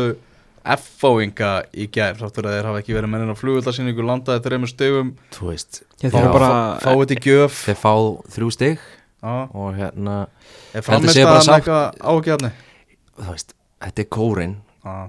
F-fáinga 0.66 1.52
í 1.78 1.86
gær? 1.94 2.18
Þáttur 2.18 2.50
að 2.50 2.56
þeir 2.58 2.70
hafa 2.72 2.82
ekki 2.82 2.96
verið 2.98 3.12
mennin 3.14 3.34
á 3.34 3.38
flugvöldarsýningu 3.38 4.06
Landaði 4.06 4.42
þreymur 4.48 4.72
stegum 4.72 5.12
þú 5.36 5.52
veist 5.52 5.84
þeir 6.02 6.16
fá, 6.16 6.48
fá 6.82 6.90
þetta 6.90 7.18
í 7.18 7.20
gjöf. 7.28 7.60
Þeir 7.68 7.82
fá 7.84 7.94
þrjú 8.34 8.50
stig 8.56 8.80
Já. 8.82 9.36
og 9.46 9.78
hérna, 9.78 10.16
Er 10.74 10.86
framistaðan 10.86 11.54
eitthvað 11.56 12.02
ágjörni 12.02 12.52
þú 13.16 13.28
veist 13.30 13.54
þetta 13.86 14.04
er 14.04 14.10
kórin, 14.12 14.56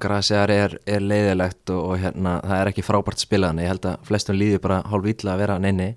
Grasiar 0.00 0.52
er, 0.52 0.76
er 0.88 1.02
leiðilegt 1.04 1.72
og, 1.74 1.82
og 1.90 1.98
hérna 2.00 2.38
það 2.44 2.60
er 2.60 2.70
ekki 2.70 2.84
frábært 2.86 3.20
spilaðan, 3.20 3.60
ég 3.64 3.72
held 3.74 3.88
að 3.90 4.06
flestum 4.08 4.38
líði 4.38 4.60
bara 4.64 4.82
hálf 4.88 5.08
ítla 5.10 5.34
að 5.34 5.42
vera 5.42 5.58
neini 5.60 5.90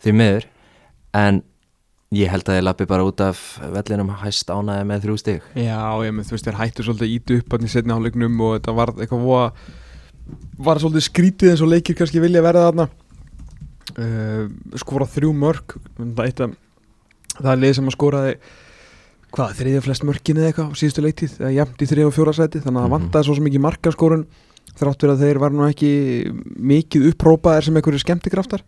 því 0.00 0.14
miður, 0.16 0.46
en 1.20 1.42
ég 2.10 2.30
held 2.32 2.48
að 2.50 2.56
ég 2.58 2.64
lappi 2.66 2.86
bara 2.90 3.04
út 3.06 3.20
af 3.22 3.40
vellinum 3.70 4.08
hæst 4.22 4.48
ánæði 4.50 4.86
með 4.88 5.04
þrjú 5.04 5.18
stig. 5.20 5.44
Já, 5.54 5.78
ég 6.02 6.14
með 6.16 6.26
þú 6.26 6.34
veist, 6.34 6.48
þeir 6.48 6.58
hættu 6.58 6.86
svolítið 6.86 7.12
ítu 7.14 7.36
upp 7.38 7.54
hann 7.54 7.66
í 7.68 7.70
setni 7.70 7.94
hálfleiknum 7.94 8.40
og 8.46 8.56
þetta 8.56 8.74
var 8.80 8.92
eitthvað 8.96 9.22
voða 9.28 9.52
var 10.58 10.80
svolítið 10.82 11.06
skrítið 11.06 11.52
eins 11.52 11.62
og 11.62 11.70
leikir 11.70 11.96
kannski 11.98 12.22
vilja 12.22 12.42
verða 12.42 12.66
þarna. 12.70 12.88
Uh, 13.98 14.42
skora 14.78 15.06
þrjú 15.10 15.30
mörg 15.34 15.72
það, 15.98 16.52
það 17.40 17.48
er 17.54 17.62
lið 17.62 17.72
sem 17.78 17.88
að 17.90 17.96
skoraði 17.96 18.34
hvað, 19.34 19.54
þriðja 19.58 19.80
flest 19.86 20.04
mörkin 20.06 20.38
eða 20.38 20.50
eitthvað 20.50 20.70
á 20.70 20.78
síðustu 20.78 21.02
leiktið, 21.06 21.32
eða 21.40 21.50
jafnt 21.56 21.82
í 21.82 21.88
þriðja 21.90 22.10
og 22.10 22.14
fjóra 22.14 22.34
sæti 22.36 22.62
þannig 22.62 22.78
að 22.78 22.84
það 22.84 22.90
Mhm. 22.90 22.94
vantaði 22.96 23.26
svo 23.26 23.34
ekki 23.50 23.62
markaskorun 23.66 24.26
þráttur 24.78 25.10
að 25.14 25.22
þeir 25.24 25.38
var 25.42 25.50
nú 25.50 25.66
ekki 25.66 25.90
mikið 26.58 27.08
upprópaðir 27.10 27.64
sem 27.66 27.74
einhverju 27.80 28.02
skemmtikraftar 28.04 28.62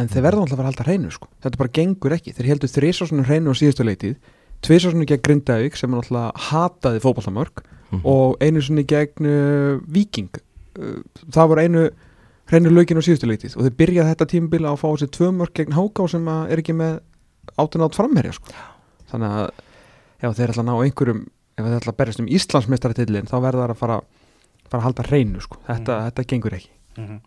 en 0.00 0.08
þeir 0.08 0.22
verða 0.24 0.44
alltaf 0.44 0.58
að 0.62 0.68
halda 0.70 0.84
hreinu 0.86 1.10
sko. 1.10 1.28
þetta 1.42 1.58
bara 1.60 1.74
gengur 1.78 2.12
ekki, 2.16 2.32
þeir 2.32 2.46
heldur 2.52 2.68
þrísásunum 2.72 3.26
hreinu 3.28 3.52
á 3.52 3.54
síðustu 3.58 3.84
leitið, 3.84 4.16
tvísásunum 4.62 5.06
gegn 5.06 5.22
Grindavík 5.26 5.76
sem 5.76 5.94
alltaf 5.94 6.32
hataði 6.50 7.00
fótballtamörk 7.04 7.64
Mhm. 7.92 8.00
og 8.08 8.38
einu 8.40 8.62
sinni 8.64 8.84
gegn 8.88 9.26
uh, 9.28 9.80
Viking 9.92 10.30
uh, 10.80 11.02
það 11.28 11.48
voru 11.50 11.60
einu 11.66 11.82
hreinu 12.48 12.72
lögin 12.72 12.96
á 13.00 13.04
síðustu 13.04 13.28
leitið 13.28 13.56
og 13.58 13.66
þeir 13.66 13.76
byrjaði 13.82 14.12
þetta 14.14 14.28
tímabila 14.32 14.72
að 14.72 14.80
fá 14.80 14.86
þessi 14.94 15.10
tvö 15.12 15.28
mörk 15.36 15.52
gegn 15.58 15.76
Háká 15.76 16.08
sem 16.08 16.28
er 16.32 16.62
ekki 16.62 16.76
með 16.76 17.00
átun 17.60 17.84
átt 17.84 17.98
framherja 17.98 18.32
sko. 18.32 18.56
þannig 19.12 19.36
að 19.36 19.46
já, 20.22 20.28
þeir 20.40 20.54
að 20.56 20.64
ná 20.64 20.74
einhverjum 20.80 21.22
ef 21.60 21.68
þeir 21.68 21.88
að 21.92 21.98
berjast 22.00 22.22
um 22.22 22.30
Íslandsmeistaratillin 22.32 23.28
þá 23.28 23.36
verða 23.44 23.66
það 23.66 23.74
að 23.74 23.80
fara, 23.82 24.00
fara 24.70 24.80
að 24.80 24.86
halda 24.88 25.06
hreinu 25.10 25.44
sko. 25.44 25.60
þetta, 25.68 25.98
þetta 26.08 26.28
gengur 26.32 26.56
ekki 26.56 26.70
mm 26.96 27.04
-hmm. 27.06 27.20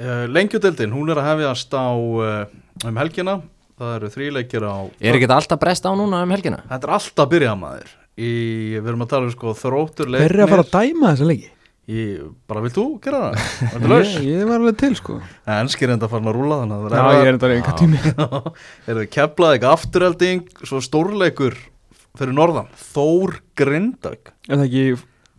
Uh, 0.00 0.24
Lengjudeldin, 0.32 0.92
hún 0.96 1.12
er 1.12 1.20
að 1.20 1.28
hefjast 1.34 1.76
á 1.76 1.88
uh, 1.92 2.88
um 2.88 3.00
helgina. 3.00 3.38
Það 3.80 3.94
eru 3.96 4.10
þríleikir 4.12 4.64
á 4.68 4.76
Er 5.00 5.16
ekki 5.16 5.24
þetta 5.24 5.38
alltaf 5.40 5.60
brest 5.62 5.86
á 5.88 5.92
núna 5.96 6.18
um 6.26 6.32
helgina? 6.34 6.58
Þetta 6.68 6.88
er 6.88 6.92
alltaf 6.98 7.22
að 7.24 7.30
byrja 7.32 7.54
maður. 7.56 7.94
Í, 8.20 8.32
Við 8.76 8.90
erum 8.90 9.06
að 9.06 9.12
tala 9.14 9.28
um 9.28 9.32
sko 9.32 9.54
þróttur 9.56 10.10
Þeir 10.12 10.26
eru 10.26 10.44
að 10.44 10.52
fara 10.52 10.64
að 10.66 10.74
dæma 10.74 11.12
þessa 11.14 11.28
leiki. 11.30 11.48
Í, 11.90 12.02
Bara 12.50 12.60
vilt 12.66 12.76
þú 12.76 12.84
gera 13.02 13.20
það? 13.22 13.46
Er 13.80 13.94
ég, 13.94 14.12
ég 14.28 14.44
var 14.50 14.60
alveg 14.60 14.76
til 14.82 14.92
sko. 14.98 15.16
Enskir 15.56 15.94
enda 15.94 16.10
farin 16.12 16.28
að 16.28 16.36
rúla 16.36 16.60
þannig 16.60 16.84
að 16.84 16.98
Já, 16.98 17.06
ég 17.16 17.30
er 17.30 17.38
þetta 17.38 17.52
einhver 17.56 17.78
tími 17.80 18.02
Er 18.90 19.00
það 19.00 19.06
keflað 19.16 19.56
ekki 19.56 19.70
afturhelding 19.70 20.44
Svo 20.60 20.82
stórleikur 20.84 21.56
fyrir 22.20 22.36
norðan 22.36 22.68
Þór 22.92 23.38
Grindavík. 23.58 24.34
Er 24.50 24.60
það 24.60 24.66
ekki 24.68 24.84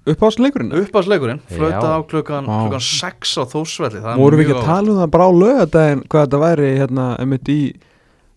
uppáðsleikurinn? 0.09 0.71
Uppásleikurinn, 0.81 1.39
flöta 1.51 1.93
á 1.93 1.99
klukkan, 2.09 2.45
klukkan 2.45 2.81
6 2.81 3.37
á 3.37 3.43
Þórsvelli 3.45 4.01
það 4.01 4.11
er 4.15 4.17
Vorum 4.21 4.39
við 4.41 4.47
ekki 4.49 4.57
að 4.59 4.65
tala 4.65 4.91
um 4.91 4.99
það 5.01 5.11
bara 5.13 5.27
á 5.29 5.31
lögadaginn 5.41 6.03
hvað 6.09 6.25
þetta 6.25 6.39
væri 6.41 6.69
hérna 6.79 7.05
einmitt 7.21 7.51
í 7.53 7.59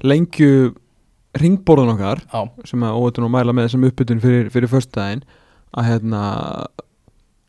lengju 0.05 0.51
ringborðun 1.41 1.95
okkar 1.95 2.21
á- 2.31 2.51
sem 2.69 2.81
að 2.85 2.99
óvætun 3.01 3.25
og 3.27 3.33
mæla 3.35 3.53
með 3.57 3.71
sem 3.73 3.85
uppbytun 3.89 4.21
fyrir, 4.21 4.51
fyrir 4.53 4.69
föstudaginn 4.71 5.23
að 5.75 5.89
hérna 5.89 6.21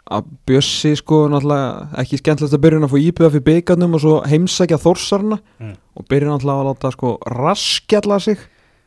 að 0.05 0.26
Bjössi 0.45 0.91
sko 0.99 1.24
náttúrulega 1.34 1.88
ekki 1.97 2.20
skemmtilegt 2.22 2.53
að 2.53 2.61
byrja 2.61 2.80
að 2.86 2.91
fá 2.93 2.99
íbjöða 3.01 3.32
fyrir 3.34 3.45
byggarnum 3.47 3.95
og 3.97 4.01
svo 4.03 4.16
heimsækja 4.30 4.78
þórsarna 4.78 5.39
Mm. 5.59 5.74
og 5.97 6.05
byrja 6.07 6.30
náttúrulega 6.30 6.61
að 6.61 6.68
láta 6.70 6.91
sko 6.93 7.18
raskjalla 7.26 8.20
sig 8.22 8.38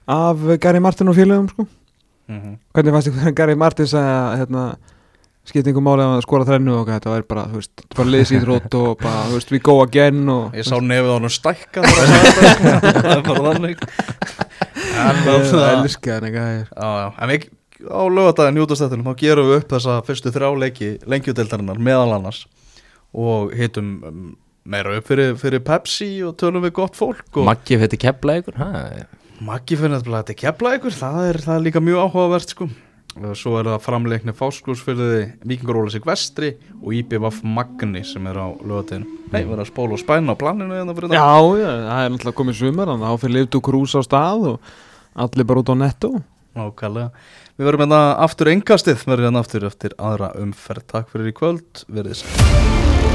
af 0.09 0.37
Gary 0.61 0.79
Martin 0.81 1.09
og 1.09 1.17
félögum 1.17 1.49
sko 1.51 1.67
Mhm. 2.29 2.59
hvernig 2.75 2.93
fannst 2.93 3.09
þið 3.09 3.35
Gary 3.35 3.55
Martin 3.57 3.87
að 3.87 4.39
hérna 4.39 4.77
skiptingum 5.49 5.87
máli 5.89 6.05
að 6.05 6.23
skora 6.25 6.47
þrennu 6.49 6.75
og 6.79 6.89
þetta 6.91 7.13
var 7.13 7.27
bara, 7.29 7.45
þú 7.51 7.61
veist, 7.61 7.85
bara 7.97 8.13
liðsýþrótt 8.15 8.79
og 8.79 8.91
bara, 9.03 9.27
þú 9.29 9.39
veist, 9.39 9.53
we 9.55 9.61
go 9.65 9.77
again 9.85 10.25
og 10.33 10.57
Ég 10.59 10.67
sá 10.69 10.77
nefið 10.81 11.13
á 11.13 11.17
hann 11.17 11.33
stækka 11.33 11.85
það 11.89 13.13
er 13.15 13.23
bara 13.29 13.45
þannig. 13.53 13.87
En 14.99 15.23
ég 15.25 15.49
það 15.53 15.71
elska 15.71 16.19
hann 16.19 16.29
eitthvað 16.29 16.53
Já, 16.59 16.91
já, 17.03 17.09
en 17.09 17.33
við 17.33 17.49
á 17.87 18.03
lögadaginn 18.11 18.59
njútastættunum 18.59 19.07
þá 19.07 19.21
gerum 19.21 19.49
við 19.51 19.61
upp 19.61 19.73
þessa 19.77 19.99
fyrstu 20.07 20.33
þrjá 20.35 20.49
leiki 20.59 20.89
lengjudeldarinnar 21.07 21.79
meðal 21.79 22.17
annars 22.17 22.43
og 23.15 23.55
hitum 23.57 23.93
um, 24.09 24.25
meira 24.69 24.97
upp 24.99 25.07
fyrir, 25.09 25.37
fyrir 25.39 25.63
Pepsi 25.65 26.11
og 26.27 26.35
tölum 26.41 26.67
við 26.67 26.75
gott 26.81 26.99
fólk 26.99 27.39
og 27.39 27.47
Maggi 27.49 27.79
fyrir 27.79 28.03
kepla 28.03 28.41
ykkur 28.43 28.59
ha? 28.59 28.71
Maggi 29.47 29.79
að 29.79 30.35
kepla 30.35 30.75
ykkur 30.79 30.97
það 30.99 31.21
er, 31.29 31.41
það 31.45 31.55
er 31.55 31.67
líka 31.69 31.85
mjög 31.85 32.09
áhugavert 32.09 32.55
sko 32.57 32.69
svo 33.39 33.59
er 33.59 33.69
það 33.73 33.85
framleikni 33.85 34.35
fásklúsfyrði 34.37 35.21
Víkingur 35.49 35.83
Ólasík 35.83 36.07
Vestri 36.09 36.55
og 36.79 36.95
IBVF 36.97 37.43
Magni 37.43 38.05
sem 38.07 38.27
er 38.31 38.39
á 38.39 38.49
lögadaginn 38.55 39.07
Nei, 39.29 39.43
við 39.43 39.53
erum 39.53 39.63
að 39.65 39.71
spóla 39.73 39.99
og 39.99 40.03
spæna 40.03 40.35
á 40.35 40.41
planinu 40.41 40.79
hérna 40.79 41.13
Já, 41.13 41.31
já, 41.59 41.71
það 41.89 42.03
er 42.05 42.13
náttúrulega 42.15 42.41
komið 42.41 42.59
sumar 42.63 42.95
þá 42.95 43.13
fyrir 43.23 43.37
liftu 43.37 43.63
krús 43.65 43.97
á 43.99 44.01
stað 44.07 44.51
og 44.55 44.75
allir 45.19 45.49
bara 45.49 45.65
út 45.65 45.73
á 45.73 45.77
netto 45.79 46.13
Nákvæmlega. 46.59 47.11
Við 47.59 47.69
verðum 47.69 47.85
hérna 47.85 48.01
aftur 48.25 48.53
engastið, 48.53 49.05
verðum 49.07 49.31
hérna 49.31 49.45
aftur 49.45 49.69
eftir 49.69 49.95
aðra 49.99 50.33
umferð. 50.43 50.89
Takk 50.95 51.13
fyrir 51.13 51.33
í 51.33 51.37
kvöld, 51.39 51.85
verðið 51.87 52.25
sæl. 52.25 53.08